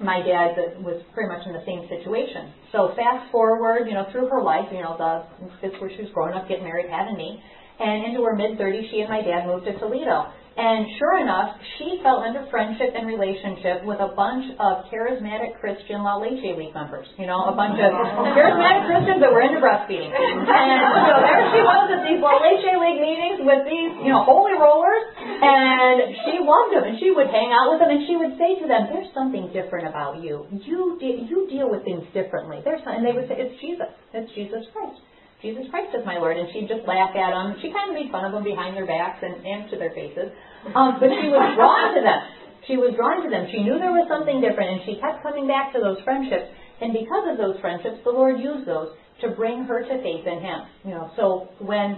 my 0.00 0.20
dad 0.20 0.80
was 0.80 1.00
pretty 1.12 1.28
much 1.28 1.44
in 1.46 1.52
the 1.52 1.64
same 1.68 1.84
situation. 1.88 2.52
So 2.72 2.92
fast 2.96 3.30
forward, 3.30 3.88
you 3.88 3.94
know, 3.94 4.08
through 4.12 4.28
her 4.28 4.42
life, 4.42 4.68
you 4.72 4.80
know, 4.80 4.96
the 4.96 5.24
this 5.60 5.76
where 5.80 5.90
she 5.96 6.02
was 6.02 6.10
growing 6.12 6.34
up, 6.34 6.48
getting 6.48 6.64
married, 6.64 6.88
having 6.88 7.16
me, 7.16 7.40
and 7.80 8.06
into 8.06 8.22
her 8.24 8.34
mid 8.34 8.58
30s, 8.58 8.90
she 8.90 9.00
and 9.00 9.08
my 9.08 9.20
dad 9.20 9.46
moved 9.46 9.64
to 9.66 9.78
Toledo. 9.78 10.32
And 10.58 10.90
sure 10.98 11.22
enough, 11.22 11.54
she 11.78 12.02
fell 12.02 12.26
into 12.26 12.42
friendship 12.50 12.90
and 12.90 13.06
relationship 13.06 13.86
with 13.86 14.02
a 14.02 14.10
bunch 14.10 14.42
of 14.58 14.90
charismatic 14.90 15.54
Christian 15.62 16.02
La 16.02 16.18
Leche 16.18 16.58
League 16.58 16.74
members. 16.74 17.06
You 17.14 17.30
know, 17.30 17.46
a 17.46 17.54
bunch 17.54 17.78
of 17.78 17.94
charismatic 18.34 18.90
Christians 18.90 19.22
that 19.22 19.30
were 19.30 19.46
into 19.46 19.62
breastfeeding. 19.62 20.10
And 20.10 20.80
so 21.06 21.14
there 21.22 21.46
she 21.54 21.62
was 21.62 21.86
at 21.94 22.02
these 22.02 22.18
La 22.18 22.42
Leche 22.42 22.74
League 22.74 22.98
meetings 22.98 23.38
with 23.46 23.62
these, 23.70 24.02
you 24.02 24.10
know, 24.10 24.26
holy 24.26 24.58
rollers. 24.58 25.14
And 25.14 26.18
she 26.26 26.42
loved 26.42 26.74
them, 26.74 26.90
and 26.90 26.98
she 26.98 27.14
would 27.14 27.30
hang 27.30 27.54
out 27.54 27.70
with 27.70 27.78
them, 27.78 27.94
and 27.94 28.02
she 28.10 28.18
would 28.18 28.34
say 28.34 28.58
to 28.58 28.66
them, 28.66 28.90
"There's 28.90 29.14
something 29.14 29.54
different 29.54 29.86
about 29.86 30.18
you. 30.26 30.42
You 30.50 30.98
de- 30.98 31.22
you 31.30 31.46
deal 31.46 31.70
with 31.70 31.86
things 31.86 32.02
differently." 32.10 32.66
There's, 32.66 32.82
something. 32.82 32.98
and 32.98 33.06
they 33.06 33.14
would 33.14 33.30
say, 33.30 33.38
"It's 33.38 33.54
Jesus. 33.62 33.94
It's 34.10 34.26
Jesus 34.34 34.66
Christ." 34.74 34.98
Jesus 35.40 35.70
Christ 35.70 35.94
is 35.94 36.04
my 36.04 36.18
Lord. 36.18 36.36
And 36.36 36.48
she'd 36.52 36.66
just 36.66 36.86
laugh 36.86 37.14
at 37.14 37.30
them. 37.30 37.56
She 37.62 37.70
kind 37.70 37.90
of 37.90 37.94
made 37.94 38.10
fun 38.10 38.26
of 38.26 38.32
them 38.32 38.42
behind 38.42 38.74
their 38.76 38.86
backs 38.86 39.22
and, 39.22 39.44
and 39.46 39.70
to 39.70 39.78
their 39.78 39.94
faces. 39.94 40.34
Um, 40.74 40.98
but 40.98 41.10
she 41.22 41.30
was 41.30 41.54
drawn 41.54 41.94
to 41.94 42.02
them. 42.02 42.20
She 42.66 42.76
was 42.76 42.92
drawn 42.98 43.22
to 43.24 43.30
them. 43.30 43.46
She 43.54 43.62
knew 43.62 43.78
there 43.78 43.94
was 43.94 44.10
something 44.10 44.42
different, 44.42 44.68
and 44.76 44.80
she 44.84 45.00
kept 45.00 45.22
coming 45.22 45.46
back 45.46 45.72
to 45.72 45.80
those 45.80 45.96
friendships. 46.04 46.50
And 46.82 46.92
because 46.92 47.24
of 47.30 47.38
those 47.38 47.56
friendships, 47.62 48.02
the 48.04 48.10
Lord 48.10 48.38
used 48.38 48.66
those 48.66 48.92
to 49.22 49.30
bring 49.32 49.64
her 49.64 49.82
to 49.82 49.94
faith 50.02 50.26
in 50.26 50.38
Him. 50.42 50.60
You 50.84 50.92
know, 50.98 51.10
so 51.16 51.48
when 51.58 51.96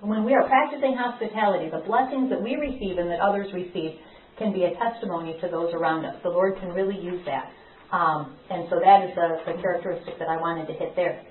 when 0.00 0.24
we 0.24 0.34
are 0.34 0.44
practicing 0.48 0.96
hospitality, 0.96 1.70
the 1.70 1.84
blessings 1.86 2.28
that 2.28 2.40
we 2.40 2.56
receive 2.56 2.98
and 2.98 3.08
that 3.08 3.20
others 3.20 3.48
receive 3.54 3.96
can 4.36 4.52
be 4.52 4.64
a 4.64 4.74
testimony 4.76 5.36
to 5.40 5.48
those 5.48 5.72
around 5.72 6.04
us. 6.04 6.16
The 6.22 6.28
Lord 6.28 6.58
can 6.60 6.70
really 6.70 7.00
use 7.00 7.24
that. 7.24 7.48
Um, 7.94 8.36
and 8.50 8.66
so 8.68 8.80
that 8.84 9.04
is 9.04 9.14
the, 9.14 9.40
the 9.46 9.62
characteristic 9.62 10.18
that 10.18 10.28
I 10.28 10.36
wanted 10.36 10.66
to 10.66 10.74
hit 10.74 10.96
there. 10.96 11.24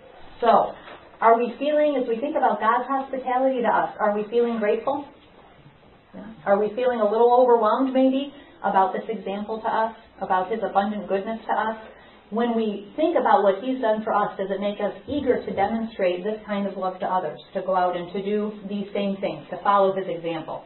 So, 0.44 0.76
are 1.22 1.38
we 1.38 1.56
feeling, 1.58 1.96
as 1.96 2.08
we 2.08 2.20
think 2.20 2.36
about 2.36 2.60
God's 2.60 2.84
hospitality 2.84 3.62
to 3.62 3.68
us, 3.70 3.96
are 3.98 4.14
we 4.14 4.28
feeling 4.30 4.60
grateful? 4.60 5.08
Are 6.46 6.60
we 6.60 6.76
feeling 6.76 7.00
a 7.00 7.10
little 7.10 7.32
overwhelmed 7.32 7.94
maybe 7.94 8.34
about 8.62 8.92
this 8.92 9.08
example 9.08 9.62
to 9.62 9.68
us, 9.68 9.96
about 10.20 10.52
his 10.52 10.60
abundant 10.62 11.08
goodness 11.08 11.40
to 11.48 11.54
us? 11.54 11.78
When 12.30 12.58
we 12.58 12.92
think 12.98 13.16
about 13.16 13.44
what 13.44 13.64
he's 13.64 13.80
done 13.80 14.04
for 14.04 14.14
us, 14.14 14.38
does 14.38 14.52
it 14.52 14.60
make 14.60 14.82
us 14.82 14.92
eager 15.08 15.40
to 15.46 15.56
demonstrate 15.56 16.26
this 16.26 16.40
kind 16.46 16.68
of 16.68 16.76
love 16.76 17.00
to 17.00 17.06
others, 17.06 17.40
to 17.54 17.62
go 17.62 17.78
out 17.78 17.96
and 17.96 18.12
to 18.12 18.22
do 18.22 18.52
these 18.68 18.88
same 18.94 19.16
things, 19.22 19.48
to 19.50 19.64
follow 19.64 19.96
his 19.96 20.08
example? 20.10 20.66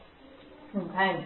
Okay. 0.75 1.25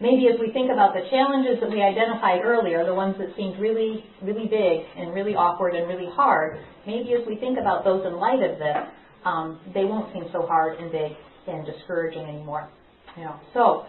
Maybe 0.00 0.28
as 0.32 0.40
we 0.40 0.50
think 0.50 0.72
about 0.72 0.94
the 0.94 1.04
challenges 1.12 1.60
that 1.60 1.68
we 1.68 1.82
identified 1.82 2.40
earlier, 2.40 2.86
the 2.86 2.94
ones 2.94 3.16
that 3.18 3.36
seemed 3.36 3.60
really, 3.60 4.02
really 4.22 4.48
big 4.48 4.88
and 4.96 5.12
really 5.12 5.36
awkward 5.36 5.76
and 5.76 5.86
really 5.86 6.08
hard, 6.16 6.56
maybe 6.86 7.12
as 7.12 7.20
we 7.28 7.36
think 7.36 7.58
about 7.60 7.84
those 7.84 8.06
in 8.06 8.16
light 8.16 8.40
of 8.40 8.56
this, 8.56 8.80
um, 9.28 9.60
they 9.74 9.84
won't 9.84 10.10
seem 10.14 10.24
so 10.32 10.48
hard 10.48 10.80
and 10.80 10.90
big 10.90 11.12
and 11.46 11.66
discouraging 11.66 12.24
anymore. 12.24 12.70
You 13.14 13.24
know, 13.24 13.36
so 13.52 13.84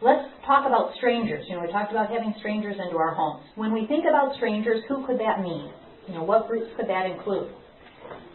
let's 0.00 0.22
talk 0.46 0.70
about 0.70 0.94
strangers. 0.94 1.44
You 1.48 1.56
know, 1.56 1.66
we 1.66 1.72
talked 1.72 1.90
about 1.90 2.10
having 2.10 2.32
strangers 2.38 2.76
into 2.78 2.96
our 2.96 3.12
homes. 3.12 3.42
When 3.56 3.72
we 3.72 3.86
think 3.90 4.04
about 4.06 4.36
strangers, 4.36 4.84
who 4.86 5.04
could 5.04 5.18
that 5.18 5.42
mean? 5.42 5.72
You 6.06 6.14
know, 6.14 6.22
what 6.22 6.46
groups 6.46 6.70
could 6.76 6.88
that 6.88 7.10
include? 7.10 7.50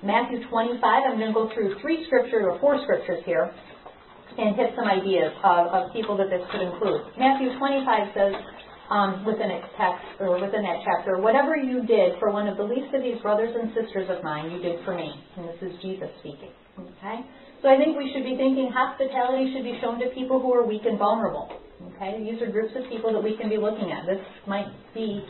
Matthew 0.04 0.44
25, 0.50 0.84
I'm 0.84 1.18
going 1.18 1.32
to 1.32 1.34
go 1.34 1.50
through 1.54 1.80
three 1.80 2.04
scriptures 2.08 2.44
or 2.44 2.60
four 2.60 2.84
scriptures 2.84 3.24
here 3.26 3.56
and 4.38 4.56
hit 4.56 4.76
some 4.76 4.86
ideas 4.86 5.32
of, 5.44 5.68
of 5.72 5.94
people 5.94 6.18
that 6.18 6.30
this 6.30 6.44
could 6.52 6.62
include. 6.62 7.02
Matthew 7.18 7.58
25 7.58 8.14
says, 8.14 8.34
um, 8.90 9.26
within 9.26 9.50
its 9.50 9.66
text 9.78 10.06
or 10.20 10.38
within 10.38 10.62
that 10.62 10.86
chapter, 10.86 11.18
whatever 11.18 11.58
you 11.58 11.82
did 11.86 12.20
for 12.20 12.30
one 12.30 12.48
of 12.48 12.58
the 12.58 12.64
least 12.64 12.94
of 12.94 13.02
these 13.02 13.18
brothers 13.22 13.56
and 13.58 13.74
sisters 13.74 14.06
of 14.10 14.24
mine, 14.24 14.52
you 14.52 14.62
did 14.62 14.84
for 14.86 14.94
me. 14.94 15.10
And 15.38 15.50
this 15.50 15.58
is 15.62 15.74
Jesus 15.82 16.10
speaking. 16.20 16.54
Okay? 16.78 17.26
So 17.62 17.70
I 17.70 17.78
think 17.78 17.98
we 17.98 18.12
should 18.14 18.24
be 18.24 18.38
thinking 18.38 18.70
hospitality 18.70 19.54
should 19.56 19.64
be 19.64 19.80
shown 19.82 20.00
to 20.00 20.14
people 20.14 20.40
who 20.40 20.54
are 20.54 20.66
weak 20.66 20.86
and 20.86 21.00
vulnerable. 21.00 21.50
Okay, 21.96 22.24
these 22.24 22.42
are 22.42 22.52
groups 22.52 22.74
of 22.76 22.88
people 22.90 23.12
that 23.12 23.22
we 23.22 23.36
can 23.38 23.50
be 23.50 23.58
looking 23.58 23.92
at. 23.92 24.06
This 24.06 24.22
might 24.48 24.68
be, 24.94 25.24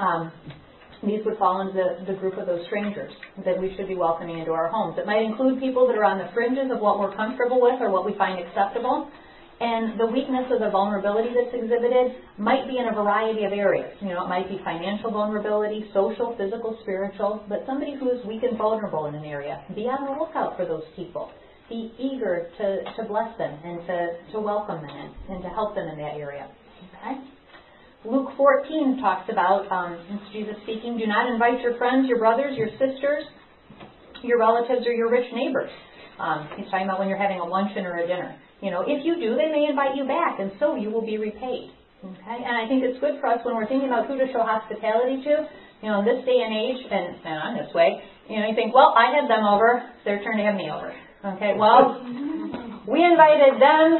um, 0.00 0.32
these 1.04 1.24
would 1.24 1.38
fall 1.38 1.60
into 1.62 1.74
the, 1.74 2.12
the 2.12 2.18
group 2.18 2.36
of 2.38 2.46
those 2.46 2.66
strangers 2.66 3.12
that 3.44 3.60
we 3.60 3.74
should 3.76 3.86
be 3.86 3.94
welcoming 3.94 4.38
into 4.38 4.52
our 4.52 4.68
homes. 4.68 4.98
It 4.98 5.06
might 5.06 5.22
include 5.22 5.60
people 5.60 5.86
that 5.86 5.96
are 5.96 6.04
on 6.04 6.18
the 6.18 6.28
fringes 6.34 6.70
of 6.74 6.80
what 6.80 6.98
we're 6.98 7.14
comfortable 7.14 7.60
with 7.60 7.80
or 7.80 7.90
what 7.90 8.04
we 8.04 8.14
find 8.18 8.38
acceptable. 8.38 9.10
And 9.60 9.98
the 9.98 10.06
weakness 10.06 10.46
or 10.50 10.58
the 10.58 10.70
vulnerability 10.70 11.34
that's 11.34 11.50
exhibited 11.50 12.14
might 12.38 12.68
be 12.70 12.78
in 12.78 12.86
a 12.86 12.94
variety 12.94 13.42
of 13.42 13.50
areas. 13.50 13.90
You 14.00 14.14
know, 14.14 14.22
it 14.24 14.28
might 14.28 14.48
be 14.48 14.60
financial 14.62 15.10
vulnerability, 15.10 15.90
social, 15.92 16.34
physical, 16.38 16.78
spiritual, 16.82 17.42
but 17.48 17.66
somebody 17.66 17.98
who 17.98 18.10
is 18.10 18.24
weak 18.24 18.42
and 18.44 18.56
vulnerable 18.56 19.06
in 19.06 19.16
an 19.16 19.24
area. 19.24 19.62
Be 19.74 19.90
on 19.90 20.06
the 20.06 20.14
lookout 20.14 20.56
for 20.56 20.64
those 20.64 20.86
people 20.94 21.30
be 21.68 21.92
eager 21.98 22.48
to, 22.56 22.82
to 22.96 23.08
bless 23.08 23.36
them 23.36 23.58
and 23.64 23.86
to, 23.86 24.32
to 24.32 24.40
welcome 24.40 24.80
them 24.80 24.90
in, 24.90 25.34
and 25.34 25.42
to 25.42 25.48
help 25.50 25.74
them 25.74 25.88
in 25.88 25.98
that 25.98 26.16
area. 26.16 26.48
Okay? 26.96 27.20
Luke 28.06 28.30
14 28.36 29.02
talks 29.02 29.26
about, 29.26 29.66
um, 29.74 29.98
it's 30.06 30.30
Jesus 30.30 30.54
speaking, 30.62 30.94
do 30.94 31.06
not 31.06 31.26
invite 31.26 31.58
your 31.60 31.74
friends, 31.78 32.06
your 32.06 32.18
brothers, 32.18 32.54
your 32.54 32.70
sisters, 32.78 33.26
your 34.22 34.38
relatives, 34.38 34.86
or 34.86 34.94
your 34.94 35.10
rich 35.10 35.26
neighbors. 35.34 35.70
Um, 36.18 36.46
he's 36.54 36.70
talking 36.70 36.86
about 36.86 37.02
when 37.02 37.08
you're 37.10 37.18
having 37.18 37.42
a 37.42 37.44
luncheon 37.44 37.82
or 37.82 37.98
a 37.98 38.06
dinner. 38.06 38.38
You 38.62 38.70
know, 38.70 38.86
if 38.86 39.02
you 39.02 39.18
do, 39.18 39.34
they 39.34 39.50
may 39.50 39.66
invite 39.66 39.98
you 39.98 40.06
back, 40.06 40.38
and 40.38 40.54
so 40.62 40.78
you 40.78 40.90
will 40.90 41.02
be 41.02 41.18
repaid. 41.18 41.74
Okay? 41.98 42.38
And 42.38 42.54
I 42.54 42.70
think 42.70 42.86
it's 42.86 43.02
good 43.02 43.18
for 43.18 43.26
us 43.26 43.42
when 43.42 43.58
we're 43.58 43.66
thinking 43.66 43.90
about 43.90 44.06
who 44.06 44.14
to 44.14 44.30
show 44.30 44.46
hospitality 44.46 45.22
to. 45.26 45.50
You 45.82 45.90
know, 45.90 46.02
in 46.02 46.06
this 46.06 46.22
day 46.22 46.38
and 46.38 46.54
age, 46.54 46.78
and, 46.86 47.18
and 47.22 47.34
I'm 47.38 47.54
this 47.58 47.70
way, 47.74 47.98
you 48.30 48.38
know, 48.38 48.46
you 48.46 48.54
think, 48.54 48.74
well, 48.74 48.94
I 48.94 49.10
had 49.14 49.30
them 49.30 49.42
over, 49.42 49.82
it's 49.82 50.04
their 50.06 50.22
turn 50.22 50.38
to 50.38 50.44
have 50.46 50.54
me 50.54 50.70
over. 50.70 50.94
Okay, 51.34 51.54
well, 51.58 51.98
we 52.86 53.02
invited 53.02 53.58
them 53.58 53.98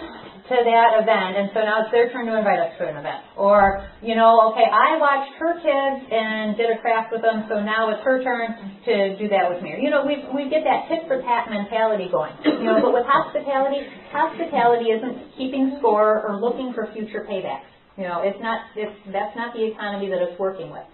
to 0.49 0.57
that 0.65 0.91
event, 1.05 1.37
and 1.37 1.53
so 1.53 1.61
now 1.61 1.85
it's 1.85 1.93
their 1.93 2.09
turn 2.09 2.25
to 2.27 2.37
invite 2.37 2.59
us 2.59 2.73
to 2.81 2.89
an 2.89 2.97
event. 2.97 3.21
Or, 3.37 3.85
you 4.01 4.17
know, 4.17 4.53
okay, 4.53 4.65
I 4.65 4.97
watched 4.97 5.37
her 5.37 5.61
kids 5.61 6.09
and 6.09 6.57
did 6.57 6.73
a 6.73 6.81
craft 6.81 7.13
with 7.13 7.21
them, 7.21 7.45
so 7.49 7.61
now 7.61 7.93
it's 7.93 8.01
her 8.05 8.25
turn 8.25 8.57
to 8.89 9.17
do 9.21 9.29
that 9.29 9.53
with 9.53 9.61
me. 9.63 9.77
You 9.81 9.93
know, 9.93 10.09
we 10.09 10.25
we 10.33 10.49
get 10.49 10.65
that 10.65 10.89
tit 10.89 11.05
for 11.05 11.21
tat 11.21 11.53
mentality 11.53 12.09
going. 12.09 12.33
You 12.45 12.65
know, 12.65 12.81
but 12.81 12.97
with 12.97 13.05
hospitality, 13.05 13.85
hospitality 14.11 14.89
isn't 14.97 15.37
keeping 15.37 15.77
score 15.79 16.25
or 16.25 16.41
looking 16.41 16.73
for 16.73 16.89
future 16.93 17.29
paybacks. 17.29 17.69
You 17.99 18.07
know, 18.07 18.23
it's 18.23 18.39
not, 18.39 18.61
it's, 18.77 18.95
that's 19.11 19.35
not 19.35 19.55
the 19.59 19.75
economy 19.75 20.09
that 20.11 20.23
it's 20.23 20.39
working 20.39 20.71
with. 20.71 20.87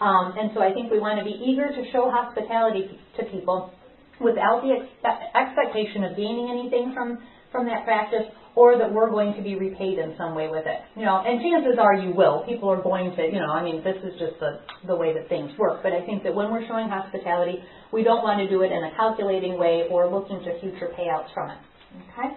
Um, 0.00 0.38
and 0.38 0.54
so 0.54 0.62
I 0.62 0.70
think 0.70 0.92
we 0.94 1.00
want 1.02 1.18
to 1.18 1.24
be 1.26 1.34
eager 1.34 1.66
to 1.66 1.82
show 1.90 2.06
hospitality 2.06 2.86
to 3.18 3.26
people 3.34 3.74
without 4.22 4.62
the 4.62 4.86
expectation 5.34 6.04
of 6.06 6.14
gaining 6.14 6.54
anything 6.54 6.94
from, 6.94 7.18
from 7.50 7.66
that 7.66 7.82
practice 7.84 8.30
or 8.54 8.76
that 8.76 8.92
we're 8.92 9.08
going 9.08 9.32
to 9.34 9.42
be 9.42 9.56
repaid 9.56 9.98
in 9.98 10.14
some 10.18 10.34
way 10.34 10.48
with 10.48 10.66
it. 10.66 10.80
You 10.94 11.04
know, 11.04 11.24
and 11.24 11.40
chances 11.40 11.80
are 11.80 11.94
you 11.94 12.12
will. 12.12 12.44
People 12.46 12.68
are 12.68 12.82
going 12.82 13.16
to, 13.16 13.22
you 13.24 13.40
know, 13.40 13.48
I 13.48 13.64
mean, 13.64 13.82
this 13.82 13.96
is 14.04 14.12
just 14.20 14.36
the, 14.40 14.60
the 14.86 14.96
way 14.96 15.14
that 15.14 15.28
things 15.28 15.50
work. 15.58 15.82
But 15.82 15.92
I 15.92 16.04
think 16.04 16.22
that 16.24 16.34
when 16.34 16.52
we're 16.52 16.66
showing 16.68 16.88
hospitality, 16.88 17.64
we 17.92 18.04
don't 18.04 18.22
want 18.22 18.40
to 18.44 18.48
do 18.48 18.60
it 18.60 18.70
in 18.70 18.84
a 18.84 18.92
calculating 18.96 19.58
way 19.58 19.88
or 19.88 20.10
looking 20.10 20.40
to 20.44 20.60
future 20.60 20.92
payouts 20.92 21.32
from 21.32 21.50
it. 21.50 21.60
Okay? 22.12 22.28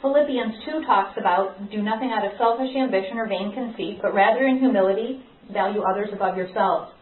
Philippians 0.00 0.64
2 0.64 0.86
talks 0.86 1.18
about 1.18 1.70
do 1.70 1.82
nothing 1.82 2.14
out 2.14 2.24
of 2.24 2.32
selfish 2.38 2.70
ambition 2.72 3.18
or 3.18 3.26
vain 3.28 3.52
conceit, 3.52 3.98
but 4.00 4.14
rather 4.14 4.46
in 4.46 4.58
humility 4.58 5.26
value 5.52 5.82
others 5.82 6.08
above 6.12 6.36
yourselves. 6.36 6.92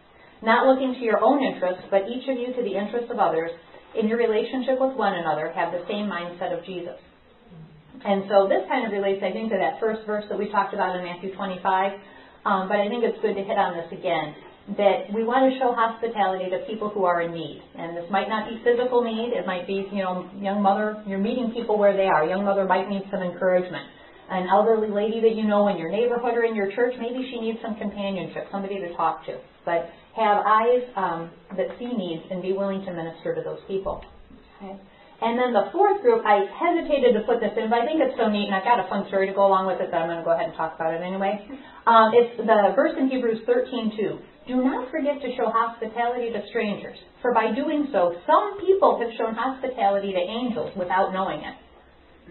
Not 0.41 0.67
looking 0.67 0.93
to 0.93 1.03
your 1.05 1.23
own 1.23 1.43
interests, 1.43 1.85
but 1.89 2.09
each 2.09 2.27
of 2.27 2.37
you 2.37 2.53
to 2.53 2.63
the 2.63 2.75
interests 2.75 3.09
of 3.11 3.19
others. 3.19 3.51
In 3.95 4.07
your 4.07 4.17
relationship 4.17 4.77
with 4.79 4.95
one 4.97 5.13
another, 5.13 5.51
have 5.55 5.71
the 5.71 5.85
same 5.87 6.05
mindset 6.05 6.57
of 6.57 6.65
Jesus. 6.65 6.97
And 8.05 8.29
so 8.29 8.47
this 8.47 8.67
kind 8.69 8.85
of 8.85 8.91
relates, 8.91 9.23
I 9.23 9.31
think, 9.31 9.49
to 9.51 9.57
that 9.57 9.79
first 9.79 10.05
verse 10.05 10.25
that 10.29 10.37
we 10.37 10.51
talked 10.51 10.73
about 10.73 10.95
in 10.95 11.03
Matthew 11.03 11.33
25. 11.35 11.99
Um, 12.45 12.67
but 12.69 12.77
I 12.79 12.87
think 12.87 13.03
it's 13.03 13.19
good 13.21 13.35
to 13.35 13.43
hit 13.43 13.57
on 13.57 13.75
this 13.75 13.89
again 13.91 14.35
that 14.75 15.07
we 15.15 15.23
want 15.23 15.47
to 15.47 15.57
show 15.59 15.71
hospitality 15.71 16.51
to 16.51 16.59
people 16.67 16.89
who 16.89 17.05
are 17.05 17.21
in 17.21 17.31
need. 17.31 17.63
And 17.75 17.95
this 17.95 18.03
might 18.11 18.27
not 18.27 18.49
be 18.49 18.59
physical 18.67 19.01
need. 19.01 19.31
It 19.31 19.47
might 19.47 19.65
be, 19.65 19.87
you 19.87 20.03
know, 20.03 20.29
young 20.41 20.61
mother, 20.61 21.01
you're 21.07 21.23
meeting 21.23 21.51
people 21.51 21.79
where 21.79 21.95
they 21.95 22.07
are. 22.07 22.27
Young 22.27 22.43
mother 22.43 22.65
might 22.65 22.89
need 22.89 23.03
some 23.09 23.23
encouragement. 23.23 23.87
An 24.29 24.47
elderly 24.51 24.89
lady 24.89 25.21
that 25.21 25.35
you 25.35 25.47
know 25.47 25.69
in 25.69 25.77
your 25.77 25.89
neighborhood 25.89 26.35
or 26.35 26.43
in 26.43 26.53
your 26.53 26.75
church, 26.75 26.93
maybe 26.99 27.25
she 27.31 27.39
needs 27.39 27.59
some 27.61 27.75
companionship, 27.75 28.51
somebody 28.51 28.79
to 28.81 28.93
talk 28.95 29.25
to. 29.25 29.39
But 29.63 29.87
have 30.17 30.43
eyes 30.45 30.83
um, 30.97 31.31
that 31.55 31.67
see 31.79 31.87
needs 31.87 32.23
and 32.29 32.41
be 32.41 32.51
willing 32.51 32.83
to 32.83 32.91
minister 32.91 33.35
to 33.35 33.41
those 33.41 33.59
people. 33.69 34.03
Okay? 34.59 34.75
And 35.17 35.33
then 35.33 35.49
the 35.49 35.73
fourth 35.73 36.01
group, 36.05 36.21
I 36.21 36.45
hesitated 36.45 37.17
to 37.17 37.25
put 37.25 37.41
this 37.41 37.49
in, 37.57 37.73
but 37.73 37.81
I 37.81 37.85
think 37.89 37.97
it's 38.05 38.13
so 38.21 38.29
neat, 38.29 38.45
and 38.45 38.53
I've 38.53 38.67
got 38.67 38.77
a 38.77 38.85
fun 38.85 39.09
story 39.09 39.25
to 39.25 39.33
go 39.33 39.49
along 39.49 39.65
with 39.65 39.81
it 39.81 39.89
that 39.89 39.97
I'm 39.97 40.05
going 40.05 40.21
to 40.21 40.27
go 40.27 40.37
ahead 40.37 40.53
and 40.53 40.55
talk 40.55 40.77
about 40.77 40.93
it 40.93 41.01
anyway. 41.01 41.41
Um, 41.89 42.13
it's 42.13 42.37
the 42.37 42.45
verse 42.77 42.93
in 42.93 43.09
Hebrews 43.09 43.41
13:2. 43.49 44.21
Do 44.45 44.55
not 44.61 44.93
forget 44.93 45.17
to 45.25 45.29
show 45.35 45.49
hospitality 45.49 46.29
to 46.31 46.45
strangers, 46.53 46.95
for 47.21 47.33
by 47.33 47.49
doing 47.51 47.89
so, 47.91 48.13
some 48.29 48.61
people 48.61 49.01
have 49.01 49.09
shown 49.17 49.33
hospitality 49.33 50.13
to 50.13 50.21
angels 50.21 50.71
without 50.77 51.11
knowing 51.11 51.41
it. 51.41 51.57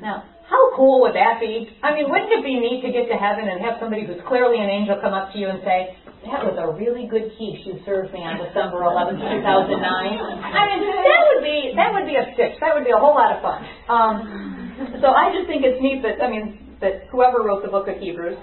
Now, 0.01 0.25
how 0.47 0.77
cool 0.77 1.03
would 1.03 1.17
that 1.19 1.41
be? 1.41 1.67
I 1.83 1.93
mean, 1.93 2.07
wouldn't 2.07 2.31
it 2.31 2.45
be 2.45 2.55
neat 2.55 2.87
to 2.87 2.93
get 2.93 3.11
to 3.11 3.19
heaven 3.19 3.49
and 3.49 3.61
have 3.67 3.83
somebody 3.83 4.07
who's 4.07 4.23
clearly 4.29 4.63
an 4.63 4.71
angel 4.71 4.97
come 5.03 5.13
up 5.13 5.33
to 5.33 5.37
you 5.39 5.49
and 5.49 5.59
say, 5.65 5.99
that 6.27 6.43
was 6.43 6.59
a 6.59 6.67
really 6.75 7.07
good 7.07 7.31
quiche 7.39 7.63
you 7.63 7.79
served 7.87 8.11
me 8.11 8.19
on 8.27 8.43
December 8.43 8.83
11th, 8.83 9.23
2009. 9.23 9.47
I 9.47 10.63
mean, 10.75 10.83
that 10.83 11.16
that 11.77 11.93
would 11.93 12.07
be 12.09 12.17
a 12.17 12.33
stitch. 12.35 12.57
That 12.61 12.75
would 12.75 12.85
be 12.85 12.93
a 12.93 13.01
whole 13.01 13.15
lot 13.15 13.37
of 13.37 13.41
fun. 13.45 13.61
Um, 13.89 14.17
so 15.01 15.13
I 15.13 15.33
just 15.33 15.47
think 15.47 15.63
it's 15.65 15.81
neat 15.81 16.03
that 16.03 16.21
I 16.21 16.29
mean 16.29 16.77
that 16.81 17.09
whoever 17.13 17.45
wrote 17.45 17.63
the 17.63 17.73
book 17.73 17.89
of 17.89 17.97
Hebrews 17.97 18.37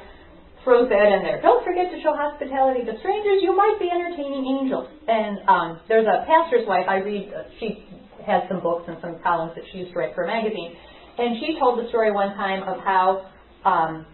throws 0.64 0.88
that 0.90 1.08
in 1.12 1.22
there. 1.22 1.42
Don't 1.42 1.62
forget 1.68 1.92
to 1.92 1.98
show 2.02 2.16
hospitality 2.16 2.88
to 2.88 2.94
strangers. 3.04 3.44
You 3.44 3.52
might 3.52 3.78
be 3.78 3.92
entertaining 3.92 4.48
angels. 4.48 4.88
And 5.08 5.44
um, 5.48 5.68
there's 5.92 6.08
a 6.08 6.24
pastor's 6.26 6.66
wife 6.66 6.88
I 6.88 7.04
read. 7.04 7.34
Uh, 7.34 7.44
she 7.60 7.84
has 8.26 8.48
some 8.48 8.64
books 8.64 8.88
and 8.88 8.98
some 9.04 9.20
columns 9.22 9.52
that 9.56 9.68
she 9.72 9.84
used 9.84 9.92
to 9.92 10.00
write 10.00 10.16
for 10.16 10.24
a 10.24 10.28
magazine, 10.28 10.72
and 11.20 11.36
she 11.44 11.60
told 11.60 11.78
the 11.78 11.90
story 11.90 12.12
one 12.12 12.34
time 12.36 12.64
of 12.64 12.80
how. 12.80 13.30
Um, 13.68 14.06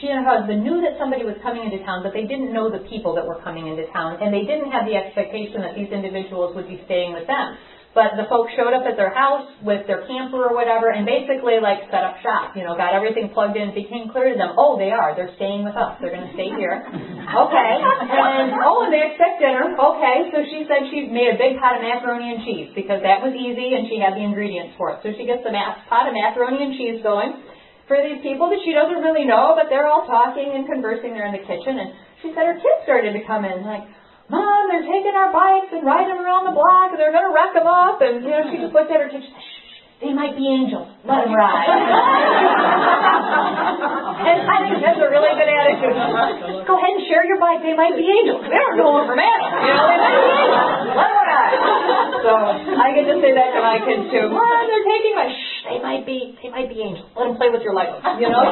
she 0.00 0.08
and 0.08 0.24
her 0.24 0.40
husband 0.40 0.64
knew 0.64 0.80
that 0.80 0.96
somebody 0.96 1.20
was 1.20 1.36
coming 1.44 1.68
into 1.68 1.84
town, 1.84 2.00
but 2.00 2.16
they 2.16 2.24
didn't 2.24 2.48
know 2.48 2.72
the 2.72 2.80
people 2.88 3.12
that 3.12 3.26
were 3.28 3.36
coming 3.44 3.68
into 3.68 3.84
town, 3.92 4.16
and 4.24 4.32
they 4.32 4.48
didn't 4.48 4.72
have 4.72 4.88
the 4.88 4.96
expectation 4.96 5.60
that 5.60 5.76
these 5.76 5.92
individuals 5.92 6.56
would 6.56 6.64
be 6.64 6.80
staying 6.88 7.12
with 7.12 7.28
them. 7.28 7.60
But 7.92 8.16
the 8.16 8.24
folks 8.32 8.56
showed 8.56 8.72
up 8.72 8.88
at 8.88 8.96
their 8.96 9.12
house 9.12 9.52
with 9.60 9.84
their 9.84 10.08
camper 10.08 10.48
or 10.48 10.56
whatever, 10.56 10.88
and 10.88 11.04
basically 11.04 11.60
like 11.60 11.84
set 11.92 12.00
up 12.00 12.16
shop. 12.24 12.56
You 12.56 12.64
know, 12.64 12.72
got 12.72 12.96
everything 12.96 13.28
plugged 13.36 13.60
in. 13.60 13.76
Became 13.76 14.08
clear 14.08 14.32
to 14.32 14.36
them, 14.36 14.56
oh, 14.56 14.80
they 14.80 14.88
are. 14.88 15.12
They're 15.12 15.36
staying 15.36 15.60
with 15.60 15.76
us. 15.76 16.00
They're 16.00 16.12
going 16.12 16.24
to 16.24 16.34
stay 16.34 16.48
here. 16.56 16.80
Okay. 17.22 17.72
And 17.80 18.52
oh, 18.60 18.84
and 18.84 18.92
they 18.92 19.08
expect 19.08 19.40
dinner. 19.40 19.72
Okay. 19.72 20.16
So 20.34 20.44
she 20.52 20.66
said 20.68 20.90
she 20.92 21.08
made 21.08 21.32
a 21.32 21.38
big 21.38 21.56
pot 21.56 21.78
of 21.78 21.82
macaroni 21.86 22.34
and 22.34 22.44
cheese 22.44 22.68
because 22.76 23.00
that 23.00 23.24
was 23.24 23.32
easy, 23.32 23.72
and 23.72 23.88
she 23.88 23.96
had 23.96 24.18
the 24.18 24.20
ingredients 24.20 24.76
for 24.76 24.92
it. 24.92 25.00
So 25.00 25.14
she 25.16 25.24
gets 25.24 25.40
the 25.40 25.54
mass 25.54 25.80
pot 25.88 26.10
of 26.10 26.12
macaroni 26.12 26.60
and 26.60 26.74
cheese 26.76 27.00
going 27.00 27.40
for 27.88 27.98
these 28.00 28.22
people 28.22 28.48
that 28.48 28.60
she 28.64 28.72
doesn't 28.72 29.00
really 29.02 29.24
know, 29.24 29.52
but 29.52 29.68
they're 29.68 29.86
all 29.86 30.06
talking 30.06 30.54
and 30.54 30.66
conversing 30.66 31.14
there 31.14 31.26
in 31.26 31.34
the 31.34 31.44
kitchen. 31.44 31.76
And 31.76 31.92
she 32.22 32.30
said 32.32 32.46
her 32.46 32.56
kids 32.56 32.80
started 32.88 33.12
to 33.12 33.22
come 33.26 33.44
in, 33.44 33.66
like, 33.66 33.84
Mom, 34.28 34.68
they're 34.70 34.86
taking 34.86 35.14
our 35.14 35.32
bikes 35.32 35.72
and 35.72 35.84
riding 35.86 36.14
them 36.14 36.24
around 36.24 36.44
the 36.46 36.56
block, 36.56 36.90
and 36.90 36.98
they're 36.98 37.12
going 37.12 37.26
to 37.26 37.34
wreck 37.34 37.54
them 37.54 37.66
up. 37.66 38.00
And, 38.00 38.22
you 38.22 38.30
know, 38.30 38.42
she 38.50 38.58
just 38.58 38.74
looked 38.74 38.90
at 38.90 39.00
her 39.00 39.10
shh, 39.10 39.30
they 40.02 40.10
might 40.10 40.34
be 40.34 40.42
angels. 40.50 40.90
Let 41.06 41.22
them 41.22 41.30
ride. 41.30 41.70
and 44.26 44.38
I 44.50 44.56
think 44.66 44.82
that's 44.82 44.98
a 44.98 45.06
really 45.06 45.30
good 45.38 45.46
attitude. 45.46 45.94
Go 46.66 46.74
ahead 46.74 46.92
and 46.98 47.06
share 47.06 47.22
your 47.22 47.38
bike. 47.38 47.62
They 47.62 47.78
might 47.78 47.94
be 47.94 48.02
angels. 48.02 48.42
They 48.42 48.58
aren't 48.58 48.82
going 48.82 49.06
for 49.06 49.14
man. 49.14 49.38
You 49.62 49.70
know, 49.78 49.86
they 49.86 50.02
might 50.02 50.18
be 50.18 50.34
angels. 50.42 50.98
Let 50.98 51.06
them 51.06 51.22
ride. 51.22 51.54
So 52.18 52.34
I 52.82 52.86
get 52.98 53.06
to 53.14 53.16
say 53.22 53.30
that 53.30 53.54
to 53.54 53.60
my 53.62 53.78
kids 53.86 54.10
too. 54.10 54.26
Mom, 54.26 54.66
they're 54.66 54.86
taking 54.90 55.14
my. 55.14 55.30
Shh, 55.30 55.70
they 55.70 55.78
might 55.78 56.02
be. 56.02 56.34
They 56.42 56.50
might 56.50 56.66
be 56.66 56.82
angels. 56.82 57.06
Let 57.14 57.30
them 57.30 57.38
play 57.38 57.54
with 57.54 57.62
your 57.62 57.78
Legos. 57.78 58.02
You 58.18 58.26
know. 58.26 58.42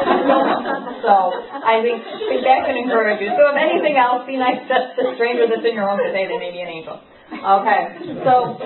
so 1.06 1.34
I 1.66 1.82
think, 1.82 1.98
think 2.30 2.46
that 2.46 2.62
can 2.70 2.78
encourage 2.78 3.18
you. 3.18 3.34
So 3.34 3.42
if 3.50 3.58
anything 3.58 3.98
else, 3.98 4.22
be 4.22 4.38
nice 4.38 4.62
to 4.70 5.02
the 5.02 5.18
stranger 5.18 5.50
that's 5.50 5.66
in 5.66 5.74
your 5.74 5.90
home 5.90 5.98
today. 5.98 6.30
They 6.30 6.38
may 6.38 6.54
be 6.54 6.62
an 6.62 6.70
angel. 6.70 7.02
Okay, 7.30 7.80
so 8.26 8.58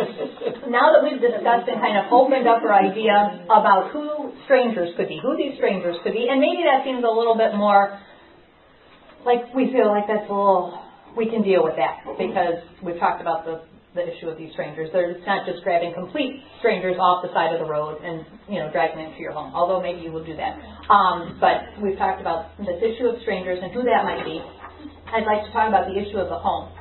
now 0.73 0.89
that 0.97 1.05
we've 1.05 1.21
discussed 1.21 1.69
and 1.69 1.79
kind 1.85 2.01
of 2.01 2.09
opened 2.11 2.49
up 2.49 2.65
our 2.65 2.73
idea 2.73 3.45
about 3.45 3.93
who 3.93 4.33
strangers 4.49 4.89
could 4.97 5.09
be, 5.09 5.21
who 5.21 5.37
these 5.37 5.55
strangers 5.61 5.97
could 6.03 6.17
be, 6.17 6.33
and 6.33 6.41
maybe 6.41 6.65
that 6.65 6.81
seems 6.83 7.05
a 7.05 7.13
little 7.13 7.37
bit 7.37 7.55
more 7.55 8.01
like 9.25 9.53
we 9.55 9.73
feel 9.73 9.89
like 9.89 10.05
that's 10.09 10.29
a 10.29 10.33
little, 10.33 10.81
we 11.17 11.29
can 11.29 11.43
deal 11.43 11.65
with 11.65 11.77
that 11.77 12.05
because 12.17 12.61
we've 12.85 12.99
talked 13.01 13.21
about 13.21 13.45
the, 13.45 13.65
the 13.95 14.05
issue 14.05 14.29
of 14.29 14.37
these 14.37 14.53
strangers. 14.53 14.89
They're, 14.93 15.17
not 15.27 15.45
just 15.45 15.65
grabbing 15.65 15.95
complete 15.95 16.45
strangers 16.59 16.97
off 17.01 17.25
the 17.25 17.33
side 17.33 17.53
of 17.53 17.61
the 17.61 17.69
road 17.69 18.01
and, 18.05 18.25
you 18.49 18.61
know, 18.61 18.73
dragging 18.73 19.01
them 19.01 19.13
into 19.13 19.21
your 19.21 19.33
home, 19.33 19.53
although 19.55 19.81
maybe 19.81 20.01
you 20.01 20.13
will 20.13 20.25
do 20.25 20.37
that. 20.37 20.57
Um, 20.93 21.41
but 21.41 21.69
we've 21.81 21.97
talked 21.97 22.21
about 22.21 22.53
this 22.59 22.81
issue 22.81 23.09
of 23.09 23.21
strangers 23.23 23.59
and 23.63 23.73
who 23.73 23.83
that 23.85 24.05
might 24.05 24.25
be. 24.25 24.41
I'd 25.09 25.29
like 25.29 25.45
to 25.47 25.53
talk 25.53 25.69
about 25.69 25.89
the 25.89 25.97
issue 25.97 26.19
of 26.19 26.29
the 26.29 26.39
home. 26.39 26.73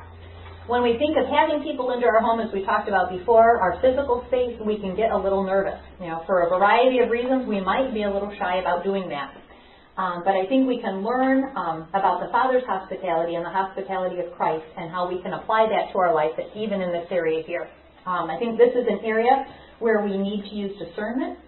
When 0.66 0.82
we 0.82 0.96
think 0.96 1.12
of 1.20 1.28
having 1.28 1.60
people 1.60 1.92
into 1.92 2.06
our 2.08 2.24
home, 2.24 2.40
as 2.40 2.48
we 2.48 2.64
talked 2.64 2.88
about 2.88 3.12
before, 3.12 3.60
our 3.60 3.76
physical 3.84 4.24
space, 4.28 4.56
we 4.64 4.80
can 4.80 4.96
get 4.96 5.12
a 5.12 5.18
little 5.18 5.44
nervous. 5.44 5.76
You 6.00 6.08
know, 6.08 6.24
for 6.24 6.40
a 6.40 6.48
variety 6.48 7.00
of 7.04 7.10
reasons, 7.10 7.44
we 7.46 7.60
might 7.60 7.92
be 7.92 8.04
a 8.04 8.10
little 8.10 8.32
shy 8.40 8.64
about 8.64 8.82
doing 8.82 9.12
that. 9.12 9.36
Um, 10.00 10.24
but 10.24 10.32
I 10.32 10.48
think 10.48 10.66
we 10.66 10.80
can 10.80 11.04
learn 11.04 11.52
um, 11.54 11.86
about 11.92 12.24
the 12.24 12.32
Father's 12.32 12.64
hospitality 12.64 13.36
and 13.36 13.44
the 13.44 13.52
hospitality 13.52 14.24
of 14.24 14.32
Christ 14.40 14.64
and 14.80 14.90
how 14.90 15.04
we 15.04 15.20
can 15.20 15.34
apply 15.34 15.68
that 15.68 15.92
to 15.92 15.98
our 16.00 16.14
life, 16.14 16.32
even 16.56 16.80
in 16.80 16.96
this 16.96 17.06
area 17.12 17.44
here. 17.44 17.68
Um, 18.06 18.32
I 18.32 18.38
think 18.40 18.56
this 18.56 18.72
is 18.72 18.88
an 18.88 19.04
area 19.04 19.44
where 19.80 20.00
we 20.00 20.16
need 20.16 20.48
to 20.48 20.54
use 20.56 20.72
discernment, 20.80 21.38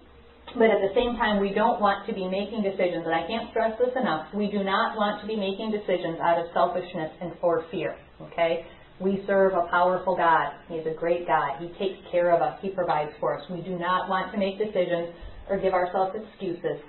but 0.53 0.69
at 0.69 0.77
the 0.85 0.93
same 0.93 1.17
time, 1.17 1.41
we 1.41 1.57
don't 1.57 1.81
want 1.81 2.05
to 2.05 2.13
be 2.13 2.29
making 2.29 2.61
decisions, 2.61 3.01
and 3.01 3.15
I 3.17 3.25
can't 3.25 3.49
stress 3.49 3.73
this 3.81 3.97
enough. 3.97 4.29
We 4.33 4.45
do 4.53 4.63
not 4.63 4.95
want 4.95 5.21
to 5.21 5.27
be 5.27 5.35
making 5.35 5.73
decisions 5.73 6.21
out 6.21 6.37
of 6.37 6.53
selfishness 6.53 7.11
and 7.19 7.33
for 7.41 7.65
fear. 7.71 7.97
Okay? 8.21 8.65
We 8.99 9.23
serve 9.27 9.53
a 9.53 9.67
powerful 9.69 10.15
God. 10.15 10.53
He's 10.67 10.85
a 10.87 10.97
great 10.97 11.27
God. 11.27 11.59
He 11.59 11.67
takes 11.77 11.99
care 12.11 12.33
of 12.33 12.41
us. 12.41 12.57
He 12.61 12.69
provides 12.69 13.11
for 13.19 13.37
us. 13.37 13.45
We 13.49 13.61
do 13.61 13.77
not 13.77 14.09
want 14.09 14.31
to 14.33 14.37
make 14.39 14.57
decisions 14.57 15.13
or 15.49 15.59
give 15.59 15.73
ourselves 15.73 16.15
excuses 16.17 16.81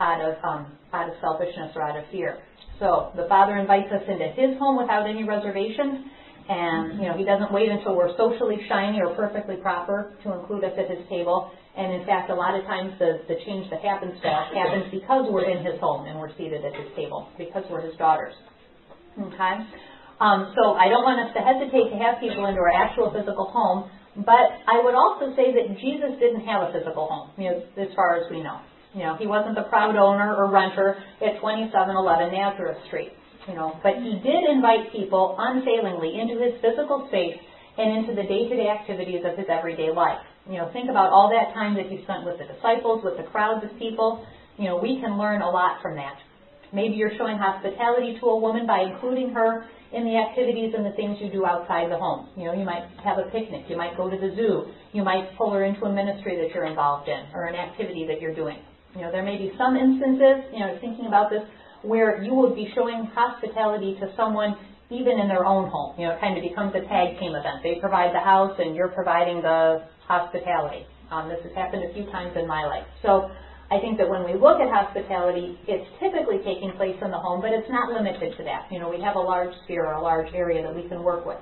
out 0.00 0.20
of 0.20 0.34
um, 0.42 0.66
out 0.92 1.08
of 1.08 1.14
selfishness 1.20 1.70
or 1.76 1.82
out 1.82 1.96
of 1.96 2.04
fear. 2.10 2.42
So 2.80 3.12
the 3.14 3.26
Father 3.28 3.56
invites 3.56 3.92
us 3.92 4.02
into 4.08 4.26
His 4.34 4.58
home 4.58 4.76
without 4.76 5.08
any 5.08 5.22
reservations. 5.22 6.10
And, 6.48 6.98
you 6.98 7.06
know, 7.06 7.16
He 7.16 7.24
doesn't 7.24 7.52
wait 7.52 7.68
until 7.70 7.94
we're 7.94 8.16
socially 8.16 8.58
shiny 8.68 9.00
or 9.00 9.14
perfectly 9.14 9.56
proper 9.56 10.12
to 10.24 10.32
include 10.34 10.64
us 10.64 10.72
at 10.76 10.90
His 10.90 11.06
table. 11.08 11.52
And 11.76 11.94
in 11.94 12.04
fact, 12.04 12.28
a 12.30 12.34
lot 12.34 12.58
of 12.58 12.66
times 12.66 12.92
the, 12.98 13.22
the 13.28 13.36
change 13.46 13.70
that 13.70 13.80
happens 13.80 14.20
to 14.20 14.28
us 14.28 14.52
happens 14.52 14.90
because 14.90 15.30
we're 15.30 15.48
in 15.48 15.64
His 15.64 15.78
home 15.78 16.06
and 16.06 16.18
we're 16.18 16.36
seated 16.36 16.64
at 16.64 16.74
His 16.74 16.90
table, 16.96 17.30
because 17.38 17.62
we're 17.70 17.86
His 17.86 17.96
daughters. 17.96 18.34
Okay? 19.14 19.54
Um, 20.22 20.54
so 20.54 20.78
I 20.78 20.86
don't 20.86 21.02
want 21.02 21.18
us 21.18 21.34
to 21.34 21.42
hesitate 21.42 21.90
to 21.90 21.98
have 21.98 22.22
people 22.22 22.46
into 22.46 22.62
our 22.62 22.70
actual 22.70 23.10
physical 23.10 23.50
home, 23.50 23.90
but 24.22 24.54
I 24.70 24.78
would 24.78 24.94
also 24.94 25.34
say 25.34 25.50
that 25.50 25.74
Jesus 25.82 26.14
didn't 26.22 26.46
have 26.46 26.62
a 26.62 26.70
physical 26.70 27.10
home, 27.10 27.34
you 27.34 27.50
know, 27.50 27.58
as 27.74 27.90
far 27.98 28.22
as 28.22 28.30
we 28.30 28.38
know. 28.38 28.62
You 28.94 29.02
know, 29.02 29.18
he 29.18 29.26
wasn't 29.26 29.58
the 29.58 29.66
proud 29.66 29.98
owner 29.98 30.38
or 30.38 30.46
renter 30.46 30.94
at 31.18 31.42
2711 31.42 32.30
Nazareth 32.30 32.78
Street. 32.86 33.10
You 33.50 33.58
know, 33.58 33.74
but 33.82 33.98
he 33.98 34.22
did 34.22 34.46
invite 34.46 34.94
people 34.94 35.34
unfailingly 35.34 36.14
into 36.14 36.38
his 36.38 36.54
physical 36.62 37.10
space 37.10 37.42
and 37.74 37.98
into 37.98 38.14
the 38.14 38.22
day-to-day 38.22 38.70
activities 38.70 39.26
of 39.26 39.34
his 39.34 39.50
everyday 39.50 39.90
life. 39.90 40.22
You 40.46 40.62
know, 40.62 40.70
think 40.70 40.86
about 40.86 41.10
all 41.10 41.34
that 41.34 41.50
time 41.50 41.74
that 41.74 41.90
he 41.90 41.98
spent 42.06 42.22
with 42.22 42.38
the 42.38 42.46
disciples, 42.46 43.02
with 43.02 43.18
the 43.18 43.26
crowds 43.34 43.66
of 43.66 43.74
people. 43.82 44.22
You 44.54 44.70
know, 44.70 44.78
we 44.78 45.02
can 45.02 45.18
learn 45.18 45.42
a 45.42 45.50
lot 45.50 45.82
from 45.82 45.96
that. 45.96 46.14
Maybe 46.72 46.94
you're 46.94 47.18
showing 47.18 47.36
hospitality 47.36 48.18
to 48.20 48.26
a 48.26 48.38
woman 48.38 48.66
by 48.66 48.86
including 48.86 49.34
her 49.34 49.66
in 49.92 50.04
the 50.04 50.16
activities 50.16 50.72
and 50.76 50.84
the 50.84 50.92
things 50.92 51.18
you 51.20 51.30
do 51.30 51.44
outside 51.44 51.90
the 51.90 51.98
home. 51.98 52.28
You 52.36 52.44
know, 52.44 52.54
you 52.54 52.64
might 52.64 52.88
have 53.04 53.18
a 53.18 53.28
picnic, 53.30 53.66
you 53.68 53.76
might 53.76 53.96
go 53.96 54.08
to 54.08 54.16
the 54.16 54.34
zoo, 54.34 54.72
you 54.92 55.04
might 55.04 55.36
pull 55.36 55.52
her 55.52 55.64
into 55.64 55.84
a 55.84 55.92
ministry 55.92 56.36
that 56.36 56.54
you're 56.54 56.64
involved 56.64 57.08
in 57.08 57.20
or 57.34 57.46
an 57.46 57.54
activity 57.54 58.06
that 58.08 58.20
you're 58.20 58.34
doing. 58.34 58.58
You 58.94 59.02
know, 59.02 59.12
there 59.12 59.22
may 59.22 59.36
be 59.36 59.52
some 59.56 59.76
instances, 59.76 60.44
you 60.52 60.60
know, 60.60 60.76
thinking 60.80 61.06
about 61.06 61.30
this, 61.30 61.42
where 61.82 62.22
you 62.22 62.34
would 62.34 62.54
be 62.54 62.70
showing 62.74 63.04
hospitality 63.14 63.96
to 64.00 64.12
someone 64.16 64.56
even 64.90 65.18
in 65.18 65.28
their 65.28 65.44
own 65.44 65.68
home. 65.68 65.98
You 65.98 66.06
know, 66.06 66.14
it 66.14 66.20
kind 66.20 66.36
of 66.36 66.44
becomes 66.44 66.74
a 66.74 66.86
tag 66.86 67.18
team 67.18 67.34
event. 67.34 67.62
They 67.62 67.80
provide 67.80 68.14
the 68.14 68.20
house 68.20 68.52
and 68.58 68.76
you're 68.76 68.92
providing 68.92 69.40
the 69.40 69.84
hospitality. 70.06 70.86
Um, 71.10 71.28
this 71.28 71.40
has 71.42 71.52
happened 71.54 71.84
a 71.84 71.92
few 71.92 72.04
times 72.12 72.36
in 72.36 72.46
my 72.46 72.64
life. 72.64 72.84
So 73.02 73.30
I 73.72 73.80
think 73.80 73.96
that 73.96 74.08
when 74.08 74.24
we 74.28 74.34
look 74.34 74.60
at 74.60 74.68
hospitality, 74.68 75.56
it's 75.66 75.88
typically 75.96 76.44
taking 76.44 76.76
place 76.76 76.96
in 77.00 77.10
the 77.10 77.16
home, 77.16 77.40
but 77.40 77.56
it's 77.56 77.70
not 77.70 77.88
limited 77.88 78.36
to 78.36 78.44
that. 78.44 78.68
You 78.70 78.78
know, 78.78 78.90
we 78.90 79.00
have 79.00 79.16
a 79.16 79.24
large 79.24 79.54
sphere 79.64 79.86
or 79.86 79.94
a 79.94 80.02
large 80.02 80.28
area 80.34 80.60
that 80.60 80.76
we 80.76 80.86
can 80.88 81.02
work 81.02 81.24
with. 81.24 81.38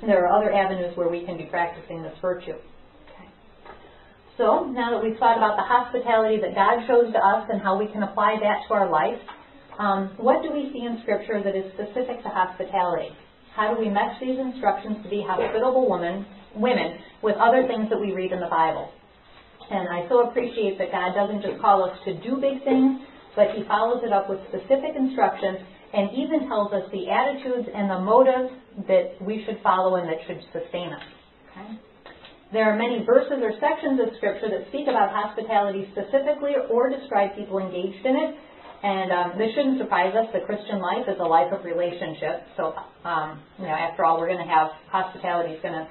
There 0.00 0.24
are 0.24 0.32
other 0.32 0.50
avenues 0.50 0.96
where 0.96 1.08
we 1.08 1.26
can 1.26 1.36
be 1.36 1.44
practicing 1.44 2.02
this 2.02 2.16
virtue. 2.22 2.56
So 4.38 4.64
now 4.70 4.94
that 4.94 5.02
we've 5.02 5.18
thought 5.18 5.36
about 5.36 5.58
the 5.58 5.66
hospitality 5.66 6.40
that 6.40 6.54
God 6.54 6.86
shows 6.86 7.12
to 7.12 7.18
us 7.18 7.50
and 7.52 7.60
how 7.60 7.76
we 7.76 7.88
can 7.88 8.04
apply 8.04 8.38
that 8.40 8.64
to 8.68 8.74
our 8.74 8.88
life, 8.88 9.18
um, 9.78 10.14
what 10.16 10.42
do 10.42 10.52
we 10.52 10.70
see 10.72 10.86
in 10.86 11.00
Scripture 11.02 11.42
that 11.42 11.54
is 11.54 11.66
specific 11.74 12.22
to 12.22 12.30
hospitality? 12.30 13.10
How 13.52 13.74
do 13.74 13.80
we 13.80 13.90
mesh 13.90 14.14
these 14.20 14.38
instructions 14.38 15.02
to 15.02 15.10
be 15.10 15.26
hospitable 15.26 15.90
women, 15.90 16.24
women 16.54 16.98
with 17.20 17.36
other 17.36 17.66
things 17.66 17.90
that 17.90 18.00
we 18.00 18.14
read 18.14 18.30
in 18.30 18.38
the 18.40 18.46
Bible? 18.46 18.92
And 19.70 19.88
I 19.88 20.08
so 20.08 20.28
appreciate 20.28 20.78
that 20.78 20.90
God 20.92 21.14
doesn't 21.14 21.42
just 21.42 21.60
call 21.60 21.84
us 21.84 21.96
to 22.04 22.14
do 22.20 22.40
big 22.40 22.64
things, 22.64 23.00
but 23.36 23.52
He 23.52 23.64
follows 23.68 24.02
it 24.04 24.12
up 24.12 24.28
with 24.28 24.40
specific 24.48 24.96
instructions 24.96 25.58
and 25.92 26.10
even 26.12 26.48
tells 26.48 26.72
us 26.72 26.84
the 26.92 27.08
attitudes 27.08 27.68
and 27.72 27.90
the 27.90 28.00
motives 28.00 28.52
that 28.88 29.16
we 29.20 29.44
should 29.44 29.60
follow 29.62 29.96
and 29.96 30.08
that 30.08 30.18
should 30.26 30.40
sustain 30.52 30.92
us. 30.92 31.04
Okay? 31.52 31.78
There 32.52 32.64
are 32.64 32.76
many 32.76 33.04
verses 33.04 33.44
or 33.44 33.52
sections 33.60 34.00
of 34.00 34.16
Scripture 34.16 34.48
that 34.48 34.68
speak 34.68 34.88
about 34.88 35.12
hospitality 35.12 35.88
specifically 35.92 36.56
or 36.70 36.88
describe 36.88 37.36
people 37.36 37.58
engaged 37.58 38.04
in 38.04 38.16
it. 38.16 38.30
And 38.80 39.10
um, 39.12 39.28
this 39.36 39.52
shouldn't 39.54 39.78
surprise 39.78 40.14
us. 40.14 40.32
The 40.32 40.46
Christian 40.46 40.78
life 40.80 41.04
is 41.08 41.18
a 41.20 41.26
life 41.26 41.52
of 41.52 41.64
relationship. 41.64 42.46
So, 42.56 42.72
um, 43.04 43.42
you 43.58 43.66
know, 43.66 43.74
after 43.74 44.04
all, 44.04 44.18
we're 44.18 44.28
going 44.28 44.46
to 44.46 44.48
have 44.48 44.70
hospitality 44.88 45.54
is 45.54 45.62
going 45.62 45.74
to 45.74 45.88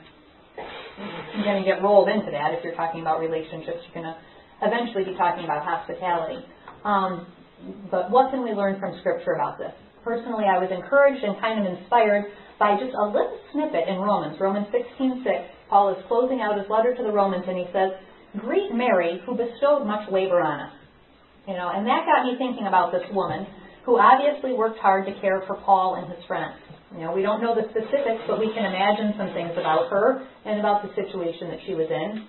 you're 0.57 1.45
going 1.45 1.61
to 1.61 1.67
get 1.67 1.81
rolled 1.81 2.09
into 2.09 2.31
that. 2.31 2.53
If 2.53 2.63
you're 2.63 2.75
talking 2.75 3.01
about 3.01 3.19
relationships, 3.19 3.85
you're 3.85 4.03
going 4.03 4.09
to 4.09 4.17
eventually 4.65 5.05
be 5.05 5.15
talking 5.15 5.45
about 5.45 5.63
hospitality. 5.63 6.41
Um, 6.83 7.27
but 7.89 8.09
what 8.09 8.31
can 8.31 8.43
we 8.43 8.51
learn 8.51 8.79
from 8.79 8.97
Scripture 8.99 9.33
about 9.33 9.57
this? 9.57 9.73
Personally, 10.03 10.45
I 10.45 10.57
was 10.57 10.69
encouraged 10.71 11.23
and 11.23 11.39
kind 11.41 11.59
of 11.59 11.65
inspired 11.67 12.31
by 12.59 12.77
just 12.79 12.95
a 12.97 13.05
little 13.05 13.37
snippet 13.53 13.87
in 13.87 13.97
Romans, 14.01 14.39
Romans 14.39 14.67
16:6 14.73 15.45
Paul 15.69 15.93
is 15.93 16.03
closing 16.07 16.41
out 16.41 16.57
his 16.57 16.69
letter 16.69 16.95
to 16.95 17.03
the 17.03 17.11
Romans 17.11 17.43
and 17.47 17.57
he 17.57 17.65
says, 17.73 17.91
Greet 18.39 18.73
Mary, 18.73 19.21
who 19.25 19.35
bestowed 19.35 19.85
much 19.85 20.09
labor 20.09 20.41
on 20.41 20.61
us. 20.61 20.73
You 21.47 21.53
know, 21.53 21.71
and 21.73 21.85
that 21.87 22.05
got 22.05 22.25
me 22.25 22.37
thinking 22.37 22.67
about 22.67 22.91
this 22.91 23.03
woman 23.11 23.47
who 23.85 23.99
obviously 23.99 24.53
worked 24.53 24.79
hard 24.79 25.05
to 25.05 25.13
care 25.19 25.43
for 25.47 25.55
Paul 25.55 25.95
and 25.95 26.11
his 26.11 26.23
friends. 26.25 26.55
You 26.95 27.03
know, 27.03 27.11
we 27.11 27.21
don't 27.21 27.41
know 27.41 27.53
the 27.53 27.67
specifics, 27.69 28.23
but 28.27 28.39
we 28.39 28.47
can 28.53 28.63
imagine 28.63 29.13
some 29.17 29.33
things 29.35 29.51
about 29.59 29.91
her 29.91 30.23
and 30.45 30.59
about 30.59 30.83
the 30.83 30.91
situation 30.95 31.49
that 31.51 31.59
she 31.67 31.75
was 31.75 31.87
in. 31.91 32.27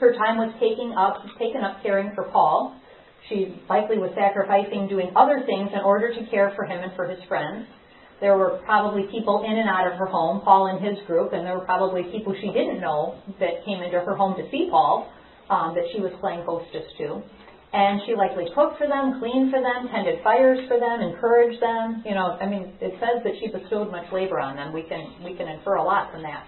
Her 0.00 0.14
time 0.14 0.38
was 0.38 0.54
taking 0.56 0.94
up, 0.96 1.20
taken 1.38 1.60
up 1.60 1.82
caring 1.82 2.14
for 2.14 2.24
Paul. 2.32 2.80
She 3.28 3.60
likely 3.68 3.98
was 3.98 4.10
sacrificing 4.16 4.88
doing 4.88 5.12
other 5.14 5.44
things 5.44 5.68
in 5.74 5.80
order 5.84 6.14
to 6.14 6.20
care 6.30 6.52
for 6.56 6.64
him 6.64 6.80
and 6.82 6.96
for 6.96 7.04
his 7.04 7.20
friends. 7.28 7.66
There 8.20 8.36
were 8.36 8.60
probably 8.64 9.04
people 9.12 9.44
in 9.44 9.56
and 9.58 9.68
out 9.68 9.86
of 9.86 9.98
her 9.98 10.06
home, 10.06 10.40
Paul 10.40 10.66
and 10.72 10.84
his 10.84 10.98
group, 11.06 11.32
and 11.32 11.44
there 11.46 11.54
were 11.58 11.64
probably 11.64 12.02
people 12.10 12.34
she 12.40 12.48
didn't 12.48 12.80
know 12.80 13.20
that 13.38 13.64
came 13.64 13.82
into 13.82 14.00
her 14.00 14.16
home 14.16 14.34
to 14.36 14.50
see 14.50 14.68
Paul 14.70 15.12
um, 15.50 15.74
that 15.74 15.84
she 15.92 16.00
was 16.00 16.12
playing 16.20 16.42
hostess 16.48 16.88
to. 16.98 17.22
And 17.72 18.00
she 18.06 18.16
likely 18.16 18.48
cooked 18.54 18.78
for 18.78 18.88
them, 18.88 19.20
cleaned 19.20 19.52
for 19.52 19.60
them, 19.60 19.92
tended 19.92 20.24
fires 20.24 20.58
for 20.68 20.80
them, 20.80 21.04
encouraged 21.04 21.60
them. 21.60 22.02
You 22.06 22.14
know, 22.14 22.38
I 22.40 22.46
mean, 22.46 22.72
it 22.80 22.96
says 22.96 23.20
that 23.24 23.34
she 23.40 23.52
bestowed 23.52 23.90
much 23.90 24.10
labor 24.10 24.40
on 24.40 24.56
them. 24.56 24.72
We 24.72 24.84
can 24.88 25.20
we 25.22 25.36
can 25.36 25.48
infer 25.48 25.76
a 25.76 25.84
lot 25.84 26.10
from 26.10 26.22
that. 26.22 26.44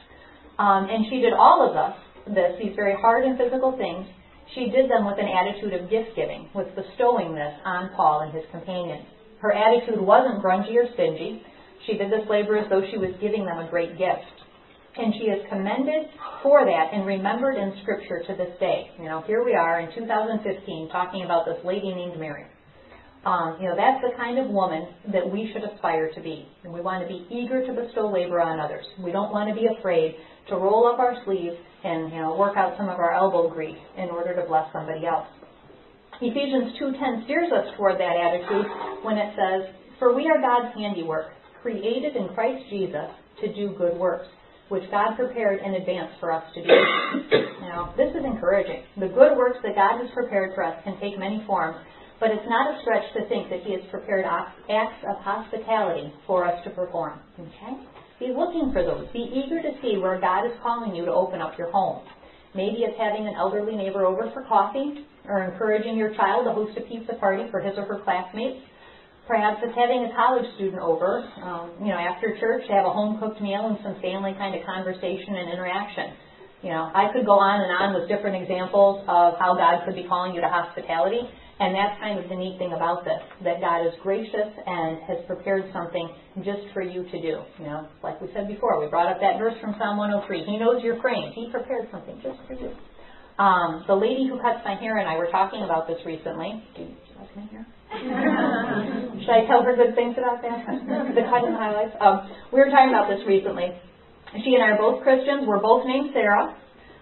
Um, 0.59 0.89
and 0.89 1.05
she 1.11 1.21
did 1.21 1.33
all 1.33 1.61
of 1.69 1.77
us 1.77 1.97
this, 2.27 2.57
these 2.61 2.73
very 2.75 2.95
hard 2.95 3.25
and 3.25 3.37
physical 3.37 3.77
things. 3.77 4.07
She 4.55 4.71
did 4.71 4.91
them 4.91 5.05
with 5.07 5.19
an 5.19 5.29
attitude 5.29 5.75
of 5.75 5.91
gift 5.91 6.17
giving, 6.17 6.49
with 6.55 6.75
bestowing 6.75 7.35
this 7.35 7.55
on 7.65 7.91
Paul 7.95 8.21
and 8.21 8.35
his 8.35 8.45
companions. 8.51 9.07
Her 9.41 9.53
attitude 9.53 10.01
wasn't 10.01 10.43
grungy 10.43 10.75
or 10.77 10.89
stingy. 10.95 11.43
She 11.87 11.97
did 11.97 12.11
this 12.11 12.29
labor 12.29 12.59
as 12.59 12.69
though 12.69 12.83
she 12.91 12.99
was 12.99 13.11
giving 13.21 13.45
them 13.47 13.59
a 13.59 13.71
great 13.71 13.97
gift. 13.97 14.27
And 14.97 15.15
she 15.15 15.31
is 15.31 15.47
commended 15.49 16.11
for 16.43 16.65
that 16.65 16.91
and 16.93 17.07
remembered 17.07 17.57
in 17.57 17.75
Scripture 17.83 18.23
to 18.27 18.35
this 18.35 18.59
day. 18.59 18.91
You 18.99 19.05
know, 19.05 19.23
here 19.27 19.45
we 19.45 19.55
are 19.55 19.81
in 19.81 19.95
2015 19.95 20.89
talking 20.91 21.25
about 21.25 21.47
this 21.47 21.59
lady 21.65 21.95
named 21.95 22.19
Mary. 22.19 22.45
Um, 23.25 23.59
you 23.61 23.69
know, 23.69 23.77
that's 23.77 24.01
the 24.01 24.17
kind 24.17 24.39
of 24.39 24.49
woman 24.49 24.89
that 25.13 25.29
we 25.29 25.51
should 25.53 25.63
aspire 25.63 26.11
to 26.15 26.21
be. 26.21 26.49
And 26.65 26.73
we 26.73 26.81
want 26.81 27.03
to 27.03 27.09
be 27.09 27.27
eager 27.31 27.65
to 27.67 27.73
bestow 27.73 28.11
labor 28.11 28.41
on 28.41 28.59
others. 28.59 28.85
We 28.99 29.13
don't 29.13 29.31
want 29.31 29.49
to 29.49 29.55
be 29.55 29.69
afraid 29.79 30.17
to 30.49 30.57
roll 30.57 30.89
up 30.89 30.99
our 30.99 31.15
sleeves 31.25 31.57
and, 31.85 32.11
you 32.11 32.19
know, 32.19 32.35
work 32.35 32.57
out 32.57 32.75
some 32.77 32.89
of 32.89 32.99
our 32.99 33.13
elbow 33.13 33.49
grease 33.49 33.79
in 33.97 34.09
order 34.09 34.35
to 34.35 34.49
bless 34.49 34.73
somebody 34.73 35.07
else. 35.07 35.29
Ephesians 36.21 36.77
2.10 36.81 37.25
steers 37.25 37.53
us 37.53 37.73
toward 37.77 38.01
that 38.01 38.17
attitude 38.17 38.67
when 39.03 39.17
it 39.17 39.35
says, 39.37 39.75
For 39.99 40.15
we 40.15 40.29
are 40.29 40.41
God's 40.41 40.75
handiwork, 40.75 41.33
created 41.63 42.17
in 42.17 42.29
Christ 42.35 42.65
Jesus 42.69 43.09
to 43.41 43.55
do 43.55 43.75
good 43.77 43.97
works, 43.97 44.27
which 44.71 44.89
God 44.91 45.17
prepared 45.17 45.61
in 45.61 45.75
advance 45.75 46.11
for 46.19 46.33
us 46.33 46.45
to 46.55 46.63
do. 46.63 46.69
now, 47.61 47.93
this 47.97 48.11
is 48.15 48.25
encouraging. 48.25 48.83
The 48.99 49.09
good 49.09 49.37
works 49.37 49.59
that 49.63 49.75
God 49.75 50.01
has 50.01 50.11
prepared 50.15 50.55
for 50.55 50.65
us 50.65 50.79
can 50.85 50.99
take 51.01 51.19
many 51.19 51.43
forms, 51.47 51.77
but 52.19 52.31
it's 52.31 52.47
not 52.49 52.75
a 52.75 52.81
stretch 52.81 53.05
to 53.19 53.29
think 53.29 53.51
that 53.51 53.63
He 53.67 53.73
has 53.73 53.83
prepared 53.91 54.25
acts 54.25 55.05
of 55.11 55.17
hospitality 55.23 56.15
for 56.27 56.47
us 56.47 56.63
to 56.65 56.71
perform. 56.71 57.19
Okay? 57.39 57.83
Be 58.21 58.33
looking 58.37 58.71
for 58.73 58.85
those. 58.85 59.09
Be 59.13 59.27
eager 59.27 59.61
to 59.61 59.75
see 59.83 59.99
where 59.99 60.21
God 60.21 60.47
is 60.47 60.53
calling 60.63 60.95
you 60.95 61.05
to 61.05 61.13
open 61.13 61.41
up 61.41 61.59
your 61.59 61.71
home. 61.71 62.07
Maybe 62.55 62.87
it's 62.87 62.99
having 62.99 63.27
an 63.27 63.35
elderly 63.35 63.75
neighbor 63.75 64.05
over 64.05 64.31
for 64.33 64.43
coffee, 64.45 65.07
or 65.27 65.45
encouraging 65.45 65.97
your 65.97 66.15
child 66.15 66.47
to 66.47 66.53
host 66.53 66.77
a 66.77 66.83
pizza 66.83 67.15
party 67.15 67.45
for 67.51 67.61
his 67.61 67.77
or 67.77 67.85
her 67.85 68.01
classmates, 68.05 68.61
perhaps 69.31 69.63
it's 69.63 69.79
having 69.79 70.03
a 70.03 70.11
college 70.19 70.45
student 70.59 70.83
over, 70.83 71.23
um, 71.39 71.71
you 71.79 71.95
know, 71.95 72.01
after 72.03 72.35
church 72.43 72.67
to 72.67 72.73
have 72.75 72.83
a 72.83 72.91
home 72.91 73.15
cooked 73.23 73.39
meal 73.39 73.71
and 73.71 73.79
some 73.87 73.95
family 74.03 74.35
kind 74.35 74.59
of 74.59 74.67
conversation 74.67 75.39
and 75.39 75.47
interaction. 75.55 76.19
You 76.67 76.75
know, 76.75 76.91
I 76.91 77.15
could 77.15 77.25
go 77.25 77.39
on 77.39 77.63
and 77.63 77.71
on 77.71 77.95
with 77.95 78.11
different 78.11 78.43
examples 78.43 79.07
of 79.07 79.39
how 79.39 79.55
God 79.55 79.87
could 79.87 79.95
be 79.95 80.05
calling 80.05 80.35
you 80.35 80.43
to 80.43 80.51
hospitality, 80.51 81.23
and 81.23 81.73
that's 81.73 81.97
kind 82.03 82.19
of 82.19 82.29
the 82.29 82.35
neat 82.35 82.59
thing 82.59 82.75
about 82.75 83.07
this, 83.07 83.23
that 83.47 83.63
God 83.63 83.87
is 83.87 83.95
gracious 84.03 84.51
and 84.67 84.99
has 85.07 85.23
prepared 85.31 85.65
something 85.73 86.11
just 86.43 86.67
for 86.75 86.83
you 86.83 87.07
to 87.07 87.17
do. 87.23 87.41
You 87.63 87.65
know, 87.65 87.89
like 88.03 88.21
we 88.21 88.29
said 88.35 88.51
before, 88.51 88.83
we 88.83 88.91
brought 88.91 89.09
up 89.09 89.23
that 89.23 89.39
verse 89.39 89.57
from 89.63 89.79
Psalm 89.79 89.97
103. 89.97 90.45
He 90.45 90.59
knows 90.59 90.83
your 90.83 91.01
frame. 91.01 91.33
He 91.33 91.49
prepared 91.55 91.89
something 91.95 92.19
just 92.21 92.43
for 92.51 92.59
you. 92.59 92.75
Um, 93.39 93.87
the 93.87 93.95
lady 93.95 94.29
who 94.29 94.37
cuts 94.43 94.61
my 94.67 94.75
hair 94.75 94.99
and 94.99 95.09
I 95.09 95.17
were 95.17 95.31
talking 95.31 95.63
about 95.63 95.87
this 95.87 96.03
recently. 96.05 96.61
Do 96.77 96.83
you 96.83 96.97
like 97.17 97.31
my 97.39 97.47
hair? 97.49 97.65
Should 99.21 99.35
I 99.35 99.47
tell 99.51 99.67
her 99.67 99.75
good 99.75 99.99
things 99.99 100.15
about 100.15 100.43
that? 100.43 100.63
the 101.15 101.27
cut 101.27 101.43
and 101.43 101.59
highlights. 101.59 101.97
Um, 101.99 102.31
we 102.53 102.63
were 102.63 102.71
talking 102.71 102.95
about 102.95 103.11
this 103.11 103.27
recently. 103.27 103.75
She 104.47 104.55
and 104.55 104.63
I 104.63 104.79
are 104.79 104.79
both 104.79 105.03
Christians. 105.03 105.43
We're 105.43 105.59
both 105.61 105.83
named 105.85 106.11
Sarah. 106.15 106.55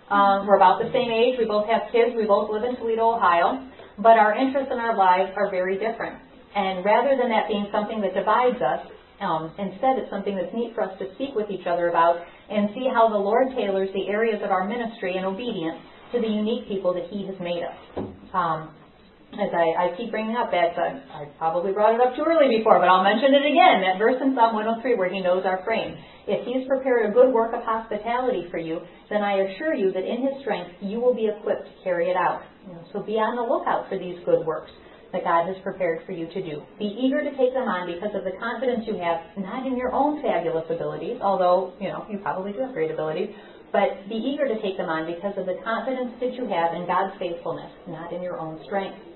Um, 0.09 0.49
we're 0.49 0.57
about 0.57 0.80
the 0.80 0.89
same 0.89 1.12
age. 1.12 1.36
We 1.36 1.45
both 1.45 1.68
have 1.68 1.93
kids. 1.93 2.16
We 2.16 2.24
both 2.24 2.49
live 2.49 2.64
in 2.64 2.76
Toledo, 2.80 3.20
Ohio. 3.20 3.68
But 4.01 4.16
our 4.16 4.32
interests 4.32 4.72
and 4.72 4.80
our 4.80 4.97
lives 4.97 5.36
are 5.36 5.51
very 5.51 5.76
different. 5.76 6.16
And 6.57 6.84
rather 6.84 7.20
than 7.20 7.28
that 7.28 7.53
being 7.53 7.68
something 7.70 8.01
that 8.01 8.16
divides 8.16 8.57
us, 8.64 8.89
um, 9.20 9.53
instead 9.59 10.01
it's 10.01 10.09
something 10.09 10.36
that's 10.41 10.55
neat 10.55 10.72
for 10.74 10.89
us 10.89 10.97
to 10.99 11.12
speak 11.14 11.36
with 11.36 11.51
each 11.51 11.66
other 11.66 11.93
about 11.93 12.24
and 12.49 12.70
see 12.72 12.89
how 12.89 13.12
the 13.12 13.20
Lord 13.20 13.53
tailors 13.53 13.91
the 13.93 14.09
areas 14.09 14.41
of 14.43 14.51
our 14.51 14.64
ministry 14.64 15.16
and 15.20 15.26
obedience 15.26 15.76
to 16.12 16.20
the 16.20 16.26
unique 16.26 16.66
people 16.66 16.95
that 16.95 17.05
He 17.11 17.26
has 17.26 17.36
made 17.36 17.61
us. 17.61 17.76
Um, 18.32 18.70
as 19.37 19.53
I, 19.53 19.93
I, 19.93 19.97
keep 19.97 20.11
bringing 20.11 20.37
up 20.37 20.51
that, 20.51 20.72
uh, 20.72 21.05
I 21.12 21.29
probably 21.37 21.72
brought 21.72 21.95
it 21.95 22.01
up 22.01 22.16
too 22.16 22.24
early 22.24 22.49
before, 22.49 22.81
but 22.81 22.89
I'll 22.89 23.05
mention 23.05 23.37
it 23.37 23.45
again, 23.45 23.85
that 23.85 24.01
verse 24.01 24.16
in 24.24 24.33
Psalm 24.33 24.57
103 24.57 24.97
where 24.97 25.12
He 25.12 25.20
knows 25.20 25.45
our 25.45 25.61
frame. 25.68 26.01
If 26.24 26.49
He's 26.49 26.66
prepared 26.66 27.11
a 27.11 27.12
good 27.12 27.29
work 27.29 27.53
of 27.53 27.61
hospitality 27.61 28.49
for 28.51 28.57
you, 28.57 28.81
then 29.12 29.20
I 29.20 29.53
assure 29.53 29.74
you 29.74 29.93
that 29.93 30.05
in 30.05 30.24
His 30.24 30.41
strength 30.41 30.81
you 30.81 30.99
will 30.99 31.12
be 31.14 31.29
equipped 31.29 31.68
to 31.68 31.74
carry 31.85 32.09
it 32.09 32.16
out. 32.16 32.41
You 32.66 32.72
know, 32.72 32.85
so 32.93 33.05
be 33.05 33.20
on 33.20 33.37
the 33.37 33.45
lookout 33.45 33.89
for 33.93 34.01
these 34.01 34.16
good 34.24 34.45
works 34.49 34.72
that 35.12 35.24
God 35.24 35.49
has 35.49 35.57
prepared 35.62 36.05
for 36.05 36.12
you 36.12 36.29
to 36.29 36.41
do. 36.41 36.64
Be 36.79 36.89
eager 36.89 37.24
to 37.24 37.33
take 37.37 37.53
them 37.53 37.68
on 37.68 37.89
because 37.89 38.12
of 38.12 38.24
the 38.24 38.37
confidence 38.41 38.85
you 38.85 38.97
have, 39.01 39.24
not 39.41 39.66
in 39.66 39.76
your 39.76 39.93
own 39.93 40.20
fabulous 40.20 40.68
abilities, 40.68 41.16
although, 41.20 41.72
you 41.81 41.89
know, 41.89 42.05
you 42.09 42.18
probably 42.18 42.53
do 42.53 42.61
have 42.61 42.72
great 42.72 42.91
abilities, 42.91 43.33
but 43.72 44.09
be 44.09 44.16
eager 44.16 44.49
to 44.49 44.57
take 44.61 44.76
them 44.76 44.89
on 44.89 45.09
because 45.09 45.37
of 45.37 45.45
the 45.45 45.57
confidence 45.64 46.12
that 46.20 46.33
you 46.37 46.45
have 46.49 46.76
in 46.76 46.85
God's 46.85 47.16
faithfulness, 47.16 47.72
not 47.89 48.12
in 48.12 48.20
your 48.20 48.41
own 48.41 48.61
strength. 48.64 49.07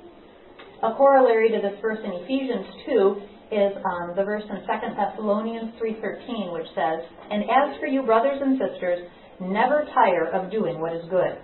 A 0.82 0.94
corollary 0.94 1.48
to 1.50 1.62
this 1.62 1.78
verse 1.80 2.00
in 2.02 2.10
Ephesians 2.10 2.66
2 2.90 3.22
is 3.54 3.70
um, 3.86 4.16
the 4.16 4.24
verse 4.24 4.42
in 4.50 4.66
2 4.66 4.66
Thessalonians 4.66 5.70
3.13, 5.78 6.52
which 6.52 6.66
says, 6.74 7.06
And 7.30 7.44
as 7.44 7.78
for 7.78 7.86
you, 7.86 8.02
brothers 8.02 8.42
and 8.42 8.58
sisters, 8.58 9.06
never 9.38 9.86
tire 9.94 10.26
of 10.34 10.50
doing 10.50 10.80
what 10.80 10.92
is 10.92 11.06
good. 11.08 11.38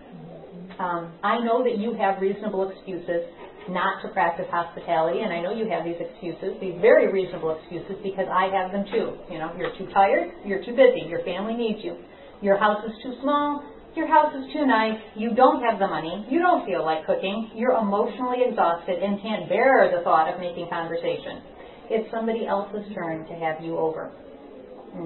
Um, 0.80 1.14
I 1.22 1.38
know 1.38 1.62
that 1.62 1.78
you 1.78 1.94
have 1.94 2.20
reasonable 2.20 2.68
excuses 2.68 3.30
not 3.70 4.02
to 4.02 4.08
practice 4.10 4.46
hospitality, 4.50 5.20
and 5.22 5.32
I 5.32 5.40
know 5.40 5.54
you 5.54 5.70
have 5.70 5.84
these 5.84 6.02
excuses, 6.02 6.58
these 6.60 6.74
very 6.80 7.12
reasonable 7.12 7.54
excuses, 7.62 7.94
because 8.02 8.26
I 8.26 8.50
have 8.50 8.72
them 8.72 8.90
too. 8.90 9.22
You 9.30 9.38
know, 9.38 9.54
you're 9.54 9.76
too 9.78 9.86
tired, 9.94 10.32
you're 10.44 10.64
too 10.64 10.74
busy, 10.74 11.06
your 11.06 11.22
family 11.22 11.54
needs 11.54 11.78
you, 11.84 11.94
your 12.42 12.58
house 12.58 12.82
is 12.82 12.94
too 13.04 13.14
small, 13.22 13.62
your 13.96 14.06
house 14.06 14.32
is 14.36 14.52
too 14.52 14.66
nice, 14.66 14.98
you 15.16 15.34
don't 15.34 15.62
have 15.62 15.78
the 15.78 15.86
money, 15.86 16.26
you 16.30 16.38
don't 16.38 16.66
feel 16.66 16.84
like 16.84 17.06
cooking, 17.06 17.50
you're 17.54 17.76
emotionally 17.76 18.44
exhausted 18.46 19.02
and 19.02 19.20
can't 19.22 19.48
bear 19.48 19.90
the 19.94 20.02
thought 20.04 20.32
of 20.32 20.40
making 20.40 20.68
conversation. 20.68 21.42
It's 21.90 22.10
somebody 22.10 22.46
else's 22.46 22.84
turn 22.94 23.26
to 23.26 23.34
have 23.34 23.64
you 23.64 23.78
over. 23.78 24.12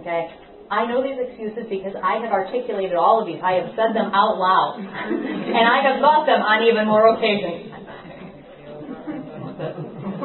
Okay? 0.00 0.28
I 0.70 0.86
know 0.86 1.02
these 1.02 1.20
excuses 1.20 1.68
because 1.68 1.92
I 2.02 2.16
have 2.24 2.32
articulated 2.32 2.96
all 2.96 3.20
of 3.20 3.26
these. 3.26 3.38
I 3.44 3.60
have 3.60 3.76
said 3.76 3.92
them 3.94 4.08
out 4.14 4.40
loud. 4.40 4.80
and 4.80 5.64
I 5.68 5.84
have 5.84 6.00
thought 6.00 6.24
them 6.24 6.40
on 6.40 6.64
even 6.64 6.88
more 6.88 7.12
occasions 7.14 7.81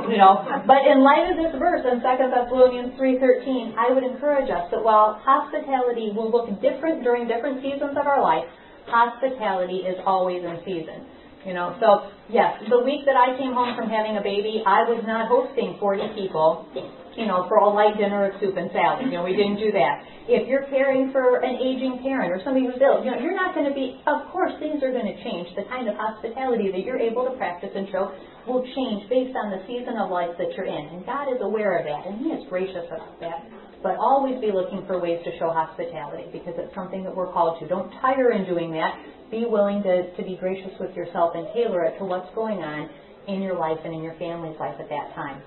you 0.09 0.17
know. 0.17 0.43
But 0.65 0.87
in 0.87 1.03
light 1.03 1.29
of 1.29 1.35
this 1.37 1.53
verse 1.59 1.83
in 1.85 1.99
2 1.99 2.03
Thessalonians 2.03 2.97
3.13, 2.99 3.75
I 3.75 3.93
would 3.93 4.03
encourage 4.03 4.49
us 4.49 4.71
that 4.71 4.83
while 4.83 5.19
hospitality 5.23 6.11
will 6.15 6.31
look 6.31 6.49
different 6.61 7.03
during 7.03 7.27
different 7.27 7.61
seasons 7.61 7.95
of 7.99 8.07
our 8.07 8.21
life, 8.21 8.47
hospitality 8.87 9.83
is 9.83 9.99
always 10.05 10.43
in 10.43 10.59
season. 10.63 11.07
You 11.45 11.53
know, 11.53 11.79
so 11.79 12.11
yes, 12.27 12.59
the 12.67 12.83
week 12.83 13.07
that 13.07 13.15
I 13.15 13.37
came 13.39 13.55
home 13.55 13.71
from 13.79 13.87
having 13.87 14.19
a 14.19 14.23
baby, 14.23 14.63
I 14.67 14.83
was 14.83 14.99
not 15.07 15.31
hosting 15.31 15.79
40 15.79 16.11
people, 16.11 16.67
you 17.15 17.23
know, 17.23 17.47
for 17.47 17.63
a 17.63 17.69
light 17.71 17.95
dinner 17.95 18.27
of 18.27 18.35
soup 18.43 18.59
and 18.59 18.67
salad. 18.75 19.07
You 19.07 19.15
know, 19.15 19.23
we 19.23 19.31
didn't 19.31 19.55
do 19.55 19.71
that. 19.71 20.03
If 20.27 20.43
you're 20.51 20.67
caring 20.67 21.15
for 21.15 21.39
an 21.39 21.55
aging 21.55 22.03
parent 22.03 22.35
or 22.35 22.43
somebody 22.43 22.67
who's 22.67 22.81
ill, 22.83 22.99
you 22.99 23.15
know, 23.15 23.19
you're 23.23 23.37
not 23.37 23.55
going 23.55 23.63
to 23.63 23.71
be, 23.71 24.03
of 24.11 24.27
course, 24.27 24.51
things 24.59 24.83
are 24.83 24.91
going 24.91 25.07
to 25.07 25.15
change. 25.23 25.47
The 25.55 25.63
kind 25.71 25.87
of 25.87 25.95
hospitality 25.95 26.67
that 26.67 26.83
you're 26.83 26.99
able 26.99 27.23
to 27.23 27.31
practice 27.39 27.71
and 27.71 27.87
show 27.95 28.11
will 28.47 28.63
change 28.63 29.09
based 29.09 29.35
on 29.35 29.51
the 29.51 29.61
season 29.67 29.99
of 29.99 30.09
life 30.09 30.31
that 30.39 30.55
you're 30.55 30.65
in. 30.65 30.85
And 30.95 31.05
God 31.05 31.27
is 31.29 31.39
aware 31.41 31.77
of 31.77 31.85
that, 31.85 32.07
and 32.07 32.23
He 32.23 32.31
is 32.31 32.47
gracious 32.49 32.87
about 32.87 33.19
that. 33.19 33.43
But 33.83 33.99
always 34.01 34.41
be 34.41 34.49
looking 34.51 34.87
for 34.87 34.99
ways 34.99 35.21
to 35.23 35.31
show 35.37 35.51
hospitality 35.53 36.31
because 36.31 36.55
it's 36.57 36.73
something 36.73 37.03
that 37.03 37.13
we're 37.13 37.31
called 37.31 37.59
to. 37.61 37.67
Don't 37.67 37.91
tire 38.01 38.31
in 38.31 38.45
doing 38.45 38.71
that. 38.71 38.97
Be 39.29 39.45
willing 39.45 39.83
to, 39.83 40.15
to 40.15 40.21
be 40.23 40.35
gracious 40.39 40.71
with 40.79 40.95
yourself 40.95 41.35
and 41.35 41.45
tailor 41.53 41.83
it 41.85 41.99
to 41.99 42.05
what's 42.05 42.33
going 42.33 42.57
on 42.57 42.89
in 43.27 43.41
your 43.41 43.59
life 43.59 43.77
and 43.83 43.93
in 43.93 44.01
your 44.01 44.15
family's 44.17 44.57
life 44.59 44.75
at 44.79 44.89
that 44.89 45.13
time. 45.13 45.43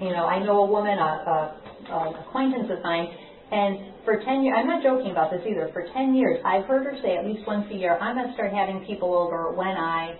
You 0.00 0.12
know, 0.14 0.26
I 0.26 0.38
know 0.38 0.62
a 0.62 0.70
woman, 0.70 0.94
a, 0.94 1.02
a, 1.02 1.38
a 1.90 2.24
acquaintance 2.28 2.70
of 2.70 2.84
mine, 2.84 3.08
and 3.50 3.92
for 4.04 4.16
10 4.16 4.42
years, 4.42 4.56
I'm 4.56 4.66
not 4.66 4.82
joking 4.82 5.10
about 5.10 5.30
this 5.30 5.42
either, 5.44 5.68
for 5.72 5.86
10 5.92 6.14
years, 6.14 6.40
I've 6.44 6.64
heard 6.64 6.84
her 6.84 6.96
say 7.02 7.16
at 7.16 7.26
least 7.26 7.46
once 7.46 7.66
a 7.70 7.74
year, 7.74 7.98
I'm 7.98 8.16
going 8.16 8.28
to 8.28 8.34
start 8.34 8.52
having 8.52 8.84
people 8.86 9.14
over 9.14 9.52
when 9.52 9.74
I 9.76 10.16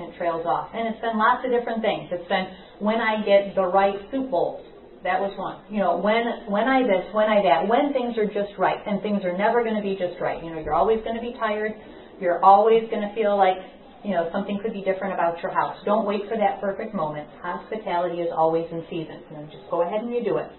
and 0.00 0.14
trails 0.16 0.44
off. 0.46 0.70
And 0.74 0.88
it's 0.88 1.00
been 1.00 1.16
lots 1.16 1.44
of 1.44 1.50
different 1.50 1.82
things. 1.82 2.08
It's 2.10 2.28
been 2.28 2.48
when 2.80 3.00
I 3.00 3.22
get 3.24 3.54
the 3.54 3.66
right 3.66 3.96
soup 4.10 4.30
bowls. 4.30 4.64
That 5.02 5.20
was 5.20 5.32
one. 5.40 5.64
You 5.72 5.80
know, 5.80 5.96
when 5.96 6.44
when 6.44 6.68
I 6.68 6.84
this, 6.84 7.08
when 7.12 7.24
I 7.24 7.40
that, 7.40 7.64
when 7.64 7.92
things 7.96 8.18
are 8.20 8.28
just 8.28 8.52
right, 8.60 8.76
and 8.84 9.00
things 9.00 9.24
are 9.24 9.32
never 9.32 9.64
going 9.64 9.76
to 9.76 9.84
be 9.84 9.96
just 9.96 10.20
right. 10.20 10.44
You 10.44 10.52
know, 10.52 10.60
you're 10.60 10.76
always 10.76 11.00
going 11.04 11.16
to 11.16 11.24
be 11.24 11.32
tired. 11.40 11.72
You're 12.20 12.44
always 12.44 12.84
going 12.92 13.00
to 13.00 13.12
feel 13.16 13.32
like 13.32 13.56
you 14.04 14.12
know 14.12 14.28
something 14.28 14.60
could 14.60 14.76
be 14.76 14.84
different 14.84 15.16
about 15.16 15.40
your 15.40 15.56
house. 15.56 15.80
Don't 15.88 16.04
wait 16.04 16.28
for 16.28 16.36
that 16.36 16.60
perfect 16.60 16.92
moment. 16.92 17.28
Hospitality 17.40 18.20
is 18.20 18.28
always 18.28 18.68
in 18.68 18.84
season. 18.92 19.24
You 19.32 19.40
know, 19.40 19.44
just 19.48 19.64
go 19.72 19.80
ahead 19.88 20.04
and 20.04 20.12
you 20.12 20.20
do 20.20 20.36
it. 20.36 20.52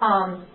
Um, 0.00 0.48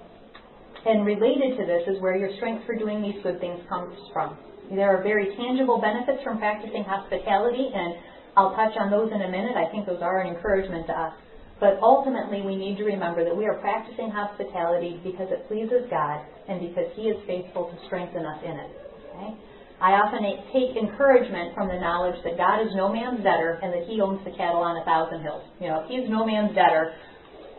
and 0.85 1.05
related 1.05 1.61
to 1.61 1.63
this 1.69 1.85
is 1.93 2.01
where 2.01 2.17
your 2.17 2.33
strength 2.37 2.65
for 2.65 2.73
doing 2.73 3.01
these 3.01 3.21
good 3.21 3.39
things 3.39 3.61
comes 3.69 3.93
from. 4.13 4.37
There 4.73 4.89
are 4.89 5.03
very 5.03 5.35
tangible 5.35 5.79
benefits 5.79 6.23
from 6.23 6.39
practicing 6.39 6.83
hospitality, 6.83 7.69
and 7.73 7.93
I'll 8.35 8.55
touch 8.55 8.73
on 8.79 8.89
those 8.89 9.11
in 9.11 9.21
a 9.21 9.29
minute. 9.29 9.57
I 9.57 9.69
think 9.71 9.85
those 9.85 10.01
are 10.01 10.21
an 10.21 10.33
encouragement 10.33 10.87
to 10.87 10.93
us. 10.93 11.13
But 11.59 11.77
ultimately, 11.81 12.41
we 12.41 12.55
need 12.55 12.77
to 12.77 12.83
remember 12.83 13.23
that 13.23 13.37
we 13.37 13.45
are 13.45 13.61
practicing 13.61 14.09
hospitality 14.09 14.99
because 15.03 15.29
it 15.29 15.47
pleases 15.47 15.85
God 15.91 16.25
and 16.49 16.59
because 16.59 16.89
He 16.95 17.03
is 17.03 17.17
faithful 17.27 17.69
to 17.69 17.75
strengthen 17.85 18.25
us 18.25 18.41
in 18.43 18.55
it. 18.57 18.71
Okay? 19.13 19.31
I 19.81 19.97
often 19.97 20.25
take 20.53 20.77
encouragement 20.77 21.53
from 21.53 21.67
the 21.67 21.77
knowledge 21.77 22.17
that 22.23 22.37
God 22.37 22.61
is 22.65 22.73
no 22.73 22.89
man's 22.89 23.21
debtor 23.21 23.59
and 23.61 23.73
that 23.73 23.85
He 23.85 24.01
owns 24.01 24.21
the 24.25 24.33
cattle 24.33 24.61
on 24.61 24.77
a 24.77 24.85
thousand 24.85 25.21
hills. 25.21 25.45
You 25.61 25.69
know, 25.69 25.85
if 25.85 25.89
He's 25.89 26.09
no 26.09 26.25
man's 26.25 26.53
debtor, 26.57 26.93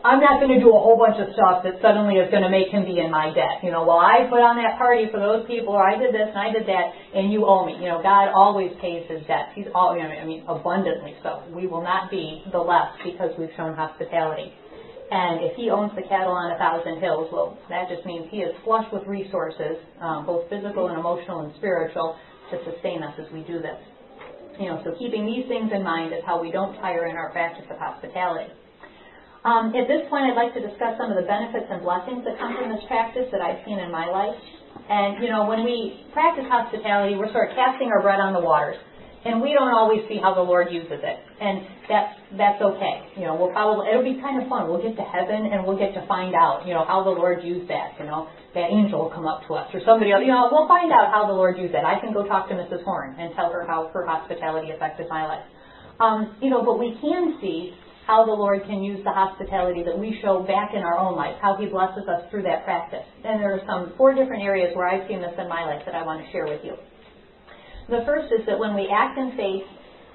I'm 0.03 0.19
not 0.19 0.43
going 0.43 0.51
to 0.51 0.59
do 0.59 0.67
a 0.75 0.79
whole 0.83 0.99
bunch 0.99 1.15
of 1.15 1.31
stuff 1.31 1.63
that 1.63 1.79
suddenly 1.79 2.19
is 2.19 2.27
going 2.27 2.43
to 2.43 2.51
make 2.51 2.67
him 2.67 2.83
be 2.83 2.99
in 2.99 3.07
my 3.07 3.31
debt. 3.31 3.63
You 3.63 3.71
know, 3.71 3.87
well, 3.87 4.03
I 4.03 4.27
put 4.27 4.43
on 4.43 4.59
that 4.59 4.75
party 4.75 5.07
for 5.07 5.15
those 5.15 5.47
people, 5.47 5.71
or 5.71 5.79
I 5.79 5.95
did 5.95 6.11
this 6.11 6.27
and 6.27 6.35
I 6.43 6.51
did 6.51 6.67
that, 6.67 6.91
and 7.15 7.31
you 7.31 7.47
owe 7.47 7.63
me. 7.63 7.79
You 7.79 7.87
know, 7.87 8.03
God 8.03 8.35
always 8.35 8.75
pays 8.83 9.07
his 9.07 9.23
debts. 9.31 9.55
He's 9.55 9.71
all, 9.71 9.95
you 9.95 10.03
know, 10.03 10.11
I 10.11 10.27
mean, 10.27 10.43
abundantly 10.43 11.15
so. 11.23 11.47
We 11.55 11.71
will 11.71 11.79
not 11.79 12.11
be 12.11 12.43
the 12.51 12.59
less 12.59 12.91
because 12.99 13.31
we've 13.39 13.55
shown 13.55 13.79
hospitality. 13.79 14.51
And 15.07 15.39
if 15.39 15.55
he 15.55 15.71
owns 15.71 15.95
the 15.95 16.03
cattle 16.03 16.35
on 16.35 16.51
a 16.51 16.59
thousand 16.59 16.99
hills, 16.99 17.31
well, 17.31 17.55
that 17.71 17.87
just 17.87 18.03
means 18.03 18.27
he 18.27 18.43
is 18.43 18.51
flush 18.67 18.87
with 18.91 19.07
resources, 19.07 19.79
um, 20.03 20.27
both 20.27 20.51
physical 20.51 20.91
and 20.91 20.99
emotional 20.99 21.47
and 21.47 21.55
spiritual, 21.55 22.19
to 22.51 22.59
sustain 22.67 23.07
us 23.07 23.15
as 23.23 23.31
we 23.31 23.47
do 23.47 23.63
this. 23.63 23.79
You 24.59 24.67
know, 24.67 24.83
so 24.83 24.99
keeping 24.99 25.23
these 25.23 25.47
things 25.47 25.71
in 25.71 25.79
mind 25.79 26.11
is 26.11 26.27
how 26.27 26.43
we 26.43 26.51
don't 26.51 26.75
tire 26.83 27.07
in 27.07 27.15
our 27.15 27.31
practice 27.31 27.63
of 27.71 27.79
hospitality. 27.79 28.51
Um, 29.43 29.75
at 29.75 29.91
this 29.91 30.07
point, 30.07 30.31
I'd 30.31 30.39
like 30.39 30.55
to 30.55 30.63
discuss 30.63 30.95
some 30.95 31.11
of 31.11 31.19
the 31.19 31.27
benefits 31.27 31.67
and 31.67 31.83
blessings 31.83 32.23
that 32.23 32.39
come 32.39 32.55
from 32.55 32.71
this 32.71 32.83
practice 32.87 33.27
that 33.35 33.43
I've 33.43 33.59
seen 33.67 33.75
in 33.75 33.91
my 33.91 34.07
life. 34.07 34.39
And, 34.87 35.19
you 35.19 35.27
know, 35.27 35.43
when 35.45 35.67
we 35.67 36.07
practice 36.15 36.47
hospitality, 36.47 37.19
we're 37.19 37.31
sort 37.35 37.51
of 37.51 37.55
casting 37.55 37.91
our 37.91 37.99
bread 37.99 38.23
on 38.23 38.31
the 38.31 38.39
waters. 38.39 38.79
And 39.23 39.39
we 39.39 39.55
don't 39.55 39.71
always 39.71 40.03
see 40.11 40.19
how 40.19 40.35
the 40.35 40.43
Lord 40.43 40.67
uses 40.71 40.99
it. 40.99 41.17
And 41.39 41.63
that's, 41.87 42.11
that's 42.35 42.59
okay. 42.59 43.07
You 43.15 43.23
know, 43.23 43.35
we'll 43.35 43.51
probably, 43.55 43.87
it'll 43.87 44.03
be 44.03 44.19
kind 44.19 44.39
of 44.39 44.47
fun. 44.51 44.67
We'll 44.67 44.83
get 44.83 44.95
to 44.99 45.07
heaven 45.07 45.47
and 45.47 45.63
we'll 45.63 45.79
get 45.79 45.95
to 45.95 46.03
find 46.07 46.35
out, 46.35 46.67
you 46.67 46.75
know, 46.75 46.83
how 46.83 47.03
the 47.03 47.15
Lord 47.15 47.43
used 47.43 47.71
that. 47.71 47.95
You 47.99 48.07
know, 48.07 48.27
that 48.55 48.67
angel 48.67 49.07
will 49.07 49.15
come 49.15 49.27
up 49.27 49.47
to 49.47 49.55
us 49.55 49.71
or 49.71 49.79
somebody 49.87 50.11
else. 50.11 50.23
You 50.27 50.35
know, 50.35 50.51
we'll 50.51 50.67
find 50.67 50.91
out 50.91 51.11
how 51.11 51.27
the 51.27 51.35
Lord 51.35 51.55
used 51.55 51.71
that. 51.71 51.87
I 51.87 51.99
can 51.99 52.11
go 52.11 52.27
talk 52.27 52.47
to 52.51 52.55
Mrs. 52.55 52.83
Horn 52.83 53.15
and 53.15 53.31
tell 53.35 53.51
her 53.51 53.63
how 53.63 53.91
her 53.95 54.03
hospitality 54.03 54.71
affected 54.71 55.07
my 55.07 55.23
life. 55.23 55.47
Um, 55.99 56.35
you 56.43 56.49
know, 56.49 56.63
but 56.63 56.79
we 56.79 56.95
can 56.99 57.39
see 57.39 57.71
how 58.05 58.25
the 58.25 58.31
Lord 58.31 58.63
can 58.65 58.83
use 58.83 59.03
the 59.03 59.11
hospitality 59.11 59.83
that 59.83 59.97
we 59.97 60.19
show 60.21 60.43
back 60.43 60.71
in 60.73 60.83
our 60.83 60.97
own 60.97 61.15
life, 61.15 61.35
how 61.41 61.55
He 61.55 61.67
blesses 61.67 62.03
us 62.07 62.29
through 62.29 62.43
that 62.43 62.65
practice. 62.65 63.05
And 63.23 63.39
there 63.39 63.53
are 63.53 63.61
some 63.65 63.93
four 63.97 64.13
different 64.13 64.43
areas 64.43 64.75
where 64.75 64.87
I've 64.87 65.07
seen 65.07 65.21
this 65.21 65.33
in 65.37 65.47
my 65.47 65.65
life 65.65 65.83
that 65.85 65.95
I 65.95 66.03
want 66.05 66.25
to 66.25 66.31
share 66.31 66.45
with 66.45 66.61
you. 66.63 66.75
The 67.89 68.03
first 68.05 68.31
is 68.31 68.45
that 68.47 68.59
when 68.59 68.75
we 68.75 68.91
act 68.91 69.17
in 69.17 69.35
faith 69.35 69.63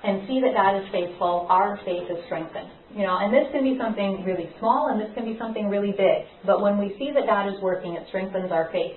and 0.05 0.27
see 0.29 0.41
that 0.41 0.55
God 0.55 0.77
is 0.77 0.87
faithful, 0.93 1.47
our 1.49 1.79
faith 1.85 2.09
is 2.11 2.25
strengthened. 2.27 2.71
You 2.95 3.05
know, 3.05 3.19
and 3.21 3.33
this 3.33 3.45
can 3.53 3.65
be 3.65 3.77
something 3.77 4.25
really 4.25 4.49
small 4.59 4.89
and 4.89 5.01
this 5.01 5.13
can 5.15 5.25
be 5.25 5.37
something 5.39 5.69
really 5.69 5.93
big. 5.93 6.25
But 6.47 6.63
when 6.63 6.79
we 6.79 6.97
see 6.99 7.13
that 7.13 7.27
God 7.27 7.49
is 7.49 7.61
working, 7.61 7.95
it 7.95 8.05
strengthens 8.09 8.51
our 8.53 8.71
faith. 8.73 8.97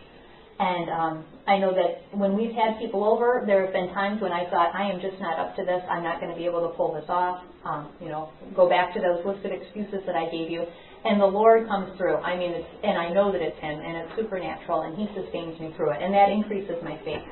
And 0.62 0.90
um, 0.94 1.26
I 1.48 1.58
know 1.58 1.74
that 1.74 2.06
when 2.16 2.38
we've 2.38 2.54
had 2.54 2.78
people 2.78 3.04
over, 3.04 3.42
there 3.48 3.66
have 3.66 3.74
been 3.74 3.90
times 3.98 4.22
when 4.22 4.32
I 4.32 4.48
thought, 4.52 4.76
I 4.76 4.86
am 4.94 5.02
just 5.02 5.18
not 5.20 5.40
up 5.40 5.56
to 5.56 5.66
this. 5.66 5.82
I'm 5.90 6.04
not 6.04 6.22
going 6.22 6.30
to 6.30 6.38
be 6.38 6.46
able 6.46 6.62
to 6.70 6.78
pull 6.78 6.94
this 6.94 7.10
off. 7.10 7.42
Um, 7.66 7.90
you 8.00 8.10
know, 8.10 8.30
go 8.56 8.70
back 8.70 8.94
to 8.94 9.02
those 9.02 9.26
listed 9.26 9.58
excuses 9.58 10.06
that 10.06 10.14
I 10.14 10.30
gave 10.30 10.52
you. 10.54 10.70
And 11.04 11.20
the 11.20 11.26
Lord 11.26 11.66
comes 11.66 11.98
through. 11.98 12.18
I 12.22 12.38
mean, 12.38 12.52
it's, 12.52 12.70
and 12.84 12.94
I 12.96 13.10
know 13.10 13.32
that 13.32 13.42
it's 13.42 13.58
Him, 13.58 13.74
and 13.74 14.06
it's 14.06 14.14
supernatural, 14.16 14.86
and 14.86 14.94
He 14.94 15.10
sustains 15.18 15.60
me 15.60 15.74
through 15.76 15.98
it. 15.98 16.00
And 16.00 16.14
that 16.14 16.30
increases 16.30 16.78
my 16.84 16.94
faith. 17.02 17.26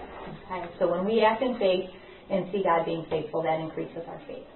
Okay? 0.49 0.65
So 0.79 0.89
when 0.89 1.05
we 1.05 1.21
act 1.21 1.43
in 1.43 1.53
faith 1.61 1.85
and 2.33 2.49
see 2.51 2.65
God 2.65 2.81
being 2.85 3.05
faithful, 3.13 3.43
that 3.45 3.61
increases 3.61 4.01
our 4.09 4.21
faith. 4.25 4.49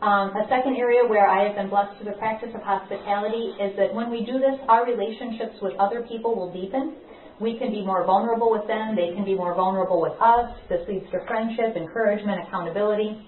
Um, 0.00 0.32
a 0.32 0.48
second 0.48 0.76
area 0.76 1.04
where 1.04 1.28
I 1.28 1.44
have 1.44 1.56
been 1.56 1.68
blessed 1.68 2.00
through 2.00 2.10
the 2.12 2.16
practice 2.16 2.56
of 2.56 2.62
hospitality 2.62 3.52
is 3.60 3.76
that 3.76 3.92
when 3.92 4.08
we 4.08 4.24
do 4.24 4.40
this, 4.40 4.56
our 4.66 4.88
relationships 4.88 5.60
with 5.60 5.76
other 5.76 6.08
people 6.08 6.34
will 6.34 6.52
deepen. 6.52 6.96
We 7.40 7.58
can 7.58 7.70
be 7.70 7.84
more 7.84 8.04
vulnerable 8.04 8.50
with 8.50 8.66
them. 8.66 8.94
They 8.94 9.14
can 9.14 9.24
be 9.24 9.34
more 9.34 9.54
vulnerable 9.54 10.00
with 10.00 10.14
us. 10.20 10.54
This 10.68 10.86
leads 10.88 11.10
to 11.10 11.24
friendship, 11.26 11.76
encouragement, 11.76 12.46
accountability. 12.46 13.26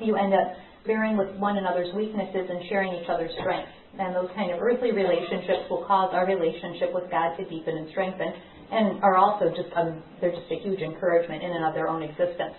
You 0.00 0.16
end 0.16 0.32
up 0.34 0.54
bearing 0.86 1.16
with 1.16 1.28
one 1.36 1.58
another's 1.58 1.92
weaknesses 1.94 2.46
and 2.48 2.62
sharing 2.68 2.94
each 2.94 3.08
other's 3.08 3.32
strengths. 3.40 3.72
And 3.98 4.14
those 4.14 4.30
kind 4.36 4.52
of 4.52 4.60
earthly 4.60 4.92
relationships 4.92 5.66
will 5.68 5.84
cause 5.84 6.10
our 6.14 6.26
relationship 6.26 6.94
with 6.94 7.10
God 7.10 7.36
to 7.36 7.44
deepen 7.48 7.76
and 7.76 7.90
strengthen 7.90 8.32
and 8.70 9.02
are 9.02 9.16
also 9.16 9.50
just, 9.50 9.68
um, 9.74 10.02
they're 10.20 10.30
just 10.30 10.50
a 10.50 10.62
huge 10.62 10.80
encouragement 10.80 11.42
in 11.42 11.50
and 11.50 11.64
of 11.64 11.74
their 11.74 11.88
own 11.88 12.02
existence. 12.02 12.54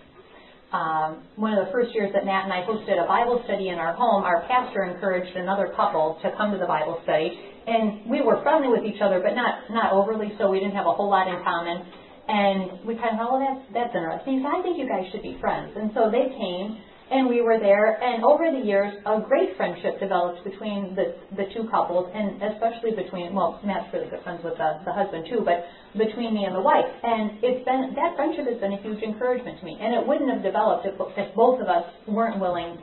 Um, 0.74 1.24
one 1.36 1.52
of 1.58 1.66
the 1.66 1.72
first 1.72 1.94
years 1.96 2.12
that 2.14 2.26
Matt 2.26 2.46
and 2.46 2.54
I 2.54 2.64
hosted 2.64 3.02
a 3.02 3.08
Bible 3.08 3.42
study 3.46 3.70
in 3.70 3.76
our 3.76 3.94
home, 3.94 4.24
our 4.24 4.46
pastor 4.48 4.84
encouraged 4.84 5.36
another 5.36 5.72
couple 5.76 6.20
to 6.22 6.32
come 6.38 6.52
to 6.52 6.58
the 6.58 6.66
Bible 6.66 7.00
study 7.04 7.40
and 7.68 8.10
we 8.10 8.22
were 8.22 8.42
friendly 8.42 8.70
with 8.70 8.84
each 8.84 9.02
other, 9.02 9.20
but 9.20 9.36
not 9.36 9.70
not 9.70 9.94
overly 9.94 10.34
so. 10.38 10.50
We 10.50 10.60
didn't 10.60 10.76
have 10.76 10.88
a 10.88 10.94
whole 10.94 11.10
lot 11.10 11.28
in 11.28 11.38
common, 11.44 11.86
and 12.28 12.86
we 12.86 12.96
kind 12.96 13.14
of 13.14 13.22
oh, 13.22 13.30
thought, 13.30 13.32
well, 13.38 13.42
that's 13.42 13.64
that's 13.74 13.96
interesting. 13.96 14.42
So 14.42 14.50
I 14.50 14.62
think 14.62 14.78
you 14.78 14.88
guys 14.88 15.06
should 15.12 15.22
be 15.22 15.38
friends. 15.40 15.78
And 15.78 15.92
so 15.94 16.10
they 16.10 16.34
came, 16.34 16.82
and 17.12 17.30
we 17.30 17.42
were 17.42 17.60
there, 17.60 18.02
and 18.02 18.24
over 18.24 18.50
the 18.50 18.66
years, 18.66 18.94
a 19.06 19.22
great 19.22 19.58
friendship 19.58 20.00
developed 20.00 20.42
between 20.44 20.96
the 20.98 21.14
the 21.38 21.46
two 21.54 21.70
couples, 21.70 22.10
and 22.14 22.42
especially 22.42 22.98
between 22.98 23.36
well, 23.38 23.62
Matt's 23.62 23.94
really 23.94 24.10
good 24.10 24.24
friends 24.24 24.42
with 24.44 24.58
the 24.58 24.82
the 24.86 24.94
husband 24.94 25.30
too, 25.30 25.46
but 25.46 25.66
between 25.94 26.34
me 26.34 26.50
and 26.50 26.56
the 26.56 26.66
wife, 26.66 26.88
and 27.04 27.38
it's 27.46 27.62
been 27.62 27.94
that 27.94 28.18
friendship 28.18 28.50
has 28.50 28.58
been 28.58 28.74
a 28.74 28.82
huge 28.82 29.04
encouragement 29.04 29.60
to 29.60 29.66
me, 29.66 29.78
and 29.78 29.94
it 29.94 30.02
wouldn't 30.02 30.32
have 30.34 30.42
developed 30.42 30.88
if, 30.90 30.96
if 30.98 31.30
both 31.36 31.62
of 31.62 31.68
us 31.68 31.86
weren't 32.08 32.40
willing 32.40 32.80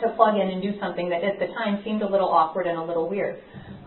to 0.00 0.08
plug 0.16 0.40
in 0.40 0.48
and 0.48 0.62
do 0.62 0.72
something 0.80 1.10
that 1.10 1.22
at 1.22 1.38
the 1.38 1.52
time 1.52 1.80
seemed 1.84 2.02
a 2.02 2.08
little 2.08 2.28
awkward 2.28 2.66
and 2.66 2.78
a 2.78 2.82
little 2.82 3.08
weird. 3.08 3.36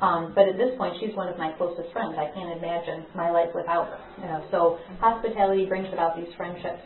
Um, 0.01 0.33
but 0.35 0.47
at 0.47 0.57
this 0.57 0.75
point, 0.77 0.95
she's 0.99 1.15
one 1.15 1.29
of 1.29 1.37
my 1.37 1.51
closest 1.53 1.91
friends. 1.93 2.15
I 2.17 2.27
can't 2.33 2.57
imagine 2.57 3.05
my 3.15 3.31
life 3.31 3.49
without 3.55 3.87
her. 3.87 3.99
You 4.19 4.27
know, 4.27 4.43
so 4.51 4.77
hospitality 4.99 5.65
brings 5.65 5.87
about 5.93 6.17
these 6.17 6.27
friendships. 6.35 6.83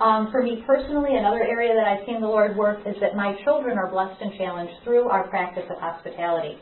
Um, 0.00 0.30
for 0.30 0.42
me 0.42 0.62
personally, 0.66 1.16
another 1.16 1.42
area 1.42 1.74
that 1.74 1.86
I've 1.86 2.06
seen 2.06 2.20
the 2.20 2.26
Lord 2.26 2.56
work 2.56 2.80
is 2.86 2.96
that 3.00 3.14
my 3.14 3.34
children 3.44 3.78
are 3.78 3.90
blessed 3.90 4.20
and 4.20 4.32
challenged 4.38 4.74
through 4.82 5.08
our 5.08 5.28
practice 5.28 5.64
of 5.70 5.78
hospitality. 5.78 6.58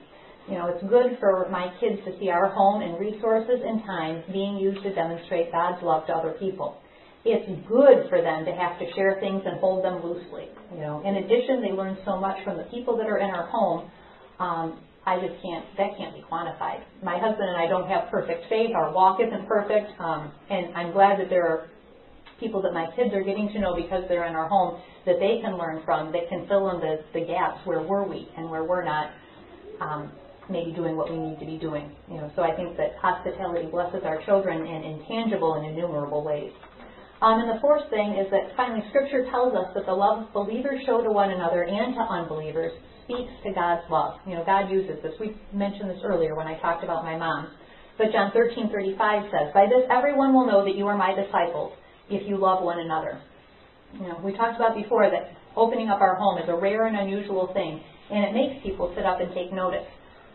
You 0.48 0.54
know, 0.58 0.68
it's 0.68 0.82
good 0.88 1.18
for 1.20 1.48
my 1.50 1.72
kids 1.78 2.00
to 2.04 2.18
see 2.18 2.28
our 2.28 2.48
home 2.48 2.82
and 2.82 2.98
resources 2.98 3.60
and 3.64 3.82
time 3.84 4.24
being 4.32 4.56
used 4.56 4.82
to 4.82 4.94
demonstrate 4.94 5.52
God's 5.52 5.82
love 5.82 6.06
to 6.08 6.12
other 6.12 6.32
people. 6.32 6.78
It's 7.24 7.46
good 7.68 8.10
for 8.10 8.20
them 8.20 8.44
to 8.44 8.52
have 8.52 8.78
to 8.80 8.92
share 8.94 9.18
things 9.20 9.42
and 9.46 9.60
hold 9.60 9.84
them 9.84 10.02
loosely. 10.02 10.48
You 10.74 10.80
know, 10.80 11.02
in 11.06 11.22
addition, 11.22 11.62
they 11.62 11.70
learn 11.70 11.96
so 12.04 12.18
much 12.18 12.42
from 12.44 12.56
the 12.56 12.64
people 12.64 12.96
that 12.98 13.06
are 13.06 13.18
in 13.18 13.30
our 13.30 13.46
home. 13.46 13.90
Um, 14.40 14.80
I 15.04 15.18
just 15.18 15.42
can't, 15.42 15.64
that 15.76 15.98
can't 15.98 16.14
be 16.14 16.22
quantified. 16.30 16.84
My 17.02 17.18
husband 17.18 17.48
and 17.48 17.56
I 17.58 17.66
don't 17.66 17.88
have 17.88 18.08
perfect 18.10 18.48
faith. 18.48 18.70
Our 18.74 18.92
walk 18.92 19.18
isn't 19.20 19.48
perfect. 19.48 19.90
Um, 19.98 20.30
and 20.48 20.74
I'm 20.76 20.92
glad 20.92 21.18
that 21.18 21.28
there 21.28 21.46
are 21.46 21.68
people 22.38 22.62
that 22.62 22.72
my 22.72 22.86
kids 22.94 23.12
are 23.14 23.22
getting 23.22 23.48
to 23.52 23.58
know 23.58 23.74
because 23.74 24.04
they're 24.08 24.26
in 24.26 24.34
our 24.34 24.48
home 24.48 24.80
that 25.06 25.18
they 25.18 25.40
can 25.42 25.58
learn 25.58 25.82
from 25.84 26.12
that 26.12 26.28
can 26.28 26.46
fill 26.46 26.70
in 26.70 26.80
the, 26.80 27.02
the 27.14 27.26
gaps 27.26 27.58
where 27.64 27.82
we're 27.82 28.06
weak 28.06 28.28
and 28.36 28.48
where 28.48 28.64
we're 28.64 28.84
not 28.84 29.10
um, 29.80 30.12
maybe 30.48 30.72
doing 30.72 30.96
what 30.96 31.10
we 31.10 31.18
need 31.18 31.38
to 31.40 31.46
be 31.46 31.58
doing. 31.58 31.90
You 32.08 32.18
know, 32.18 32.30
so 32.36 32.42
I 32.42 32.54
think 32.54 32.76
that 32.76 32.94
hospitality 33.00 33.66
blesses 33.66 34.02
our 34.04 34.22
children 34.24 34.66
in 34.66 34.82
intangible 34.82 35.54
and 35.54 35.66
innumerable 35.66 36.22
ways. 36.22 36.52
Um, 37.22 37.40
and 37.40 37.56
the 37.56 37.60
fourth 37.60 37.88
thing 37.90 38.18
is 38.18 38.30
that 38.30 38.54
finally 38.56 38.82
Scripture 38.90 39.26
tells 39.30 39.54
us 39.54 39.70
that 39.74 39.86
the 39.86 39.92
love 39.92 40.32
believers 40.32 40.82
show 40.86 41.02
to 41.02 41.10
one 41.10 41.30
another 41.30 41.64
and 41.64 41.94
to 41.94 42.00
unbelievers 42.00 42.72
speaks 43.04 43.32
to 43.44 43.52
God's 43.52 43.82
love. 43.90 44.18
You 44.26 44.34
know, 44.34 44.44
God 44.44 44.70
uses 44.70 45.02
this. 45.02 45.12
We 45.20 45.36
mentioned 45.52 45.90
this 45.90 46.00
earlier 46.04 46.34
when 46.34 46.46
I 46.46 46.58
talked 46.60 46.84
about 46.84 47.04
my 47.04 47.16
mom. 47.16 47.48
But 47.98 48.12
John 48.12 48.30
13:35 48.32 49.30
says, 49.30 49.52
"By 49.52 49.66
this 49.66 49.86
everyone 49.90 50.32
will 50.32 50.46
know 50.46 50.64
that 50.64 50.74
you 50.74 50.86
are 50.88 50.96
my 50.96 51.14
disciples 51.14 51.72
if 52.08 52.26
you 52.26 52.36
love 52.36 52.62
one 52.62 52.80
another." 52.80 53.18
You 53.94 54.08
know, 54.08 54.16
we 54.22 54.32
talked 54.32 54.56
about 54.56 54.74
before 54.74 55.10
that 55.10 55.30
opening 55.56 55.90
up 55.90 56.00
our 56.00 56.14
home 56.14 56.38
is 56.38 56.48
a 56.48 56.54
rare 56.54 56.86
and 56.86 56.96
unusual 56.96 57.48
thing, 57.48 57.80
and 58.10 58.24
it 58.24 58.32
makes 58.32 58.62
people 58.62 58.92
sit 58.94 59.04
up 59.04 59.20
and 59.20 59.32
take 59.34 59.52
notice. 59.52 59.86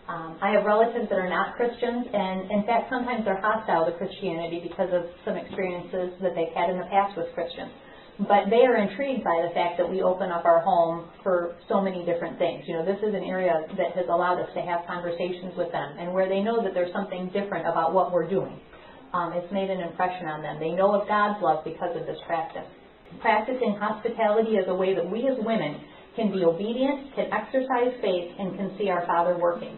Um, 0.08 0.38
I 0.42 0.52
have 0.52 0.64
relatives 0.64 1.10
that 1.10 1.18
are 1.18 1.28
not 1.30 1.56
Christians, 1.56 2.08
and 2.14 2.50
in 2.52 2.64
fact, 2.64 2.90
sometimes 2.90 3.26
they're 3.26 3.42
hostile 3.42 3.86
to 3.86 3.92
Christianity 3.94 4.60
because 4.62 4.94
of 4.94 5.10
some 5.26 5.36
experiences 5.36 6.18
that 6.22 6.36
they've 6.36 6.54
had 6.54 6.70
in 6.70 6.78
the 6.78 6.86
past 6.86 7.18
with 7.18 7.34
Christians 7.34 7.72
but 8.20 8.50
they 8.50 8.66
are 8.66 8.78
intrigued 8.78 9.24
by 9.24 9.46
the 9.46 9.54
fact 9.54 9.78
that 9.78 9.86
we 9.88 10.02
open 10.02 10.32
up 10.32 10.46
our 10.46 10.60
home 10.62 11.06
for 11.22 11.56
so 11.70 11.80
many 11.80 12.04
different 12.04 12.40
things. 12.40 12.66
You 12.66 12.74
know, 12.74 12.86
this 12.86 12.98
is 13.06 13.14
an 13.14 13.22
area 13.24 13.62
that 13.78 13.94
has 13.94 14.06
allowed 14.10 14.42
us 14.42 14.50
to 14.56 14.62
have 14.62 14.88
conversations 14.88 15.54
with 15.56 15.72
them 15.72 15.98
and 16.00 16.14
where 16.14 16.28
they 16.28 16.42
know 16.42 16.64
that 16.64 16.74
there's 16.74 16.92
something 16.94 17.30
different 17.30 17.68
about 17.68 17.94
what 17.94 18.12
we're 18.12 18.28
doing. 18.28 18.60
Um, 19.14 19.34
it's 19.34 19.52
made 19.54 19.70
an 19.70 19.82
impression 19.82 20.28
on 20.28 20.42
them. 20.42 20.60
They 20.60 20.72
know 20.72 21.00
of 21.00 21.08
God's 21.08 21.42
love 21.42 21.64
because 21.64 21.96
of 21.96 22.08
this 22.08 22.18
practice. 22.26 22.66
Practicing 23.22 23.78
hospitality 23.80 24.58
is 24.58 24.66
a 24.68 24.76
way 24.76 24.96
that 24.96 25.06
we 25.06 25.28
as 25.30 25.38
women 25.46 25.80
can 26.16 26.32
be 26.32 26.44
obedient, 26.44 27.14
can 27.14 27.32
exercise 27.32 27.94
faith, 28.02 28.34
and 28.40 28.58
can 28.58 28.76
see 28.78 28.90
our 28.90 29.06
Father 29.06 29.38
working. 29.38 29.78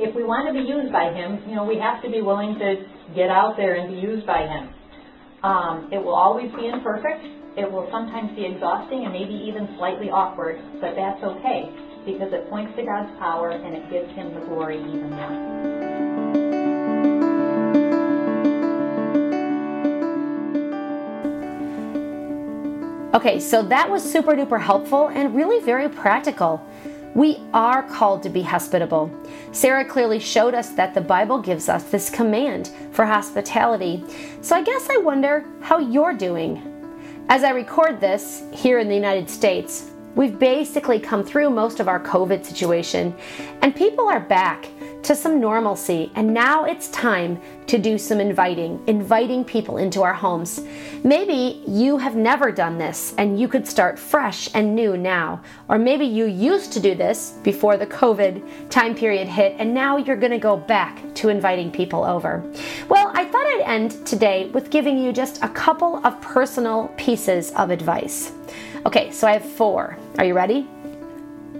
If 0.00 0.16
we 0.16 0.24
want 0.24 0.48
to 0.48 0.54
be 0.56 0.66
used 0.66 0.90
by 0.90 1.12
Him, 1.12 1.44
you 1.46 1.54
know, 1.54 1.64
we 1.64 1.78
have 1.78 2.02
to 2.02 2.10
be 2.10 2.20
willing 2.20 2.58
to 2.58 3.14
get 3.14 3.30
out 3.30 3.54
there 3.56 3.76
and 3.76 3.94
be 3.94 4.00
used 4.00 4.26
by 4.26 4.42
Him. 4.48 4.74
Um, 5.44 5.90
it 5.92 5.98
will 5.98 6.16
always 6.16 6.50
be 6.56 6.66
imperfect. 6.66 7.43
It 7.56 7.70
will 7.70 7.88
sometimes 7.92 8.34
be 8.34 8.44
exhausting 8.44 9.04
and 9.04 9.12
maybe 9.12 9.34
even 9.34 9.68
slightly 9.76 10.10
awkward, 10.10 10.60
but 10.80 10.96
that's 10.96 11.22
okay 11.22 11.70
because 12.04 12.32
it 12.32 12.50
points 12.50 12.74
to 12.76 12.82
God's 12.82 13.16
power 13.18 13.50
and 13.50 13.76
it 13.76 13.88
gives 13.90 14.12
Him 14.12 14.34
the 14.34 14.40
glory 14.40 14.80
even 14.80 15.10
more. 15.10 15.64
Okay, 23.14 23.38
so 23.38 23.62
that 23.62 23.88
was 23.88 24.02
super 24.02 24.32
duper 24.32 24.60
helpful 24.60 25.06
and 25.10 25.32
really 25.36 25.64
very 25.64 25.88
practical. 25.88 26.60
We 27.14 27.40
are 27.52 27.84
called 27.84 28.24
to 28.24 28.28
be 28.28 28.42
hospitable. 28.42 29.08
Sarah 29.52 29.84
clearly 29.84 30.18
showed 30.18 30.54
us 30.54 30.70
that 30.70 30.92
the 30.92 31.00
Bible 31.00 31.38
gives 31.38 31.68
us 31.68 31.84
this 31.84 32.10
command 32.10 32.72
for 32.90 33.04
hospitality. 33.06 34.04
So 34.40 34.56
I 34.56 34.62
guess 34.64 34.88
I 34.90 34.96
wonder 34.96 35.46
how 35.60 35.78
you're 35.78 36.14
doing. 36.14 36.73
As 37.26 37.42
I 37.42 37.50
record 37.50 38.00
this 38.00 38.42
here 38.52 38.78
in 38.78 38.88
the 38.88 38.94
United 38.94 39.30
States, 39.30 39.90
we've 40.14 40.38
basically 40.38 40.98
come 40.98 41.24
through 41.24 41.50
most 41.50 41.80
of 41.80 41.88
our 41.88 42.00
COVID 42.00 42.44
situation, 42.44 43.14
and 43.62 43.74
people 43.74 44.08
are 44.08 44.20
back 44.20 44.68
to 45.04 45.14
some 45.14 45.38
normalcy. 45.38 46.10
And 46.14 46.32
now 46.32 46.64
it's 46.64 46.88
time 46.88 47.40
to 47.66 47.78
do 47.78 47.98
some 47.98 48.20
inviting, 48.20 48.82
inviting 48.86 49.44
people 49.44 49.76
into 49.76 50.02
our 50.02 50.14
homes. 50.14 50.62
Maybe 51.02 51.62
you 51.66 51.98
have 51.98 52.16
never 52.16 52.50
done 52.50 52.78
this 52.78 53.14
and 53.18 53.38
you 53.38 53.46
could 53.46 53.66
start 53.66 53.98
fresh 53.98 54.48
and 54.54 54.74
new 54.74 54.96
now. 54.96 55.42
Or 55.68 55.78
maybe 55.78 56.06
you 56.06 56.26
used 56.26 56.72
to 56.72 56.80
do 56.80 56.94
this 56.94 57.38
before 57.42 57.76
the 57.76 57.86
COVID 57.86 58.70
time 58.70 58.94
period 58.94 59.28
hit 59.28 59.56
and 59.58 59.74
now 59.74 59.96
you're 59.98 60.16
going 60.16 60.32
to 60.32 60.38
go 60.38 60.56
back 60.56 61.02
to 61.16 61.28
inviting 61.28 61.70
people 61.70 62.04
over. 62.04 62.42
Well, 62.88 63.10
I 63.14 63.24
thought 63.24 63.46
I'd 63.46 63.62
end 63.66 64.06
today 64.06 64.48
with 64.48 64.70
giving 64.70 64.98
you 64.98 65.12
just 65.12 65.42
a 65.42 65.48
couple 65.48 66.04
of 66.04 66.20
personal 66.20 66.88
pieces 66.96 67.50
of 67.52 67.70
advice. 67.70 68.32
Okay, 68.86 69.10
so 69.10 69.26
I 69.26 69.32
have 69.32 69.44
four. 69.44 69.96
Are 70.18 70.24
you 70.26 70.34
ready? 70.34 70.68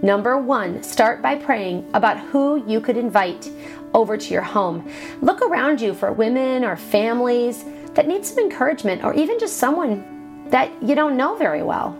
Number 0.03 0.37
one, 0.37 0.83
start 0.83 1.23
by 1.23 1.35
praying 1.35 1.89
about 1.95 2.19
who 2.19 2.63
you 2.67 2.79
could 2.79 2.97
invite 2.97 3.49
over 3.95 4.15
to 4.15 4.33
your 4.33 4.43
home. 4.43 4.87
Look 5.21 5.41
around 5.41 5.81
you 5.81 5.95
for 5.95 6.11
women 6.11 6.63
or 6.63 6.75
families 6.75 7.65
that 7.95 8.07
need 8.07 8.25
some 8.25 8.37
encouragement 8.37 9.03
or 9.03 9.15
even 9.15 9.39
just 9.39 9.57
someone 9.57 10.47
that 10.49 10.71
you 10.83 10.93
don't 10.93 11.17
know 11.17 11.35
very 11.35 11.63
well. 11.63 11.97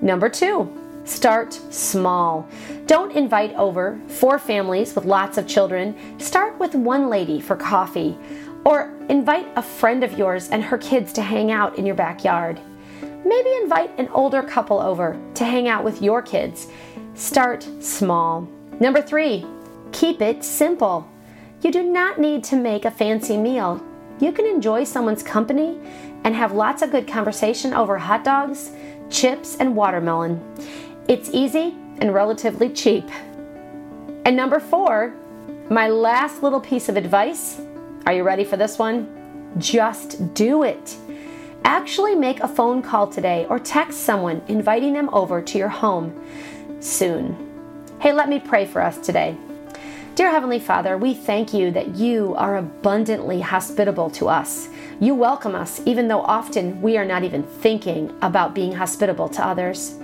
Number 0.00 0.28
two, 0.28 0.68
start 1.04 1.52
small. 1.52 2.48
Don't 2.86 3.12
invite 3.12 3.54
over 3.54 4.00
four 4.08 4.40
families 4.40 4.96
with 4.96 5.04
lots 5.04 5.38
of 5.38 5.46
children. 5.46 5.94
Start 6.18 6.58
with 6.58 6.74
one 6.74 7.08
lady 7.08 7.40
for 7.40 7.54
coffee 7.54 8.18
or 8.64 8.92
invite 9.08 9.46
a 9.54 9.62
friend 9.62 10.02
of 10.02 10.18
yours 10.18 10.48
and 10.48 10.64
her 10.64 10.78
kids 10.78 11.12
to 11.12 11.22
hang 11.22 11.52
out 11.52 11.78
in 11.78 11.86
your 11.86 11.94
backyard. 11.94 12.60
Maybe 13.24 13.50
invite 13.62 13.98
an 13.98 14.08
older 14.08 14.42
couple 14.42 14.80
over 14.80 15.20
to 15.34 15.44
hang 15.44 15.68
out 15.68 15.84
with 15.84 16.02
your 16.02 16.22
kids. 16.22 16.68
Start 17.14 17.66
small. 17.80 18.48
Number 18.80 19.02
three, 19.02 19.44
keep 19.92 20.22
it 20.22 20.44
simple. 20.44 21.08
You 21.62 21.72
do 21.72 21.82
not 21.82 22.20
need 22.20 22.44
to 22.44 22.56
make 22.56 22.84
a 22.84 22.90
fancy 22.90 23.36
meal. 23.36 23.84
You 24.20 24.32
can 24.32 24.46
enjoy 24.46 24.84
someone's 24.84 25.22
company 25.22 25.78
and 26.24 26.34
have 26.34 26.52
lots 26.52 26.82
of 26.82 26.90
good 26.90 27.08
conversation 27.08 27.74
over 27.74 27.98
hot 27.98 28.24
dogs, 28.24 28.72
chips, 29.10 29.56
and 29.56 29.74
watermelon. 29.74 30.40
It's 31.08 31.30
easy 31.30 31.74
and 31.98 32.14
relatively 32.14 32.70
cheap. 32.70 33.08
And 34.24 34.36
number 34.36 34.60
four, 34.60 35.14
my 35.70 35.88
last 35.88 36.42
little 36.42 36.60
piece 36.60 36.88
of 36.88 36.96
advice. 36.96 37.60
Are 38.06 38.12
you 38.12 38.22
ready 38.22 38.44
for 38.44 38.56
this 38.56 38.78
one? 38.78 39.54
Just 39.58 40.34
do 40.34 40.62
it. 40.62 40.96
Actually, 41.64 42.14
make 42.14 42.40
a 42.40 42.48
phone 42.48 42.82
call 42.82 43.06
today 43.06 43.46
or 43.48 43.58
text 43.58 44.00
someone 44.00 44.42
inviting 44.48 44.92
them 44.92 45.08
over 45.12 45.40
to 45.42 45.58
your 45.58 45.68
home. 45.68 46.14
soon. 46.80 47.36
Hey, 48.00 48.12
let 48.12 48.28
me 48.28 48.38
pray 48.38 48.64
for 48.66 48.80
us 48.80 48.98
today. 48.98 49.36
Dear 50.14 50.30
Heavenly 50.30 50.60
Father, 50.60 50.96
we 50.96 51.14
thank 51.14 51.54
you 51.54 51.70
that 51.72 51.96
you 51.96 52.34
are 52.36 52.56
abundantly 52.56 53.40
hospitable 53.40 54.10
to 54.10 54.28
us. 54.28 54.68
You 55.00 55.14
welcome 55.14 55.54
us, 55.54 55.80
even 55.86 56.08
though 56.08 56.22
often 56.22 56.82
we 56.82 56.96
are 56.96 57.04
not 57.04 57.24
even 57.24 57.42
thinking 57.42 58.16
about 58.22 58.54
being 58.54 58.72
hospitable 58.72 59.28
to 59.30 59.46
others. 59.46 59.96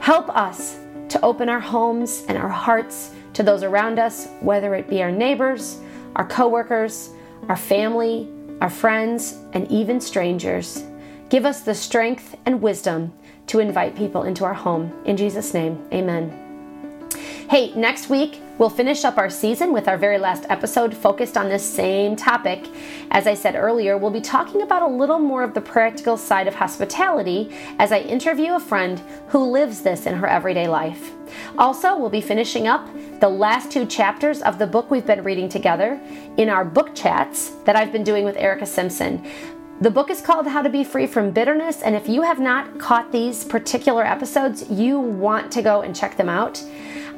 Help 0.00 0.28
us 0.36 0.78
to 1.08 1.20
open 1.22 1.48
our 1.48 1.60
homes 1.60 2.24
and 2.28 2.36
our 2.36 2.48
hearts 2.48 3.12
to 3.34 3.42
those 3.42 3.62
around 3.62 3.98
us, 3.98 4.28
whether 4.40 4.74
it 4.74 4.88
be 4.88 5.02
our 5.02 5.10
neighbors, 5.12 5.78
our 6.16 6.26
coworkers, 6.26 7.10
our 7.48 7.56
family, 7.56 8.28
our 8.60 8.70
friends, 8.70 9.38
and 9.52 9.70
even 9.70 10.00
strangers. 10.00 10.84
Give 11.34 11.46
us 11.46 11.62
the 11.62 11.74
strength 11.74 12.36
and 12.46 12.62
wisdom 12.62 13.12
to 13.48 13.58
invite 13.58 13.96
people 13.96 14.22
into 14.22 14.44
our 14.44 14.54
home. 14.54 14.92
In 15.04 15.16
Jesus' 15.16 15.52
name, 15.52 15.84
amen. 15.92 16.30
Hey, 17.50 17.74
next 17.74 18.08
week 18.08 18.40
we'll 18.56 18.70
finish 18.70 19.04
up 19.04 19.18
our 19.18 19.28
season 19.28 19.72
with 19.72 19.88
our 19.88 19.98
very 19.98 20.16
last 20.16 20.46
episode 20.48 20.96
focused 20.96 21.36
on 21.36 21.48
this 21.48 21.68
same 21.68 22.14
topic. 22.14 22.68
As 23.10 23.26
I 23.26 23.34
said 23.34 23.56
earlier, 23.56 23.98
we'll 23.98 24.12
be 24.12 24.20
talking 24.20 24.62
about 24.62 24.82
a 24.82 24.86
little 24.86 25.18
more 25.18 25.42
of 25.42 25.54
the 25.54 25.60
practical 25.60 26.16
side 26.16 26.46
of 26.46 26.54
hospitality 26.54 27.52
as 27.80 27.90
I 27.90 27.98
interview 27.98 28.54
a 28.54 28.60
friend 28.60 29.00
who 29.26 29.50
lives 29.50 29.80
this 29.80 30.06
in 30.06 30.14
her 30.14 30.28
everyday 30.28 30.68
life. 30.68 31.10
Also, 31.58 31.98
we'll 31.98 32.10
be 32.10 32.20
finishing 32.20 32.68
up 32.68 32.88
the 33.18 33.28
last 33.28 33.72
two 33.72 33.86
chapters 33.86 34.40
of 34.42 34.58
the 34.60 34.66
book 34.68 34.88
we've 34.88 35.06
been 35.06 35.24
reading 35.24 35.48
together 35.48 36.00
in 36.36 36.48
our 36.48 36.64
book 36.64 36.94
chats 36.94 37.50
that 37.64 37.74
I've 37.74 37.90
been 37.90 38.04
doing 38.04 38.24
with 38.24 38.36
Erica 38.36 38.66
Simpson. 38.66 39.24
The 39.80 39.90
book 39.90 40.08
is 40.08 40.20
called 40.20 40.46
How 40.46 40.62
to 40.62 40.70
Be 40.70 40.84
Free 40.84 41.06
from 41.08 41.32
Bitterness, 41.32 41.82
and 41.82 41.96
if 41.96 42.08
you 42.08 42.22
have 42.22 42.38
not 42.38 42.78
caught 42.78 43.10
these 43.10 43.44
particular 43.44 44.06
episodes, 44.06 44.70
you 44.70 45.00
want 45.00 45.50
to 45.50 45.62
go 45.62 45.82
and 45.82 45.94
check 45.94 46.16
them 46.16 46.28
out. 46.28 46.62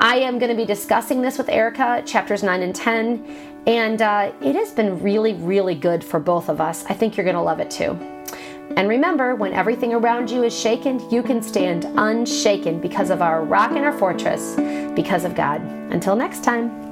I 0.01 0.17
am 0.17 0.39
going 0.39 0.51
to 0.51 0.57
be 0.57 0.65
discussing 0.65 1.21
this 1.21 1.37
with 1.37 1.51
Erica, 1.51 2.03
chapters 2.07 2.43
9 2.43 2.63
and 2.63 2.75
10, 2.75 3.63
and 3.67 4.01
uh, 4.01 4.33
it 4.41 4.57
has 4.57 4.73
been 4.73 5.03
really, 5.03 5.35
really 5.35 5.75
good 5.75 6.03
for 6.03 6.19
both 6.19 6.49
of 6.49 6.63
us. 6.63 6.87
I 6.87 6.95
think 6.95 7.17
you're 7.17 7.25
going 7.25 7.37
to 7.37 7.43
love 7.43 7.61
it 7.61 7.71
too. 7.71 7.93
And 8.77 8.89
remember, 8.89 9.35
when 9.35 9.53
everything 9.53 9.93
around 9.93 10.31
you 10.31 10.43
is 10.43 10.59
shaken, 10.59 10.99
you 11.11 11.23
can 11.23 11.43
stand 11.43 11.85
unshaken 11.97 12.81
because 12.81 13.11
of 13.11 13.21
our 13.21 13.45
rock 13.45 13.73
and 13.73 13.85
our 13.85 13.97
fortress, 13.97 14.57
because 14.97 15.25
of 15.25 15.35
God. 15.35 15.61
Until 15.93 16.17
next 16.17 16.43
time. 16.43 16.86